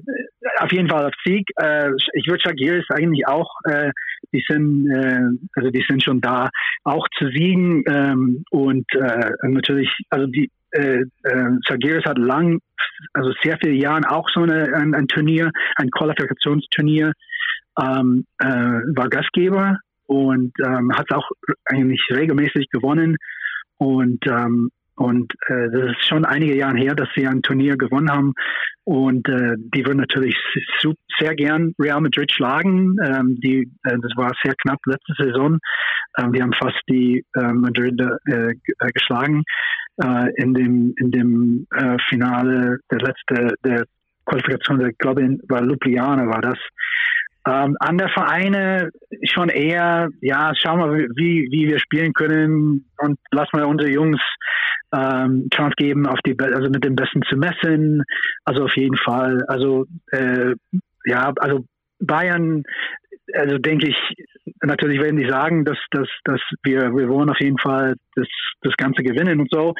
auf 0.59 0.71
jeden 0.71 0.89
Fall 0.89 1.05
auf 1.05 1.13
Sieg. 1.25 1.47
Äh, 1.55 1.91
ich 2.13 2.27
würde 2.27 2.41
Shagir 2.41 2.79
ist 2.79 2.91
eigentlich 2.91 3.27
auch, 3.27 3.49
äh, 3.65 3.91
die 4.33 4.43
sind, 4.47 4.89
äh, 4.91 5.21
also 5.55 5.69
die 5.69 5.85
sind 5.87 6.03
schon 6.03 6.21
da, 6.21 6.49
auch 6.83 7.07
zu 7.17 7.29
siegen 7.29 7.83
ähm, 7.87 8.43
und 8.51 8.85
äh, 8.93 9.31
natürlich, 9.43 9.89
also 10.09 10.27
die 10.27 10.49
äh, 10.71 11.03
äh, 11.23 12.01
hat 12.05 12.17
lang, 12.17 12.59
also 13.13 13.31
sehr 13.41 13.57
viele 13.61 13.75
Jahren 13.75 14.05
auch 14.05 14.27
so 14.33 14.41
eine, 14.41 14.73
ein, 14.75 14.93
ein 14.93 15.07
Turnier, 15.07 15.51
ein 15.77 15.89
Qualifikationsturnier, 15.91 17.13
ähm, 17.79 18.25
äh, 18.39 18.47
war 18.47 19.09
Gastgeber 19.09 19.77
und 20.07 20.51
ähm, 20.65 20.91
hat 20.93 21.11
auch 21.13 21.29
eigentlich 21.65 22.01
regelmäßig 22.11 22.69
gewonnen. 22.69 23.17
Und, 23.77 24.25
ähm, 24.27 24.69
und 24.95 25.33
äh, 25.47 25.69
das 25.71 25.91
ist 25.91 26.07
schon 26.07 26.25
einige 26.25 26.55
Jahre 26.55 26.77
her, 26.77 26.95
dass 26.95 27.09
sie 27.15 27.27
ein 27.27 27.41
Turnier 27.41 27.77
gewonnen 27.77 28.09
haben. 28.09 28.33
Und 28.83 29.27
äh, 29.27 29.55
die 29.57 29.85
würden 29.85 29.99
natürlich 29.99 30.35
sehr 31.19 31.35
gern 31.35 31.73
Real 31.79 32.01
Madrid 32.01 32.31
schlagen. 32.31 32.95
Ähm, 33.03 33.35
die, 33.35 33.69
äh, 33.83 33.97
das 34.01 34.11
war 34.15 34.31
sehr 34.43 34.55
knapp 34.55 34.79
letzte 34.85 35.13
Saison. 35.17 35.59
Ähm, 36.17 36.33
die 36.33 36.41
haben 36.41 36.53
fast 36.53 36.81
die 36.89 37.23
äh, 37.35 37.53
Madrid 37.53 37.99
äh, 37.99 38.51
äh 38.51 38.91
geschlagen 38.93 39.43
äh, 40.01 40.31
in 40.35 40.53
dem, 40.53 40.93
in 40.97 41.11
dem 41.11 41.67
äh, 41.75 41.97
Finale 42.09 42.79
der 42.89 42.99
letzte 42.99 43.55
der 43.63 43.85
Qualifikation. 44.25 44.89
Ich 44.89 44.97
glaube, 44.97 45.21
war 45.47 45.63
Ljubljana 45.63 46.27
war 46.27 46.41
das. 46.41 46.59
Ähm, 47.47 47.77
andere 47.79 48.09
Vereine 48.09 48.89
schon 49.23 49.49
eher, 49.49 50.09
ja, 50.21 50.51
schauen 50.55 50.79
wir, 50.79 51.07
wie, 51.15 51.47
wie 51.49 51.67
wir 51.67 51.79
spielen 51.79 52.13
können 52.13 52.89
und 52.97 53.17
lassen 53.31 53.57
wir 53.57 53.67
unsere 53.67 53.89
Jungs 53.89 54.19
ähm, 54.93 55.47
Chance 55.53 55.75
geben, 55.77 56.07
auf 56.07 56.19
die, 56.25 56.35
also 56.39 56.69
mit 56.69 56.83
dem 56.83 56.95
Besten 56.95 57.21
zu 57.23 57.37
messen. 57.37 58.03
Also 58.43 58.65
auf 58.65 58.75
jeden 58.75 58.97
Fall. 58.97 59.43
Also 59.47 59.85
äh, 60.11 60.55
ja, 61.05 61.31
also 61.37 61.65
Bayern, 61.99 62.63
also 63.33 63.57
denke 63.57 63.89
ich, 63.89 63.97
natürlich 64.63 64.99
werden 64.99 65.17
die 65.17 65.29
sagen, 65.29 65.65
dass, 65.65 65.77
dass, 65.91 66.07
dass 66.23 66.41
wir, 66.63 66.93
wir 66.95 67.09
wollen 67.09 67.29
auf 67.29 67.39
jeden 67.39 67.57
Fall 67.57 67.95
das, 68.15 68.27
das 68.61 68.75
Ganze 68.77 69.03
gewinnen 69.03 69.41
und 69.41 69.49
so. 69.51 69.73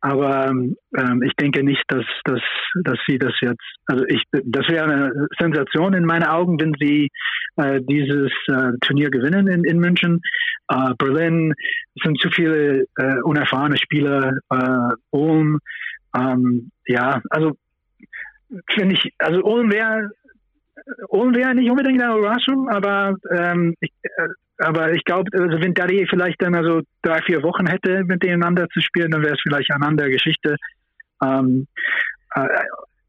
Aber 0.00 0.50
ähm, 0.50 1.22
ich 1.24 1.32
denke 1.36 1.64
nicht, 1.64 1.82
dass, 1.88 2.04
dass, 2.24 2.42
dass 2.84 2.98
sie 3.06 3.18
das 3.18 3.32
jetzt, 3.40 3.64
also 3.86 4.04
ich, 4.06 4.22
das 4.30 4.68
wäre 4.68 4.84
eine 4.84 5.26
Sensation 5.38 5.94
in 5.94 6.04
meinen 6.04 6.24
Augen, 6.24 6.60
wenn 6.60 6.74
sie 6.78 7.08
äh, 7.56 7.80
dieses 7.80 8.30
äh, 8.48 8.72
Turnier 8.82 9.10
gewinnen 9.10 9.48
in, 9.48 9.64
in 9.64 9.78
München. 9.78 10.20
Äh, 10.68 10.92
Berlin 10.98 11.54
sind 12.02 12.20
zu 12.20 12.30
viele 12.30 12.84
äh, 12.98 13.20
unerfahrene 13.22 13.78
Spieler. 13.78 14.32
Äh, 14.50 14.94
Ulm, 15.10 15.60
ähm, 16.14 16.70
ja, 16.86 17.22
also 17.30 17.52
finde 18.70 18.96
ich, 18.96 19.12
also 19.18 19.42
Ulm 19.42 19.72
wäre 19.72 20.10
Ulm 21.08 21.34
wäre 21.34 21.54
nicht 21.54 21.70
unbedingt 21.70 22.02
eine 22.02 22.18
Überraschung, 22.18 22.68
aber 22.68 23.16
ähm, 23.30 23.74
ich, 23.80 23.90
äh, 24.02 24.28
aber 24.58 24.92
ich 24.92 25.04
glaube, 25.04 25.30
also 25.32 25.60
wenn 25.60 25.74
Daddy 25.74 26.06
vielleicht 26.08 26.40
dann 26.42 26.54
also 26.54 26.82
drei, 27.02 27.20
vier 27.22 27.42
Wochen 27.42 27.66
hätte, 27.66 28.04
miteinander 28.04 28.68
zu 28.68 28.80
spielen, 28.80 29.10
dann 29.10 29.22
wäre 29.22 29.34
es 29.34 29.40
vielleicht 29.42 29.70
eine 29.72 29.86
andere 29.86 30.10
Geschichte. 30.10 30.56
Ähm, 31.22 31.66
äh, 32.34 32.46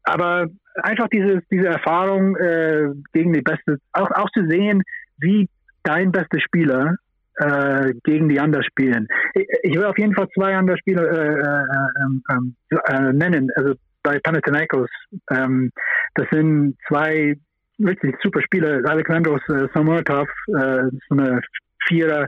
aber 0.04 0.46
einfach 0.82 1.08
diese, 1.08 1.42
diese 1.50 1.68
Erfahrung 1.68 2.36
äh, 2.36 2.88
gegen 3.12 3.32
die 3.32 3.42
beste, 3.42 3.78
auch, 3.92 4.10
auch 4.12 4.30
zu 4.30 4.46
sehen, 4.48 4.82
wie 5.18 5.48
dein 5.82 6.12
bester 6.12 6.40
Spieler 6.40 6.96
äh, 7.36 7.92
gegen 8.04 8.28
die 8.28 8.40
anderen 8.40 8.64
spielen. 8.64 9.06
Ich, 9.34 9.46
ich, 9.62 9.76
will 9.76 9.84
auf 9.84 9.98
jeden 9.98 10.14
Fall 10.14 10.28
zwei 10.34 10.56
andere 10.56 10.78
Spieler 10.78 11.04
äh, 11.10 11.40
äh, 11.40 11.64
ähm, 12.02 12.22
ähm, 12.30 12.56
äh 12.88 13.12
nennen. 13.12 13.50
Also 13.56 13.74
bei 14.02 14.18
Panathinaikos, 14.20 14.88
ähm, 15.30 15.70
das 16.14 16.26
sind 16.30 16.76
zwei 16.88 17.36
wirklich 17.78 18.14
super 18.22 18.40
Spieler. 18.42 18.80
Alexandros 18.84 19.40
äh, 19.48 19.68
Samortov, 19.74 20.28
äh, 20.48 20.84
so 21.08 21.16
eine 21.16 21.40
Vierer, 21.86 22.26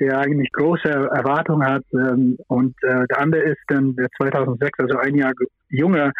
der 0.00 0.18
eigentlich 0.18 0.50
große 0.52 0.88
Erwartungen 0.88 1.66
hat. 1.66 1.84
Ähm, 1.92 2.36
und 2.48 2.74
äh, 2.82 3.06
der 3.06 3.18
andere 3.20 3.42
ist 3.42 3.60
dann 3.68 3.94
der 3.96 4.08
2006, 4.20 4.78
also 4.78 4.98
ein 4.98 5.14
Jahr 5.14 5.32
jünger, 5.68 6.12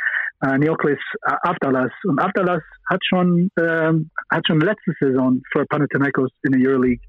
äh, 0.43 0.59
Neoklis 0.59 0.99
Aftalas. 1.23 1.93
Und 2.05 2.21
Aftalas 2.21 2.63
hat 2.89 3.01
schon, 3.05 3.51
äh, 3.57 3.93
hat 4.31 4.47
schon 4.47 4.61
letzte 4.61 4.93
Saison 5.01 5.43
für 5.53 5.65
Panathinaikos 5.67 6.31
in 6.43 6.53
der 6.53 6.71
Euroleague 6.71 7.03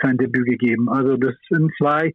sein 0.00 0.16
Debüt 0.16 0.46
gegeben. 0.46 0.88
Also 0.88 1.16
das 1.16 1.34
sind 1.48 1.72
zwei 1.76 2.12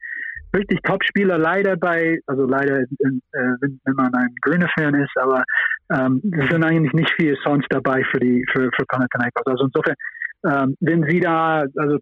richtig 0.53 0.81
Top-Spieler, 0.83 1.37
leider 1.37 1.75
bei, 1.75 2.19
also 2.27 2.45
leider, 2.45 2.81
äh, 2.81 2.85
wenn, 2.99 3.79
wenn, 3.83 3.95
man 3.95 4.13
ein 4.13 4.35
grüner 4.41 4.69
Fan 4.77 4.93
ist, 4.95 5.15
aber 5.17 5.43
ähm, 5.91 6.21
es 6.37 6.49
sind 6.49 6.63
eigentlich 6.63 6.93
nicht 6.93 7.11
viel 7.15 7.37
sonst 7.43 7.67
dabei 7.69 8.03
für 8.11 8.19
die 8.19 8.45
für, 8.51 8.69
für 8.75 8.85
Panathinaikos. 8.87 9.45
Also 9.45 9.65
insofern, 9.65 9.95
ähm, 10.45 10.75
wenn 10.79 11.03
sie 11.09 11.19
da, 11.19 11.63
also 11.77 11.97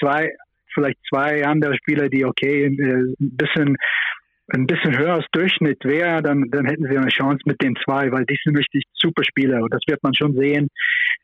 zwei, 0.00 0.30
vielleicht 0.74 0.98
zwei 1.08 1.44
andere 1.44 1.76
Spieler, 1.76 2.08
die 2.08 2.24
okay, 2.24 2.64
äh, 2.64 2.68
ein 2.68 3.16
bisschen 3.18 3.76
ein 4.52 4.66
bisschen 4.66 4.96
höher 4.96 5.14
als 5.14 5.26
Durchschnitt 5.32 5.84
wäre, 5.84 6.22
dann, 6.22 6.50
dann 6.50 6.66
hätten 6.66 6.84
sie 6.84 6.96
eine 6.96 7.08
Chance 7.08 7.40
mit 7.46 7.60
den 7.62 7.74
zwei, 7.84 8.10
weil 8.12 8.24
die 8.26 8.38
sind 8.44 8.56
richtig 8.56 8.84
super 8.94 9.24
Spieler 9.24 9.62
und 9.62 9.72
das 9.72 9.80
wird 9.86 10.02
man 10.02 10.14
schon 10.14 10.36
sehen. 10.36 10.68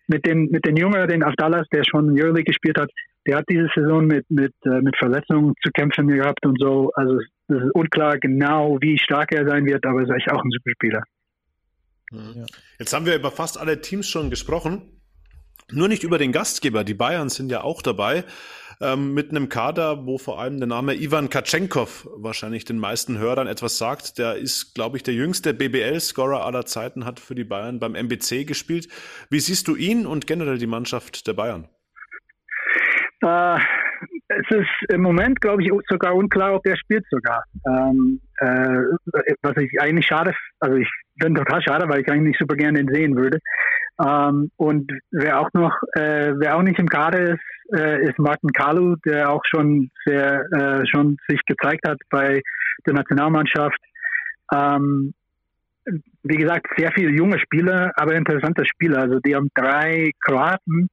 Mit 0.06 0.24
den, 0.24 0.48
mit 0.50 0.64
den 0.64 0.76
Jüngeren, 0.76 1.08
den 1.08 1.22
Avdalas, 1.22 1.66
der 1.72 1.84
schon 1.84 2.10
Euroleague 2.18 2.44
gespielt 2.44 2.78
hat, 2.80 2.90
der 3.26 3.36
hat 3.36 3.44
diese 3.50 3.68
Saison 3.74 4.06
mit, 4.06 4.24
mit, 4.30 4.54
äh, 4.64 4.80
mit 4.80 4.96
Verletzungen 4.96 5.54
zu 5.62 5.70
kämpfen 5.72 6.08
gehabt 6.08 6.46
und 6.46 6.58
so. 6.58 6.90
Also 6.94 7.18
es 7.18 7.56
ist 7.56 7.74
unklar 7.74 8.18
genau, 8.18 8.78
wie 8.80 8.98
stark 8.98 9.32
er 9.32 9.46
sein 9.46 9.66
wird, 9.66 9.84
aber 9.84 10.00
er 10.00 10.04
ist 10.04 10.10
eigentlich 10.10 10.32
auch 10.32 10.42
ein 10.42 10.50
super 10.50 10.70
Spieler. 10.70 11.02
Mhm. 12.10 12.46
Jetzt 12.78 12.94
haben 12.94 13.04
wir 13.04 13.14
über 13.14 13.30
fast 13.30 13.60
alle 13.60 13.82
Teams 13.82 14.08
schon 14.08 14.30
gesprochen. 14.30 14.82
Nur 15.70 15.88
nicht 15.88 16.02
über 16.02 16.16
den 16.16 16.32
Gastgeber. 16.32 16.82
Die 16.82 16.94
Bayern 16.94 17.28
sind 17.28 17.50
ja 17.50 17.62
auch 17.62 17.82
dabei 17.82 18.24
ähm, 18.80 19.14
mit 19.14 19.30
einem 19.30 19.48
Kader, 19.48 20.06
wo 20.06 20.18
vor 20.18 20.40
allem 20.40 20.58
der 20.58 20.68
Name 20.68 20.94
Ivan 20.94 21.30
Katschenkov 21.30 22.08
wahrscheinlich 22.16 22.64
den 22.64 22.78
meisten 22.78 23.18
Hörern 23.18 23.46
etwas 23.46 23.78
sagt. 23.78 24.18
Der 24.18 24.36
ist, 24.36 24.74
glaube 24.74 24.96
ich, 24.96 25.02
der 25.02 25.14
jüngste 25.14 25.54
BBL-Scorer 25.54 26.44
aller 26.44 26.64
Zeiten, 26.64 27.04
hat 27.04 27.20
für 27.20 27.34
die 27.34 27.44
Bayern 27.44 27.78
beim 27.78 27.94
MBC 27.94 28.46
gespielt. 28.46 28.88
Wie 29.30 29.40
siehst 29.40 29.68
du 29.68 29.76
ihn 29.76 30.06
und 30.06 30.26
generell 30.26 30.58
die 30.58 30.66
Mannschaft 30.66 31.26
der 31.26 31.34
Bayern? 31.34 31.68
Äh, 33.22 33.58
es 34.28 34.46
ist 34.50 34.90
im 34.90 35.02
Moment, 35.02 35.40
glaube 35.40 35.62
ich, 35.62 35.70
sogar 35.88 36.14
unklar, 36.14 36.54
ob 36.54 36.62
der 36.62 36.76
spielt 36.76 37.04
sogar. 37.10 37.42
Ähm, 37.66 38.20
äh, 38.38 38.82
was 39.42 39.56
ich 39.56 39.80
eigentlich 39.80 40.06
schade, 40.06 40.32
also 40.60 40.76
ich 40.76 40.88
finde 41.20 41.42
total 41.42 41.62
schade, 41.62 41.88
weil 41.88 42.02
ich 42.02 42.10
eigentlich 42.10 42.36
super 42.38 42.54
gerne 42.54 42.84
den 42.84 42.94
sehen 42.94 43.16
würde. 43.16 43.38
Ähm, 44.04 44.50
und 44.56 44.92
wer 45.10 45.40
auch 45.40 45.48
noch, 45.54 45.74
äh, 45.94 46.32
wer 46.36 46.56
auch 46.56 46.62
nicht 46.62 46.78
im 46.78 46.88
Kader 46.88 47.32
ist, 47.32 47.40
äh, 47.74 48.08
ist 48.08 48.18
Martin 48.18 48.50
Kalu, 48.50 48.96
der 49.04 49.30
auch 49.30 49.42
schon 49.44 49.90
sehr, 50.04 50.44
äh, 50.52 50.86
schon 50.86 51.16
sich 51.28 51.40
gezeigt 51.46 51.86
hat 51.86 51.98
bei 52.10 52.40
der 52.86 52.94
Nationalmannschaft. 52.94 53.78
Ähm, 54.52 55.14
wie 56.22 56.36
gesagt, 56.36 56.66
sehr 56.76 56.92
viele 56.94 57.10
junge 57.10 57.38
Spieler, 57.38 57.92
aber 57.96 58.14
interessante 58.14 58.64
Spieler. 58.66 59.02
Also 59.02 59.20
die 59.20 59.34
haben 59.34 59.50
drei 59.54 60.10
Kroaten, 60.24 60.88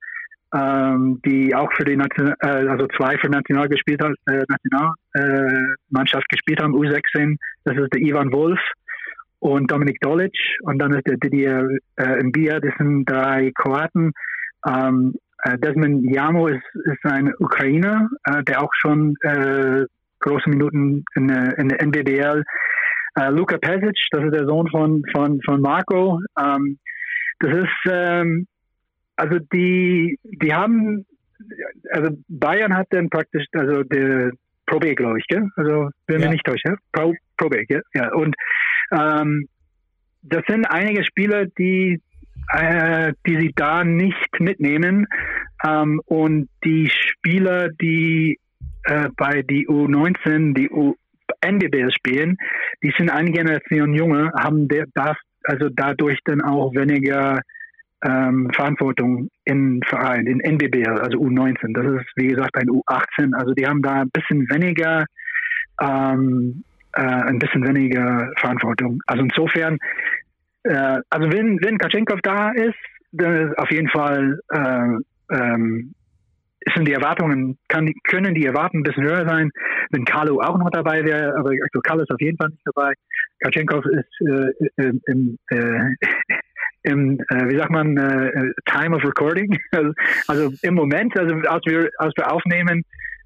ähm, 0.53 1.21
die 1.25 1.53
auch 1.53 1.71
für 1.73 1.83
die 1.83 1.97
Nation, 1.97 2.33
äh, 2.39 2.47
also 2.47 2.87
zwei 2.97 3.17
für 3.17 3.29
National 3.29 3.67
gespielt 3.67 4.01
haben, 4.01 4.15
äh, 4.27 4.43
Nationalmannschaft 4.47 6.27
äh, 6.29 6.35
gespielt 6.35 6.61
haben, 6.61 6.73
U16. 6.73 7.37
Das 7.63 7.75
ist 7.77 7.93
der 7.93 8.01
Ivan 8.01 8.31
Wolf 8.31 8.59
und 9.39 9.69
Dominik 9.69 9.99
Dolic 9.99 10.35
und 10.61 10.79
dann 10.79 10.93
ist 10.93 11.07
der 11.07 11.17
Didier 11.17 11.67
äh, 11.97 12.23
Mbia, 12.23 12.59
das 12.59 12.73
sind 12.77 13.05
drei 13.05 13.51
Kroaten. 13.53 14.11
Ähm, 14.67 15.13
äh, 15.15 15.24
Desmond 15.57 16.11
Jamo 16.11 16.47
ist, 16.47 16.63
ist 16.85 17.05
ein 17.05 17.33
Ukrainer, 17.39 18.09
äh, 18.25 18.43
der 18.43 18.61
auch 18.61 18.73
schon 18.73 19.15
äh, 19.21 19.85
große 20.19 20.49
Minuten 20.49 21.03
in, 21.15 21.29
in 21.29 21.69
der 21.69 21.81
NBBL. 21.81 22.43
Äh, 23.15 23.29
Luka 23.29 23.57
Pesic, 23.57 23.97
das 24.11 24.25
ist 24.25 24.33
der 24.33 24.45
Sohn 24.45 24.67
von, 24.69 25.03
von, 25.13 25.41
von 25.43 25.61
Marco. 25.61 26.19
Ähm, 26.39 26.79
das 27.39 27.57
ist, 27.57 27.91
ähm, 27.91 28.47
also 29.15 29.39
die, 29.53 30.17
die 30.23 30.53
haben, 30.53 31.05
also 31.91 32.09
Bayern 32.27 32.75
hat 32.75 32.87
dann 32.89 33.09
praktisch, 33.09 33.45
also 33.53 33.83
der 33.83 34.31
Pro 34.65 34.79
B, 34.79 34.95
glaube 34.95 35.19
ich, 35.19 35.27
gell? 35.27 35.47
Also 35.55 35.89
bin 36.07 36.19
ja. 36.19 36.27
mir 36.27 36.33
nicht 36.33 36.45
täusche, 36.45 36.77
Pro, 36.91 37.13
Pro 37.37 37.49
B, 37.49 37.65
gell? 37.65 37.83
Ja, 37.93 38.11
und 38.13 38.35
ähm, 38.91 39.47
das 40.23 40.41
sind 40.47 40.65
einige 40.65 41.03
Spieler, 41.03 41.45
die, 41.45 42.01
äh, 42.53 43.13
die 43.25 43.37
sie 43.37 43.53
da 43.55 43.83
nicht 43.83 44.39
mitnehmen. 44.39 45.07
Ähm, 45.65 46.01
und 46.05 46.49
die 46.63 46.89
Spieler, 46.89 47.69
die 47.69 48.39
äh, 48.83 49.09
bei 49.17 49.41
die 49.41 49.67
U19, 49.67 50.53
die 50.53 50.69
U 50.69 50.95
NBBL 51.41 51.91
spielen, 51.91 52.37
die 52.83 52.93
sind 52.97 53.09
eine 53.09 53.31
Generation 53.31 53.93
junge, 53.93 54.31
haben 54.37 54.67
der, 54.67 54.85
das, 54.93 55.15
also 55.43 55.69
dadurch 55.69 56.19
dann 56.25 56.41
auch 56.41 56.73
weniger 56.73 57.39
ähm, 58.03 58.49
Verantwortung 58.53 59.29
in 59.43 59.81
Verein, 59.83 60.27
in 60.27 60.39
NBBL, 60.39 60.99
also 60.99 61.17
U19. 61.17 61.73
Das 61.73 62.01
ist, 62.01 62.11
wie 62.15 62.27
gesagt, 62.27 62.55
ein 62.57 62.69
U18. 62.69 63.33
Also 63.35 63.53
die 63.53 63.65
haben 63.65 63.81
da 63.81 64.01
ein 64.01 64.09
bisschen 64.11 64.47
weniger 64.49 65.05
ähm, 65.81 66.63
äh, 66.93 67.01
ein 67.01 67.39
bisschen 67.39 67.65
weniger 67.67 68.29
Verantwortung. 68.37 69.01
Also 69.07 69.23
insofern, 69.23 69.77
äh, 70.65 70.99
also 71.09 71.31
wenn, 71.31 71.59
wenn 71.61 71.77
Kachenkov 71.77 72.19
da 72.21 72.51
ist, 72.51 72.75
dann 73.11 73.49
ist 73.49 73.57
auf 73.57 73.71
jeden 73.71 73.89
Fall 73.89 74.39
äh, 74.49 75.35
ähm, 75.35 75.93
sind 76.73 76.87
die 76.87 76.93
Erwartungen, 76.93 77.57
kann, 77.67 77.93
können 78.05 78.33
die 78.33 78.45
Erwartungen 78.45 78.81
ein 78.81 78.83
bisschen 78.83 79.03
höher 79.03 79.27
sein, 79.27 79.51
wenn 79.91 80.03
Carlo 80.05 80.41
auch 80.41 80.57
noch 80.57 80.71
dabei 80.71 81.03
wäre, 81.05 81.35
aber 81.37 81.51
also 81.51 81.79
Carlo 81.83 82.03
ist 82.03 82.11
auf 82.11 82.19
jeden 82.19 82.37
Fall 82.37 82.49
nicht 82.49 82.63
dabei. 82.65 82.93
Kachenkov 83.43 83.85
ist 83.85 84.27
äh, 84.27 84.83
im, 84.83 85.01
im, 85.05 85.37
äh, 85.49 85.95
im 86.83 87.19
äh, 87.29 87.49
wie 87.49 87.57
sagt 87.57 87.71
man, 87.71 87.95
äh, 87.97 88.51
Time 88.65 88.95
of 88.95 89.05
Recording, 89.05 89.55
also, 89.71 89.93
also, 90.27 90.53
im 90.63 90.73
Moment, 90.73 91.17
also 91.17 91.35
als 91.47 91.65
wir, 91.65 91.89
als 91.99 92.13
wir 92.17 92.31
aufnehmen, 92.31 92.83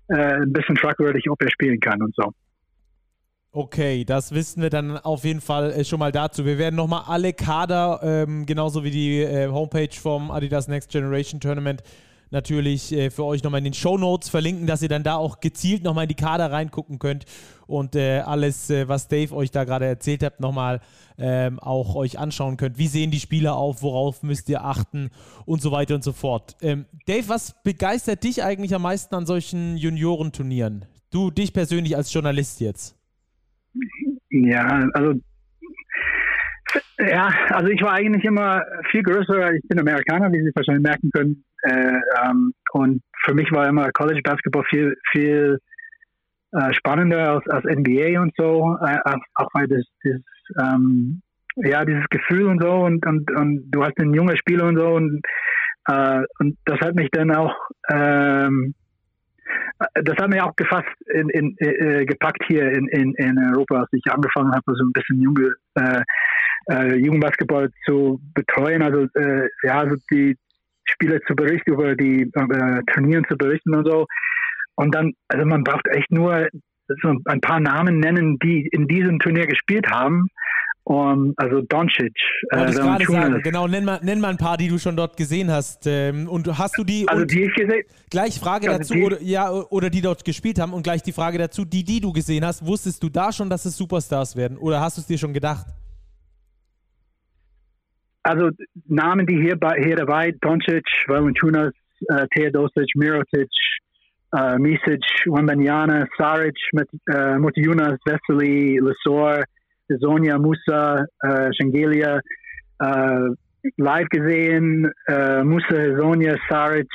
äh, 0.09 0.41
ein 0.41 0.51
bisschen 0.51 0.75
fragwürdig, 0.75 1.29
ob 1.29 1.41
er 1.41 1.51
spielen 1.51 1.79
kann 1.79 2.01
und 2.01 2.13
so. 2.15 2.33
Okay, 3.51 4.05
das 4.05 4.31
wissen 4.31 4.61
wir 4.61 4.69
dann 4.69 4.99
auf 4.99 5.23
jeden 5.23 5.41
Fall 5.41 5.71
äh, 5.71 5.83
schon 5.83 5.97
mal 5.97 6.11
dazu. 6.11 6.45
Wir 6.45 6.59
werden 6.59 6.75
nochmal 6.75 7.05
alle 7.07 7.33
Kader, 7.33 7.99
ähm, 8.03 8.45
genauso 8.45 8.83
wie 8.83 8.91
die 8.91 9.21
äh, 9.21 9.47
Homepage 9.47 9.89
vom 9.91 10.29
Adidas 10.29 10.67
Next 10.67 10.91
Generation 10.91 11.39
Tournament, 11.39 11.81
natürlich 12.29 12.91
äh, 12.91 13.09
für 13.09 13.23
euch 13.23 13.41
nochmal 13.41 13.57
in 13.57 13.63
den 13.63 13.73
Show 13.73 13.97
Notes 13.97 14.29
verlinken, 14.29 14.67
dass 14.67 14.83
ihr 14.83 14.87
dann 14.87 15.01
da 15.01 15.15
auch 15.15 15.39
gezielt 15.39 15.83
nochmal 15.83 16.03
in 16.03 16.09
die 16.09 16.15
Kader 16.15 16.51
reingucken 16.51 16.99
könnt 16.99 17.25
und 17.65 17.95
äh, 17.95 18.19
alles, 18.19 18.69
äh, 18.69 18.87
was 18.87 19.07
Dave 19.07 19.35
euch 19.35 19.49
da 19.49 19.63
gerade 19.63 19.85
erzählt 19.87 20.21
hat, 20.21 20.39
nochmal 20.39 20.79
ähm, 21.17 21.59
auch 21.59 21.95
euch 21.95 22.19
anschauen 22.19 22.55
könnt. 22.55 22.77
Wie 22.77 22.87
sehen 22.87 23.09
die 23.09 23.19
Spieler 23.19 23.55
auf, 23.55 23.81
worauf 23.81 24.21
müsst 24.21 24.47
ihr 24.49 24.63
achten 24.63 25.09
und 25.47 25.63
so 25.63 25.71
weiter 25.71 25.95
und 25.95 26.03
so 26.03 26.13
fort. 26.13 26.55
Ähm, 26.61 26.85
Dave, 27.07 27.27
was 27.29 27.55
begeistert 27.63 28.23
dich 28.23 28.43
eigentlich 28.43 28.75
am 28.75 28.83
meisten 28.83 29.15
an 29.15 29.25
solchen 29.25 29.75
Juniorenturnieren? 29.75 30.85
Du, 31.09 31.31
dich 31.31 31.51
persönlich 31.51 31.97
als 31.97 32.13
Journalist 32.13 32.59
jetzt? 32.59 32.98
Ja, 34.29 34.89
also 34.93 35.19
ja, 36.99 37.29
also 37.49 37.69
ich 37.69 37.81
war 37.81 37.93
eigentlich 37.93 38.23
immer 38.23 38.61
viel 38.91 39.03
größer. 39.03 39.53
Ich 39.53 39.67
bin 39.67 39.79
Amerikaner, 39.79 40.31
wie 40.31 40.43
Sie 40.43 40.51
wahrscheinlich 40.53 40.83
merken 40.83 41.09
können. 41.11 41.43
Äh, 41.63 41.99
ähm, 42.23 42.53
und 42.73 43.01
für 43.25 43.33
mich 43.33 43.51
war 43.51 43.67
immer 43.67 43.91
College 43.91 44.21
Basketball 44.23 44.63
viel 44.69 44.95
viel 45.11 45.59
äh, 46.51 46.73
spannender 46.73 47.33
als, 47.33 47.47
als 47.49 47.65
NBA 47.65 48.21
und 48.21 48.33
so. 48.37 48.77
Äh, 48.85 48.97
auch 49.35 49.49
weil 49.53 49.67
das, 49.67 49.83
das 50.03 50.21
ähm, 50.61 51.21
ja 51.55 51.83
dieses 51.85 52.05
Gefühl 52.09 52.45
und 52.45 52.61
so 52.61 52.71
und, 52.71 53.05
und, 53.05 53.31
und 53.31 53.71
du 53.71 53.83
hast 53.83 53.99
einen 53.99 54.13
jungen 54.13 54.37
Spieler 54.37 54.65
und 54.65 54.77
so 54.77 54.87
und 54.87 55.21
äh, 55.87 56.21
und 56.39 56.57
das 56.65 56.79
hat 56.79 56.95
mich 56.95 57.09
dann 57.11 57.31
auch 57.31 57.55
ähm, 57.89 58.73
das 59.93 60.17
hat 60.17 60.29
mir 60.29 60.45
auch 60.45 60.55
gefasst 60.55 60.89
in, 61.13 61.29
in, 61.29 61.55
äh, 61.59 62.05
gepackt 62.05 62.43
hier 62.47 62.71
in, 62.71 62.87
in, 62.89 63.13
in 63.15 63.37
Europa, 63.37 63.81
als 63.81 63.89
ich 63.93 64.03
angefangen 64.11 64.51
habe, 64.51 64.75
so 64.75 64.83
ein 64.83 64.91
bisschen 64.91 65.21
junge 65.21 65.55
äh, 65.75 66.01
äh, 66.69 66.95
Jugendbasketball 66.95 67.69
zu 67.85 68.19
betreuen. 68.33 68.81
Also 68.81 69.07
äh, 69.15 69.47
ja, 69.63 69.79
also 69.79 69.95
die 70.11 70.37
Spiele 70.85 71.21
zu 71.27 71.35
berichten, 71.35 71.73
über 71.73 71.95
die 71.95 72.23
äh, 72.23 72.81
Turnieren 72.93 73.25
zu 73.29 73.37
berichten 73.37 73.75
und 73.75 73.85
so. 73.85 74.05
und 74.75 74.93
dann, 74.93 75.13
also 75.27 75.45
man 75.45 75.63
braucht 75.63 75.87
echt 75.87 76.11
nur 76.11 76.47
so 77.01 77.13
ein 77.25 77.41
paar 77.41 77.59
Namen 77.59 77.99
nennen, 77.99 78.37
die 78.39 78.67
in 78.71 78.87
diesem 78.87 79.19
Turnier 79.19 79.45
gespielt 79.45 79.87
haben. 79.89 80.27
Um, 80.85 81.33
also 81.37 81.61
Doncic. 81.61 82.15
Wollte 82.51 82.65
äh, 82.65 82.69
ich 82.71 82.75
gerade 82.77 83.05
sagen, 83.05 83.41
genau, 83.43 83.67
nenn 83.67 83.85
mal, 83.85 83.99
nenn 84.01 84.19
mal 84.19 84.29
ein 84.29 84.37
paar, 84.37 84.57
die 84.57 84.69
du 84.69 84.79
schon 84.79 84.95
dort 84.95 85.17
gesehen 85.17 85.51
hast. 85.51 85.85
Ähm, 85.85 86.27
und 86.27 86.57
hast 86.57 86.77
du 86.79 86.83
die, 86.83 87.07
also 87.07 87.25
die 87.25 87.43
ich 87.43 87.53
gesehen, 87.53 87.83
gleich 88.09 88.39
Frage 88.39 88.69
also 88.69 88.79
dazu, 88.79 88.93
die, 88.95 89.03
oder, 89.03 89.21
ja, 89.21 89.51
oder 89.51 89.91
die 89.91 90.01
dort 90.01 90.25
gespielt 90.25 90.59
haben 90.59 90.73
und 90.73 90.81
gleich 90.81 91.03
die 91.03 91.11
Frage 91.11 91.37
dazu, 91.37 91.63
die, 91.63 91.83
die 91.83 91.99
du 91.99 92.11
gesehen 92.11 92.43
hast, 92.43 92.65
wusstest 92.65 93.03
du 93.03 93.09
da 93.09 93.31
schon, 93.31 93.51
dass 93.51 93.65
es 93.65 93.77
Superstars 93.77 94.35
werden 94.35 94.57
oder 94.57 94.81
hast 94.81 94.97
du 94.97 95.01
es 95.01 95.07
dir 95.07 95.19
schon 95.19 95.33
gedacht? 95.33 95.67
Also 98.23 98.49
Namen, 98.87 99.27
die 99.27 99.39
hier, 99.39 99.57
bei, 99.57 99.79
hier 99.83 99.95
dabei, 99.95 100.33
Doncic, 100.41 100.85
Valanciunas, 101.07 101.73
äh, 102.07 102.25
Teodosic, 102.33 102.95
Mirotic, 102.95 103.49
äh, 104.35 104.57
Misic, 104.57 105.03
Wembanyama, 105.25 106.07
Saric, 106.17 106.57
äh, 106.73 107.37
Vesely, 107.37 108.79
Lesor, 108.79 109.43
Sonia 109.99 110.37
Musa, 110.37 111.05
äh, 111.23 111.49
Shengelia, 111.53 112.19
äh, 112.79 113.29
live 113.77 114.07
gesehen, 114.09 114.91
äh, 115.07 115.43
Musa, 115.43 115.97
Sonia, 115.97 116.35
Saric, 116.47 116.87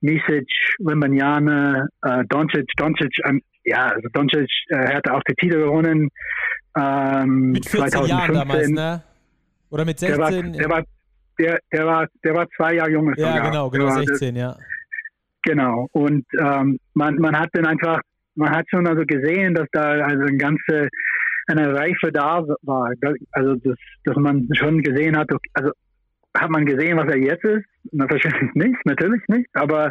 Misic, 0.00 0.48
Wembanyama, 0.78 1.86
äh, 2.02 2.24
Doncic, 2.28 2.66
Doncic, 2.76 3.12
ähm, 3.26 3.42
ja, 3.64 3.88
also 3.88 4.08
Doncic 4.12 4.48
äh, 4.68 4.94
hatte 4.94 5.12
auch 5.12 5.22
den 5.22 5.36
Titel 5.36 5.58
gewonnen. 5.58 6.08
Ähm, 6.76 7.52
mit 7.52 7.66
14 7.66 7.90
2015. 7.90 8.08
Jahren 8.08 8.34
damals, 8.34 8.68
ne? 8.70 9.02
Oder 9.70 9.84
mit 9.84 9.98
16? 9.98 10.18
Der 10.18 10.20
war, 10.24 10.32
der 10.58 10.70
war, 10.70 10.84
der, 11.38 11.58
der 11.72 11.86
war, 11.86 12.06
der 12.24 12.34
war 12.34 12.46
zwei 12.56 12.74
Jahre 12.74 12.90
jung. 12.90 13.14
Ja, 13.16 13.34
sogar. 13.34 13.50
genau, 13.50 13.70
genau, 13.70 13.90
16, 13.90 14.36
ja. 14.36 14.56
Genau. 15.42 15.88
Und 15.92 16.24
ähm, 16.38 16.78
man, 16.94 17.14
man 17.16 17.38
hat 17.38 17.48
dann 17.52 17.66
einfach, 17.66 18.00
man 18.34 18.50
hat 18.50 18.66
schon 18.68 18.86
also 18.86 19.02
gesehen, 19.06 19.54
dass 19.54 19.66
da 19.72 19.90
also 19.90 20.24
eine 20.24 20.36
ganze 20.36 20.88
eine 21.50 21.74
Reife 21.74 22.12
da 22.12 22.42
war. 22.62 22.92
Also 23.32 23.54
dass, 23.56 23.76
dass 24.04 24.16
man 24.16 24.48
schon 24.52 24.82
gesehen 24.82 25.16
hat, 25.16 25.30
also 25.54 25.72
hat 26.36 26.50
man 26.50 26.64
gesehen, 26.64 26.96
was 26.96 27.08
er 27.08 27.18
jetzt 27.18 27.44
ist? 27.44 27.66
Natürlich 27.92 28.32
nicht, 28.54 28.78
natürlich 28.84 29.22
nicht. 29.28 29.48
Aber 29.54 29.90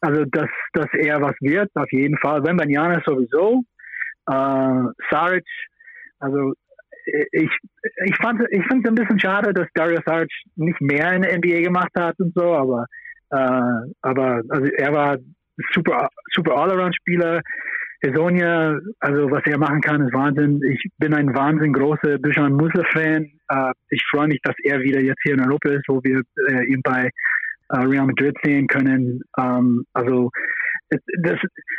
also 0.00 0.24
dass, 0.26 0.48
dass 0.72 0.88
er 0.98 1.20
was 1.20 1.34
wird, 1.40 1.70
auf 1.74 1.90
jeden 1.90 2.18
Fall. 2.18 2.44
Wenn 2.44 2.56
Banjana 2.56 3.02
sowieso. 3.04 3.62
Äh, 4.26 4.84
Saric, 5.10 5.46
also 6.20 6.52
ich, 7.32 7.50
ich 8.04 8.16
fand 8.16 8.40
ich 8.50 8.60
es 8.64 8.70
ein 8.70 8.94
bisschen 8.94 9.18
schade, 9.18 9.52
dass 9.52 9.66
Dario 9.74 10.00
Saric 10.06 10.30
nicht 10.56 10.80
mehr 10.80 11.12
in 11.12 11.22
der 11.22 11.38
NBA 11.38 11.62
gemacht 11.62 11.90
hat 11.96 12.18
und 12.18 12.32
so, 12.34 12.54
aber 12.54 12.86
äh, 13.30 13.90
aber 14.02 14.42
also 14.48 14.66
er 14.76 14.92
war 14.92 15.16
super 15.72 16.08
super 16.32 16.56
Allround-Spieler. 16.56 17.40
Esonia, 18.02 18.78
also 19.00 19.30
was 19.30 19.42
er 19.44 19.58
machen 19.58 19.80
kann, 19.80 20.06
ist 20.06 20.14
Wahnsinn. 20.14 20.62
Ich 20.62 20.82
bin 20.98 21.14
ein 21.14 21.34
wahnsinnig 21.34 21.74
großer 21.74 22.18
Dusan 22.18 22.54
Musa-Fan. 22.54 23.30
Äh, 23.48 23.72
ich 23.90 24.02
freue 24.10 24.28
mich, 24.28 24.40
dass 24.42 24.54
er 24.64 24.80
wieder 24.80 25.00
jetzt 25.00 25.20
hier 25.22 25.34
in 25.34 25.44
Europa 25.44 25.70
ist, 25.70 25.84
wo 25.88 26.02
wir 26.02 26.22
äh, 26.48 26.64
ihn 26.64 26.80
bei 26.82 27.10
äh, 27.68 27.76
Real 27.76 28.06
Madrid 28.06 28.36
sehen 28.42 28.66
können. 28.66 29.20
Ähm, 29.38 29.84
also 29.92 30.30
das, 30.88 31.38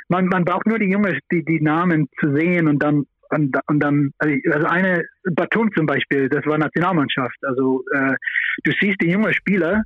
man, 0.10 0.28
man 0.28 0.46
braucht 0.46 0.68
nur 0.68 0.80
die 0.80 0.92
Jungs, 0.92 1.18
die, 1.32 1.44
die 1.44 1.62
Namen 1.62 2.08
zu 2.20 2.36
sehen 2.36 2.68
und 2.68 2.82
dann 2.82 3.06
und, 3.32 3.58
und 3.68 3.80
dann, 3.80 4.12
also 4.20 4.68
eine, 4.68 5.06
Batum 5.24 5.72
zum 5.74 5.86
Beispiel, 5.86 6.28
das 6.28 6.46
war 6.46 6.58
Nationalmannschaft. 6.58 7.38
Also 7.44 7.82
äh, 7.94 8.14
du 8.66 8.74
siehst 8.82 9.02
die 9.02 9.10
jungen 9.10 9.34
Spieler 9.34 9.84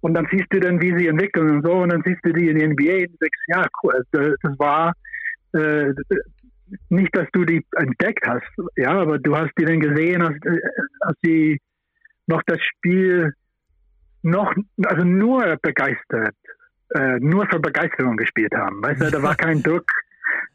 und 0.00 0.12
dann 0.12 0.28
siehst 0.30 0.46
du 0.50 0.60
dann, 0.60 0.80
wie 0.82 0.94
sie 0.98 1.06
entwickeln 1.06 1.50
und 1.50 1.64
so, 1.64 1.72
und 1.72 1.90
dann 1.90 2.02
siehst 2.04 2.20
du 2.22 2.34
die 2.34 2.50
in 2.50 2.58
der 2.58 2.68
NBA 2.68 3.08
und 3.08 3.22
denkst, 3.22 3.44
ja, 3.48 3.66
cool, 3.82 4.04
das, 4.12 4.34
das 4.42 4.58
war 4.58 4.92
äh, 5.56 5.92
nicht, 6.88 7.16
dass 7.16 7.26
du 7.32 7.44
die 7.44 7.64
entdeckt 7.76 8.26
hast, 8.26 8.46
ja, 8.76 8.90
aber 8.90 9.18
du 9.18 9.36
hast 9.36 9.52
die 9.58 9.64
dann 9.64 9.80
gesehen, 9.80 10.22
als, 10.22 10.36
als 11.00 11.18
sie 11.22 11.60
noch 12.26 12.42
das 12.46 12.58
Spiel 12.60 13.32
noch, 14.22 14.52
also 14.84 15.04
nur 15.04 15.56
begeistert, 15.62 16.34
äh, 16.90 17.18
nur 17.20 17.46
für 17.48 17.60
Begeisterung 17.60 18.16
gespielt 18.16 18.52
haben. 18.54 18.82
Weißt 18.82 19.00
du, 19.00 19.10
da 19.10 19.22
war 19.22 19.36
kein 19.36 19.62
Druck 19.62 19.92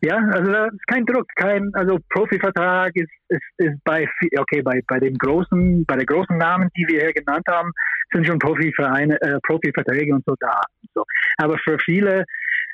ja, 0.04 0.18
also 0.18 0.52
da 0.52 0.66
ist 0.66 0.88
kein 0.88 1.06
Druck, 1.06 1.28
kein, 1.36 1.70
also 1.74 2.00
Profivertrag 2.10 2.92
ist, 2.96 3.12
ist, 3.30 3.42
ist 3.58 3.84
bei, 3.84 4.08
okay, 4.38 4.62
bei, 4.64 4.82
bei 4.88 5.00
dem 5.00 5.16
großen, 5.16 5.86
bei 5.86 5.96
den 5.96 6.08
großen 6.08 6.38
Namen, 6.38 6.70
die 6.76 6.88
wir 6.88 7.02
hier 7.02 7.14
genannt 7.14 7.46
haben, 7.48 7.72
sind 8.12 8.26
schon 8.26 8.40
Profivereine, 8.40 9.22
äh, 9.22 9.40
Profiverträge 9.44 10.14
und 10.14 10.26
so 10.26 10.36
da. 10.40 10.62
So. 10.96 11.04
Aber 11.38 11.58
für 11.60 11.78
viele, 11.80 12.26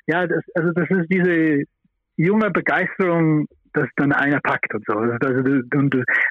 ja, 0.08 0.26
das, 0.26 0.42
also 0.56 0.72
das 0.72 0.90
ist 0.90 1.08
diese 1.12 1.64
junge 2.18 2.52
Begeisterung, 2.52 3.48
dass 3.74 3.88
dann 3.96 4.12
einer 4.12 4.40
packt 4.42 4.74
und 4.74 4.84
so. 4.88 4.94
Also, 4.94 5.62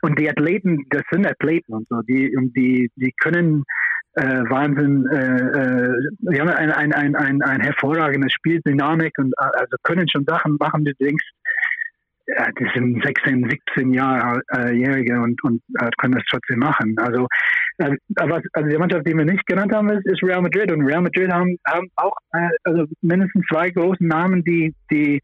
und, 0.03 0.19
die 0.19 0.29
Athleten, 0.29 0.85
das 0.91 1.03
sind 1.11 1.27
Athleten 1.27 1.73
und 1.73 1.87
so, 1.89 2.01
die, 2.03 2.35
die, 2.57 2.91
die 2.97 3.13
können 3.21 3.65
äh, 4.15 4.43
Wahnsinn, 4.49 5.07
äh, 5.13 6.35
äh, 6.35 6.41
haben 6.41 6.49
ein, 6.49 6.73
ein, 6.73 6.93
ein, 6.93 7.15
ein, 7.15 7.43
ein 7.43 7.61
hervorragendes 7.61 8.33
Spieldynamik 8.33 9.13
und 9.19 9.33
äh, 9.39 9.45
also 9.59 9.77
können 9.83 10.09
schon 10.09 10.25
Sachen 10.25 10.57
machen, 10.59 10.85
die 10.85 10.93
du 10.99 11.05
denkst, 11.05 11.25
ja, 12.29 12.49
die 12.59 12.67
sind 12.75 13.05
16, 13.05 13.49
17 13.77 13.93
Jahre 13.93 14.41
äh, 14.53 14.75
Jährige 14.75 15.21
und, 15.21 15.41
und 15.45 15.63
äh, 15.79 15.89
können 15.99 16.15
das 16.15 16.25
trotzdem 16.29 16.59
machen. 16.59 16.97
Also, 16.99 17.29
äh, 17.79 17.95
also 18.17 18.41
die 18.69 18.79
Mannschaft, 18.79 19.07
die 19.07 19.15
wir 19.15 19.25
nicht 19.25 19.47
genannt 19.47 19.73
haben, 19.73 19.91
ist, 19.91 20.07
ist 20.07 20.23
Real 20.25 20.43
Madrid 20.43 20.73
und 20.73 20.85
Real 20.85 21.03
Madrid 21.03 21.31
haben, 21.31 21.57
haben 21.69 21.89
auch 21.95 22.17
äh, 22.33 22.49
also 22.65 22.87
mindestens 23.01 23.45
zwei 23.49 23.71
großen 23.71 24.09
Namen, 24.09 24.43
die, 24.43 24.75
die 24.91 25.21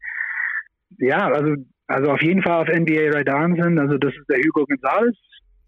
ja, 0.99 1.27
also 1.27 1.55
also 1.87 2.11
auf 2.11 2.21
jeden 2.21 2.41
Fall 2.41 2.61
auf 2.61 2.67
NBA 2.69 3.11
Radar 3.11 3.47
sind. 3.49 3.77
Also 3.77 3.97
das 3.97 4.13
ist 4.13 4.29
der 4.29 4.39
Hugo 4.39 4.65
Gonzalez, 4.65 5.15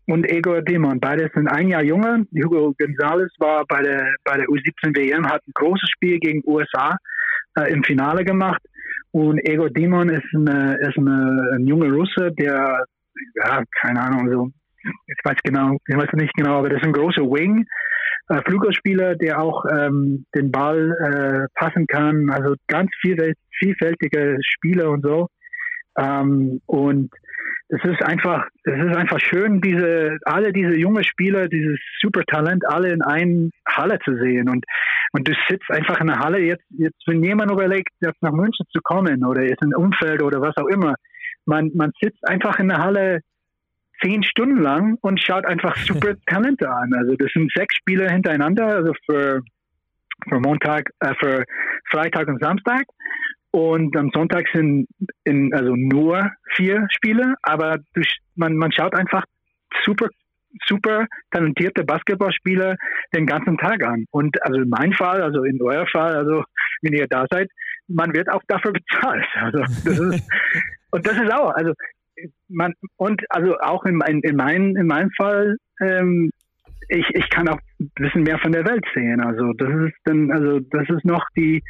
und 0.07 0.29
Egor 0.29 0.61
Demon. 0.61 0.99
Beide 0.99 1.29
sind 1.33 1.47
ein 1.47 1.69
Jahr 1.69 1.83
jünger. 1.83 2.23
Hugo 2.35 2.73
Gonzalez 2.79 3.31
war 3.39 3.65
bei 3.67 3.81
der, 3.81 4.15
bei 4.23 4.37
der 4.37 4.45
U17 4.47 4.95
WM, 4.95 5.25
hat 5.25 5.41
ein 5.47 5.51
großes 5.53 5.89
Spiel 5.89 6.19
gegen 6.19 6.41
USA 6.45 6.95
äh, 7.57 7.71
im 7.71 7.83
Finale 7.83 8.23
gemacht. 8.23 8.61
Und 9.11 9.39
Egor 9.47 9.69
Demon 9.69 10.09
ist, 10.09 10.25
eine, 10.35 10.77
ist 10.81 10.97
eine, 10.97 11.49
ein 11.55 11.65
junger 11.65 11.91
Russe, 11.91 12.31
der, 12.37 12.85
ja, 13.35 13.63
keine 13.81 14.01
Ahnung, 14.01 14.29
so, 14.29 14.49
ich 15.07 15.17
weiß 15.23 15.37
genau, 15.43 15.77
ich 15.87 15.95
weiß 15.95 16.09
nicht 16.13 16.33
genau, 16.35 16.59
aber 16.59 16.69
das 16.69 16.81
ist 16.81 16.85
ein 16.85 16.93
großer 16.93 17.23
Wing. 17.23 17.65
Äh, 18.27 18.41
Flügelspieler, 18.41 19.15
der 19.15 19.39
auch 19.39 19.65
ähm, 19.71 20.25
den 20.35 20.51
Ball 20.51 20.91
äh, 20.91 21.47
passen 21.53 21.85
kann, 21.85 22.31
also 22.31 22.55
ganz 22.67 22.89
vielfältige 23.01 24.37
Spieler 24.41 24.89
und 24.89 25.03
so. 25.03 25.27
Ähm, 25.97 26.59
und 26.65 27.11
es 27.67 27.83
ist 27.83 28.03
einfach, 28.03 28.47
es 28.63 28.73
ist 28.73 28.95
einfach 28.95 29.19
schön, 29.19 29.61
diese, 29.61 30.17
alle 30.25 30.51
diese 30.53 30.75
junge 30.75 31.03
Spieler, 31.03 31.47
dieses 31.47 31.79
super 32.01 32.23
Talent, 32.25 32.63
alle 32.67 32.91
in 32.93 33.01
einer 33.03 33.49
Halle 33.67 33.99
zu 34.03 34.15
sehen. 34.17 34.49
Und, 34.49 34.65
und 35.11 35.27
du 35.27 35.33
sitzt 35.47 35.69
einfach 35.69 35.99
in 36.01 36.07
der 36.07 36.19
Halle, 36.19 36.39
jetzt, 36.39 36.65
jetzt, 36.69 37.01
wenn 37.07 37.23
jemand 37.23 37.51
überlegt, 37.51 37.89
jetzt 38.01 38.21
nach 38.21 38.31
München 38.31 38.65
zu 38.71 38.79
kommen 38.83 39.23
oder 39.23 39.43
jetzt 39.43 39.63
in 39.63 39.73
ein 39.73 39.83
Umfeld 39.83 40.23
oder 40.23 40.41
was 40.41 40.57
auch 40.57 40.67
immer, 40.67 40.95
man, 41.45 41.71
man 41.75 41.91
sitzt 42.01 42.27
einfach 42.27 42.57
in 42.59 42.69
der 42.69 42.79
Halle 42.79 43.19
zehn 44.01 44.23
Stunden 44.23 44.61
lang 44.61 44.97
und 45.01 45.21
schaut 45.21 45.45
einfach 45.45 45.75
super 45.85 46.15
Talente 46.27 46.69
an. 46.69 46.93
Also 46.95 47.15
das 47.15 47.31
sind 47.33 47.51
sechs 47.55 47.75
Spieler 47.75 48.09
hintereinander, 48.11 48.67
also 48.67 48.93
für, 49.05 49.41
für 50.27 50.39
Montag, 50.39 50.89
äh, 50.99 51.13
für 51.19 51.43
Freitag 51.89 52.27
und 52.27 52.41
Samstag. 52.41 52.83
Und 53.51 53.95
am 53.95 54.09
Sonntag 54.13 54.45
sind 54.53 54.85
in, 55.23 55.53
also 55.53 55.75
nur 55.75 56.29
vier 56.55 56.85
Spiele, 56.89 57.35
aber 57.41 57.77
durch, 57.93 58.17
man, 58.35 58.57
man 58.57 58.71
schaut 58.73 58.93
einfach 58.93 59.23
super, 59.85 60.09
super 60.67 61.05
talentierte 61.31 61.85
Basketballspieler 61.85 62.75
den 63.13 63.25
ganzen 63.25 63.57
Tag 63.57 63.85
an. 63.85 64.05
Und 64.11 64.41
also 64.43 64.59
in 64.59 64.69
meinem 64.69 64.91
Fall, 64.91 65.21
also 65.21 65.43
in 65.43 65.61
euer 65.61 65.87
Fall, 65.87 66.15
also 66.15 66.43
wenn 66.81 66.93
ihr 66.93 67.07
da 67.07 67.25
seid, 67.29 67.49
man 67.87 68.13
wird 68.13 68.29
auch 68.29 68.41
dafür 68.47 68.73
bezahlt. 68.73 69.25
Also 69.35 69.59
das 69.59 69.99
ist, 69.99 70.29
und 70.91 71.07
das 71.07 71.17
ist 71.17 71.33
auch, 71.33 71.51
also 71.55 71.71
man 72.47 72.73
und 72.97 73.21
also 73.29 73.57
auch 73.59 73.85
in, 73.85 74.01
in, 74.07 74.21
in, 74.21 74.35
mein, 74.35 74.75
in 74.75 74.87
meinem 74.87 75.11
Fall, 75.17 75.57
ähm, 75.81 76.31
ich, 76.89 77.07
ich 77.13 77.29
kann 77.29 77.47
auch 77.49 77.59
ein 77.79 77.91
bisschen 77.95 78.23
mehr 78.23 78.39
von 78.39 78.51
der 78.51 78.65
Welt 78.65 78.85
sehen. 78.93 79.21
Also 79.21 79.53
das 79.53 79.69
ist 79.87 79.97
dann, 80.03 80.31
also 80.31 80.59
das 80.59 80.87
ist 80.89 81.05
noch 81.05 81.23
die 81.35 81.61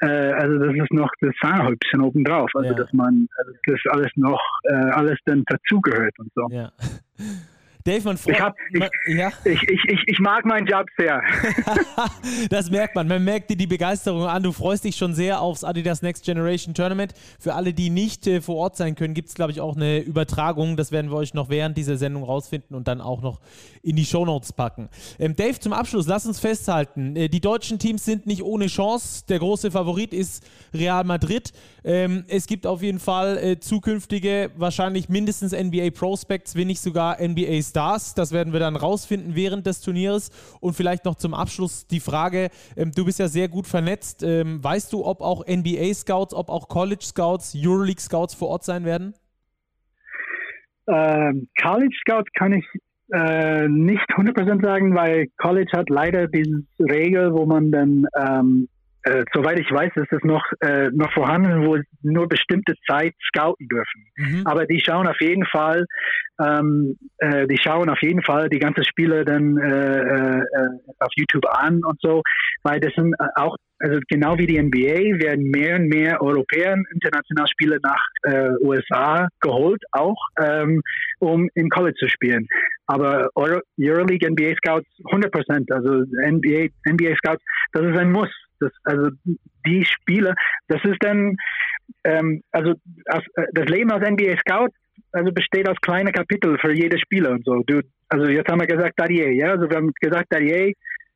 äh, 0.00 0.06
also 0.06 0.58
das 0.58 0.74
ist 0.74 0.92
noch 0.92 1.10
das 1.20 1.34
Sahnehäubchen 1.40 2.00
obendrauf. 2.00 2.50
Also 2.54 2.70
ja. 2.70 2.74
dass 2.74 2.92
man, 2.92 3.28
also 3.38 3.52
das 3.66 3.80
alles 3.90 4.10
noch, 4.16 4.40
äh, 4.64 4.74
alles 4.74 5.18
dann 5.24 5.44
dazugehört 5.46 6.18
und 6.18 6.30
so. 6.34 6.46
Ja. 6.50 6.72
Dave, 7.86 8.02
man 8.02 8.16
freut 8.16 8.34
ich, 8.34 8.40
hab, 8.40 8.56
ich, 8.72 9.14
ja? 9.14 9.30
ich, 9.44 9.62
ich, 9.62 9.80
ich, 9.86 10.00
ich 10.06 10.18
mag 10.18 10.44
meinen 10.44 10.66
Job 10.66 10.88
sehr. 10.98 11.22
das 12.50 12.68
merkt 12.68 12.96
man. 12.96 13.06
Man 13.06 13.22
merkt 13.22 13.48
dir 13.48 13.56
die 13.56 13.68
Begeisterung 13.68 14.24
an. 14.24 14.42
Du 14.42 14.50
freust 14.50 14.82
dich 14.82 14.96
schon 14.96 15.14
sehr 15.14 15.40
aufs 15.40 15.62
Adidas 15.62 16.02
Next 16.02 16.24
Generation 16.24 16.74
Tournament. 16.74 17.14
Für 17.38 17.54
alle, 17.54 17.72
die 17.72 17.90
nicht 17.90 18.26
äh, 18.26 18.40
vor 18.40 18.56
Ort 18.56 18.76
sein 18.76 18.96
können, 18.96 19.14
gibt 19.14 19.28
es, 19.28 19.36
glaube 19.36 19.52
ich, 19.52 19.60
auch 19.60 19.76
eine 19.76 20.00
Übertragung. 20.00 20.76
Das 20.76 20.90
werden 20.90 21.12
wir 21.12 21.16
euch 21.16 21.32
noch 21.32 21.48
während 21.48 21.76
dieser 21.76 21.96
Sendung 21.96 22.24
rausfinden 22.24 22.74
und 22.76 22.88
dann 22.88 23.00
auch 23.00 23.22
noch 23.22 23.38
in 23.82 23.94
die 23.94 24.04
Shownotes 24.04 24.52
packen. 24.52 24.88
Ähm, 25.20 25.36
Dave, 25.36 25.60
zum 25.60 25.72
Abschluss, 25.72 26.08
lass 26.08 26.26
uns 26.26 26.40
festhalten. 26.40 27.14
Äh, 27.14 27.28
die 27.28 27.40
deutschen 27.40 27.78
Teams 27.78 28.04
sind 28.04 28.26
nicht 28.26 28.42
ohne 28.42 28.66
Chance. 28.66 29.22
Der 29.28 29.38
große 29.38 29.70
Favorit 29.70 30.12
ist 30.12 30.44
Real 30.74 31.04
Madrid. 31.04 31.52
Ähm, 31.84 32.24
es 32.26 32.48
gibt 32.48 32.66
auf 32.66 32.82
jeden 32.82 32.98
Fall 32.98 33.38
äh, 33.38 33.60
zukünftige, 33.60 34.50
wahrscheinlich 34.56 35.08
mindestens 35.08 35.52
NBA 35.52 35.90
Prospects, 35.90 36.56
wenn 36.56 36.66
nicht 36.66 36.80
sogar 36.80 37.22
NBA 37.22 37.62
Stars. 37.62 37.75
Das 37.76 38.32
werden 38.32 38.52
wir 38.52 38.60
dann 38.60 38.76
rausfinden 38.76 39.34
während 39.34 39.66
des 39.66 39.80
Turnieres. 39.80 40.30
Und 40.60 40.74
vielleicht 40.74 41.04
noch 41.04 41.16
zum 41.16 41.34
Abschluss 41.34 41.86
die 41.86 42.00
Frage: 42.00 42.50
ähm, 42.76 42.92
Du 42.94 43.04
bist 43.04 43.18
ja 43.18 43.28
sehr 43.28 43.48
gut 43.48 43.66
vernetzt. 43.66 44.22
Ähm, 44.22 44.62
weißt 44.62 44.92
du, 44.92 45.04
ob 45.04 45.20
auch 45.20 45.44
NBA 45.46 45.92
Scouts, 45.94 46.34
ob 46.34 46.48
auch 46.48 46.68
College 46.68 47.04
Scouts, 47.04 47.54
Euroleague 47.56 48.00
Scouts 48.00 48.34
vor 48.34 48.48
Ort 48.48 48.64
sein 48.64 48.84
werden? 48.84 49.14
Ähm, 50.88 51.48
College 51.60 51.96
Scouts 52.00 52.30
kann 52.38 52.52
ich 52.52 52.64
äh, 53.12 53.68
nicht 53.68 54.08
100% 54.16 54.64
sagen, 54.64 54.94
weil 54.94 55.28
College 55.36 55.70
hat 55.72 55.90
leider 55.90 56.26
diese 56.28 56.64
Regel, 56.80 57.32
wo 57.32 57.46
man 57.46 57.70
dann 57.70 58.06
ähm, 58.16 58.68
äh, 59.06 59.24
soweit 59.32 59.58
ich 59.60 59.70
weiß, 59.70 59.92
ist 59.94 60.12
es 60.12 60.22
noch, 60.24 60.44
äh, 60.60 60.90
noch 60.92 61.12
vorhanden, 61.12 61.64
wo 61.64 61.78
nur 62.02 62.28
bestimmte 62.28 62.74
Zeit 62.88 63.14
scouten 63.28 63.68
dürfen. 63.68 64.06
Mhm. 64.16 64.42
Aber 64.44 64.66
die 64.66 64.82
schauen 64.84 65.06
auf 65.06 65.20
jeden 65.20 65.46
Fall, 65.46 65.86
ähm, 66.44 66.96
äh, 67.18 67.46
die 67.46 67.56
schauen 67.56 67.88
auf 67.88 68.02
jeden 68.02 68.22
Fall 68.22 68.48
die 68.48 68.58
ganzen 68.58 68.84
Spiele 68.84 69.24
dann 69.24 69.58
äh, 69.58 70.00
äh, 70.00 70.42
auf 70.98 71.12
YouTube 71.14 71.46
an 71.48 71.82
und 71.84 72.00
so, 72.00 72.22
weil 72.64 72.80
das 72.80 72.92
sind 72.94 73.14
äh, 73.20 73.26
auch 73.36 73.56
also 73.78 74.00
genau 74.08 74.38
wie 74.38 74.46
die 74.46 74.60
NBA 74.60 75.20
werden 75.22 75.50
mehr 75.50 75.76
und 75.76 75.88
mehr 75.88 76.22
Europäer 76.22 76.76
international 76.94 77.46
Spiele 77.46 77.78
nach 77.82 78.02
äh, 78.22 78.48
USA 78.62 79.28
geholt, 79.40 79.82
auch 79.92 80.16
um, 80.40 80.80
um 81.18 81.50
in 81.54 81.68
College 81.68 81.94
zu 81.98 82.08
spielen. 82.08 82.46
Aber 82.86 83.28
Euroleague, 83.34 84.30
NBA 84.30 84.54
Scouts 84.56 84.88
100 85.04 85.30
Prozent, 85.30 85.70
also 85.70 86.04
NBA, 86.26 86.68
NBA 86.88 87.16
Scouts, 87.16 87.44
das 87.72 87.84
ist 87.84 87.98
ein 87.98 88.12
Muss. 88.12 88.30
Das, 88.60 88.72
also 88.84 89.10
die 89.66 89.84
Spieler, 89.84 90.34
das 90.68 90.82
ist 90.84 90.98
dann, 91.00 91.36
ähm, 92.04 92.42
also 92.52 92.74
als, 93.06 93.24
äh, 93.34 93.46
das 93.52 93.66
Leben 93.66 93.90
als 93.90 94.08
NBA 94.08 94.36
Scout 94.38 94.72
also 95.12 95.32
besteht 95.32 95.68
aus 95.68 95.76
kleinen 95.80 96.12
Kapitel 96.12 96.58
für 96.58 96.72
jede 96.72 96.98
Spieler 96.98 97.30
und 97.30 97.44
so. 97.44 97.62
Du, 97.66 97.80
also 98.08 98.26
jetzt 98.26 98.50
haben 98.50 98.60
wir 98.60 98.66
gesagt 98.66 98.98
Dadier, 98.98 99.32
ja, 99.32 99.52
also 99.52 99.68
wir 99.68 99.76
haben 99.76 99.92
gesagt 100.00 100.26
Dadier, 100.30 100.72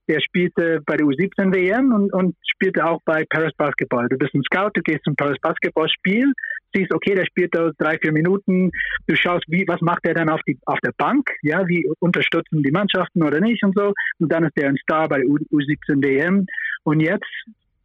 der 0.09 0.21
spielte 0.21 0.81
bei 0.87 0.97
der 0.97 1.07
U17 1.07 1.55
WM 1.55 1.93
und, 1.93 2.13
und 2.13 2.35
spielte 2.43 2.85
auch 2.85 3.01
bei 3.05 3.25
Paris 3.31 3.53
Basketball. 3.57 4.09
Du 4.09 4.19
bist 4.19 4.35
ein 4.35 4.43
Scout, 4.43 4.71
du 4.75 4.83
gehst 4.83 5.05
zum 5.05 5.15
Paris 5.15 5.39
Basketball 5.41 5.89
Spiel, 5.89 6.33
siehst, 6.75 6.93
okay, 6.93 7.15
der 7.15 7.27
spielt 7.27 7.55
da 7.55 7.71
drei, 7.79 7.97
vier 7.99 8.13
Minuten, 8.13 8.71
du 9.07 9.15
schaust, 9.15 9.45
wie, 9.49 9.65
was 9.69 9.81
macht 9.81 10.05
er 10.05 10.15
dann 10.15 10.29
auf 10.29 10.41
die, 10.47 10.59
auf 10.67 10.81
der 10.81 10.93
Bank, 10.97 11.31
ja, 11.43 11.67
wie 11.69 11.89
unterstützen 12.01 12.63
die 12.63 12.73
Mannschaften 12.73 13.23
oder 13.23 13.41
nicht 13.41 13.63
und 13.63 13.77
so. 13.77 13.93
Und 14.19 14.33
dann 14.33 14.45
ist 14.45 14.57
der 14.57 14.69
ein 14.69 14.77
Star 14.79 15.09
bei 15.09 15.19
der 15.19 15.29
U, 15.29 15.37
U17 15.53 16.03
WM. 16.03 16.47
Und 16.91 16.99
jetzt, 16.99 17.31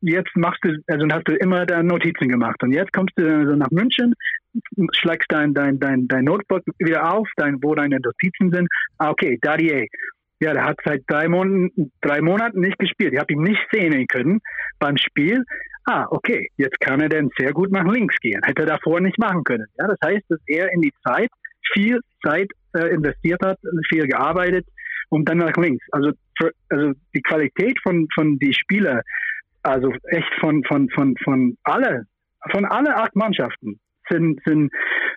jetzt 0.02 0.36
machst 0.36 0.64
du, 0.64 0.70
also 0.88 1.06
hast 1.12 1.28
du 1.28 1.36
immer 1.36 1.68
da 1.68 1.84
Notizen 1.84 2.28
gemacht. 2.28 2.62
Und 2.64 2.74
jetzt 2.74 2.92
kommst 2.92 3.14
du 3.18 3.24
also 3.24 3.56
nach 3.56 3.70
München, 3.70 4.16
schlägst 4.94 5.32
dein, 5.32 5.54
dein, 5.54 5.80
dein, 5.80 6.08
dein 6.08 6.24
Notebook 6.24 6.64
wieder 6.80 7.14
auf, 7.14 7.28
dein, 7.38 7.62
wo 7.62 7.76
deine 7.76 8.00
Notizen 8.00 8.52
sind. 8.52 8.68
Ah, 8.98 9.12
okay, 9.12 9.38
Dadier. 9.40 9.86
Ja, 10.40 10.54
der 10.54 10.66
hat 10.66 10.78
seit 10.84 11.04
drei 11.08 11.28
Monaten, 11.28 11.92
drei 12.02 12.20
Monaten 12.22 12.62
nicht 12.62 12.80
gespielt. 12.80 13.14
Ich 13.14 13.20
habe 13.20 13.32
ihn 13.32 13.44
nicht 13.44 13.62
sehen 13.72 14.08
können 14.08 14.40
beim 14.80 14.98
Spiel. 14.98 15.44
Ah, 15.86 16.08
okay, 16.10 16.50
jetzt 16.58 16.80
kann 16.80 17.00
er 17.00 17.10
dann 17.10 17.30
sehr 17.38 17.54
gut 17.54 17.72
nach 17.72 17.86
links 17.86 18.16
gehen. 18.22 18.42
Hätte 18.44 18.64
er 18.64 18.78
davor 18.78 19.02
nicht 19.02 19.20
machen 19.20 19.44
können. 19.44 19.68
Ja, 19.78 19.88
das 19.88 20.00
heißt, 20.04 20.24
dass 20.30 20.40
er 20.48 20.74
in 20.74 20.82
die 20.82 20.94
Zeit 21.08 21.30
viel 21.74 22.00
Zeit 22.24 22.50
äh, 22.74 22.88
investiert 22.88 23.42
hat, 23.44 23.60
viel 23.88 24.08
gearbeitet 24.08 24.66
und 25.10 25.28
dann 25.28 25.40
nach 25.40 25.56
links. 25.58 25.86
Also, 25.92 26.12
für, 26.38 26.52
also 26.70 26.94
die 27.14 27.22
Qualität 27.22 27.78
von, 27.84 28.08
von 28.14 28.38
die 28.40 28.54
Spieler, 28.54 29.02
also 29.64 29.94
echt 30.10 30.32
von, 30.40 30.64
von, 30.66 30.90
von, 30.90 31.16
von 31.24 31.58
alle, 31.64 32.06
von 32.52 32.66
alle 32.66 32.96
acht 32.96 33.16
Mannschaften 33.16 33.80
sind, 34.10 34.40
sind 34.46 34.72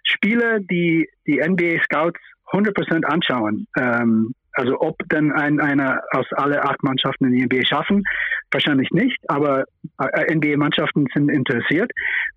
Spieler, 0.05 0.61
die 0.61 1.09
die 1.27 1.41
NBA 1.41 1.83
Scouts 1.85 2.21
100% 2.53 3.05
anschauen. 3.05 3.67
Ähm, 3.79 4.33
also 4.53 4.81
ob 4.81 4.97
denn 5.11 5.31
ein, 5.33 5.61
einer 5.61 6.03
aus 6.11 6.27
alle 6.33 6.65
acht 6.65 6.83
Mannschaften 6.83 7.27
in 7.27 7.33
die 7.33 7.45
NBA 7.45 7.67
schaffen, 7.67 8.03
wahrscheinlich 8.51 8.91
nicht, 8.91 9.19
aber 9.29 9.65
äh, 10.01 10.35
NBA-Mannschaften 10.35 11.07
sind 11.15 11.31
interessiert. 11.31 11.93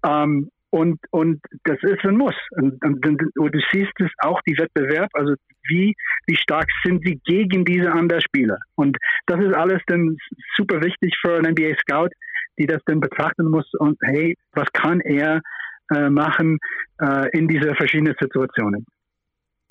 Ähm, 0.06 0.52
und, 0.72 1.00
und 1.12 1.42
das 1.66 1.78
ist 1.82 2.04
ein 2.06 2.18
Muss. 2.18 2.36
Und, 2.52 2.84
und, 2.84 3.06
und, 3.06 3.56
du 3.56 3.60
siehst 3.72 3.92
es 4.00 4.10
auch, 4.20 4.42
die 4.48 4.58
Wettbewerb, 4.58 5.10
also 5.14 5.36
wie, 5.68 5.94
wie 6.28 6.36
stark 6.36 6.68
sind 6.84 7.04
sie 7.06 7.20
gegen 7.26 7.66
diese 7.66 7.92
anderen 7.92 8.22
Spieler. 8.22 8.58
Und 8.76 8.98
das 9.28 9.40
ist 9.42 9.54
alles 9.54 9.82
dann 9.88 10.18
super 10.56 10.82
wichtig 10.82 11.14
für 11.22 11.36
einen 11.36 11.52
NBA-Scout, 11.52 12.10
die 12.58 12.68
das 12.68 12.82
dann 12.86 13.02
betrachten 13.02 13.50
muss 13.50 13.70
und 13.80 13.98
hey, 14.02 14.36
was 14.54 14.72
kann 14.72 15.02
er 15.02 15.42
äh, 15.94 16.10
machen 16.10 16.58
äh, 17.02 17.30
in 17.38 17.48
diese 17.48 17.76
verschiedenen 17.76 18.16
Situationen. 18.20 18.86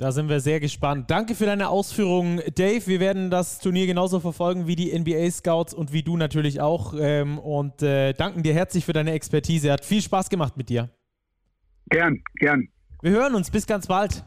Da 0.01 0.13
sind 0.13 0.31
wir 0.31 0.41
sehr 0.41 0.61
gespannt. 0.61 1.11
Danke 1.11 1.35
für 1.35 1.45
deine 1.45 1.69
Ausführungen, 1.69 2.41
Dave. 2.55 2.87
Wir 2.87 3.01
werden 3.01 3.31
das 3.31 3.59
Turnier 3.59 3.87
genauso 3.87 4.19
verfolgen 4.19 4.67
wie 4.67 4.75
die 4.75 4.99
NBA-Scouts 4.99 5.75
und 5.75 5.93
wie 5.93 6.03
du 6.03 6.17
natürlich 6.17 6.63
auch. 6.63 6.95
Ähm, 6.99 7.39
und 7.39 7.83
äh, 7.83 8.15
danken 8.15 8.43
dir 8.43 8.55
herzlich 8.55 8.87
für 8.87 8.95
deine 8.95 9.13
Expertise. 9.13 9.71
Hat 9.71 9.85
viel 9.85 10.01
Spaß 10.01 10.31
gemacht 10.31 10.57
mit 10.57 10.71
dir. 10.71 10.89
Gern, 11.91 12.23
gern. 12.37 12.71
Wir 13.03 13.11
hören 13.11 13.35
uns. 13.35 13.51
Bis 13.51 13.67
ganz 13.67 13.89
bald. 13.89 14.25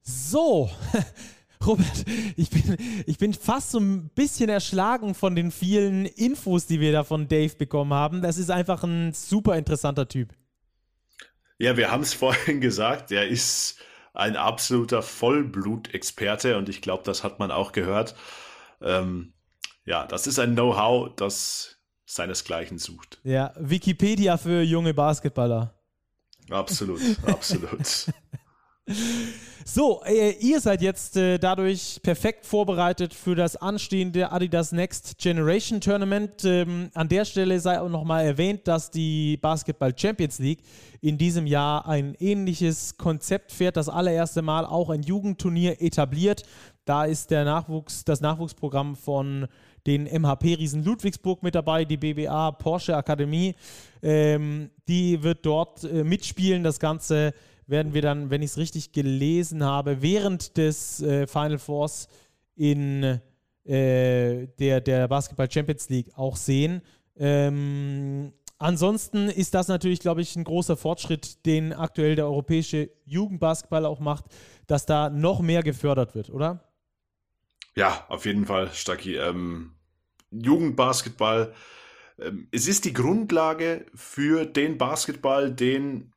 So. 0.00 0.70
Robert, 1.66 2.04
ich 2.34 2.48
bin, 2.48 2.78
ich 3.04 3.18
bin 3.18 3.34
fast 3.34 3.72
so 3.72 3.78
ein 3.78 4.08
bisschen 4.14 4.48
erschlagen 4.48 5.14
von 5.14 5.36
den 5.36 5.50
vielen 5.50 6.06
Infos, 6.06 6.68
die 6.68 6.80
wir 6.80 6.92
da 6.92 7.04
von 7.04 7.28
Dave 7.28 7.54
bekommen 7.54 7.92
haben. 7.92 8.22
Das 8.22 8.38
ist 8.38 8.50
einfach 8.50 8.82
ein 8.82 9.12
super 9.12 9.58
interessanter 9.58 10.08
Typ. 10.08 10.32
Ja, 11.58 11.76
wir 11.76 11.90
haben 11.90 12.02
es 12.02 12.14
vorhin 12.14 12.62
gesagt, 12.62 13.12
er 13.12 13.28
ist 13.28 13.78
ein 14.16 14.36
absoluter 14.36 15.02
Vollblutexperte 15.02 16.56
und 16.56 16.68
ich 16.68 16.80
glaube, 16.80 17.02
das 17.04 17.22
hat 17.22 17.38
man 17.38 17.50
auch 17.50 17.72
gehört. 17.72 18.14
Ähm, 18.80 19.34
ja, 19.84 20.06
das 20.06 20.26
ist 20.26 20.38
ein 20.38 20.54
Know-how, 20.54 21.14
das 21.16 21.78
seinesgleichen 22.06 22.78
sucht. 22.78 23.20
Ja, 23.24 23.52
Wikipedia 23.58 24.36
für 24.36 24.62
junge 24.62 24.94
Basketballer. 24.94 25.74
Absolut, 26.50 27.00
absolut. 27.26 28.06
So, 29.68 30.00
äh, 30.04 30.30
ihr 30.38 30.60
seid 30.60 30.80
jetzt 30.80 31.16
äh, 31.16 31.38
dadurch 31.38 31.98
perfekt 32.02 32.46
vorbereitet 32.46 33.12
für 33.12 33.34
das 33.34 33.56
anstehende 33.56 34.30
Adidas 34.30 34.70
Next 34.70 35.18
Generation 35.18 35.80
Tournament. 35.80 36.44
Ähm, 36.44 36.90
an 36.94 37.08
der 37.08 37.24
Stelle 37.24 37.58
sei 37.58 37.80
auch 37.80 37.88
nochmal 37.88 38.24
erwähnt, 38.24 38.68
dass 38.68 38.92
die 38.92 39.38
Basketball 39.38 39.92
Champions 39.96 40.38
League 40.38 40.60
in 41.00 41.18
diesem 41.18 41.48
Jahr 41.48 41.88
ein 41.88 42.14
ähnliches 42.20 42.96
Konzept 42.96 43.50
fährt. 43.50 43.76
Das 43.76 43.88
allererste 43.88 44.40
Mal 44.40 44.64
auch 44.64 44.88
ein 44.88 45.02
Jugendturnier 45.02 45.82
etabliert. 45.82 46.44
Da 46.84 47.04
ist 47.04 47.32
der 47.32 47.44
Nachwuchs, 47.44 48.04
das 48.04 48.20
Nachwuchsprogramm 48.20 48.94
von 48.94 49.48
den 49.86 50.04
MHP-Riesen 50.04 50.84
Ludwigsburg 50.84 51.42
mit 51.42 51.56
dabei, 51.56 51.84
die 51.84 51.96
BBA 51.96 52.52
Porsche 52.52 52.96
Akademie. 52.96 53.56
Ähm, 54.00 54.70
die 54.86 55.22
wird 55.24 55.44
dort 55.44 55.82
äh, 55.82 56.04
mitspielen. 56.04 56.62
Das 56.62 56.78
Ganze 56.78 57.34
werden 57.66 57.94
wir 57.94 58.02
dann, 58.02 58.30
wenn 58.30 58.42
ich 58.42 58.50
es 58.50 58.58
richtig 58.58 58.92
gelesen 58.92 59.64
habe, 59.64 60.02
während 60.02 60.56
des 60.56 61.02
äh, 61.02 61.26
Final 61.26 61.58
Fours 61.58 62.08
in 62.54 63.20
äh, 63.64 64.46
der, 64.58 64.80
der 64.80 65.08
Basketball 65.08 65.50
Champions 65.50 65.88
League 65.88 66.10
auch 66.14 66.36
sehen. 66.36 66.82
Ähm, 67.16 68.32
ansonsten 68.58 69.28
ist 69.28 69.54
das 69.54 69.68
natürlich, 69.68 70.00
glaube 70.00 70.22
ich, 70.22 70.36
ein 70.36 70.44
großer 70.44 70.76
Fortschritt, 70.76 71.44
den 71.46 71.72
aktuell 71.72 72.14
der 72.14 72.26
europäische 72.26 72.90
Jugendbasketball 73.04 73.84
auch 73.84 74.00
macht, 74.00 74.26
dass 74.66 74.86
da 74.86 75.10
noch 75.10 75.40
mehr 75.40 75.62
gefördert 75.62 76.14
wird, 76.14 76.30
oder? 76.30 76.62
Ja, 77.74 78.06
auf 78.08 78.24
jeden 78.24 78.46
Fall, 78.46 78.70
Stacki. 78.72 79.16
Ähm, 79.16 79.72
Jugendbasketball, 80.30 81.52
ähm, 82.18 82.48
es 82.50 82.68
ist 82.68 82.84
die 82.84 82.92
Grundlage 82.92 83.86
für 83.94 84.46
den 84.46 84.78
Basketball, 84.78 85.52
den 85.52 86.12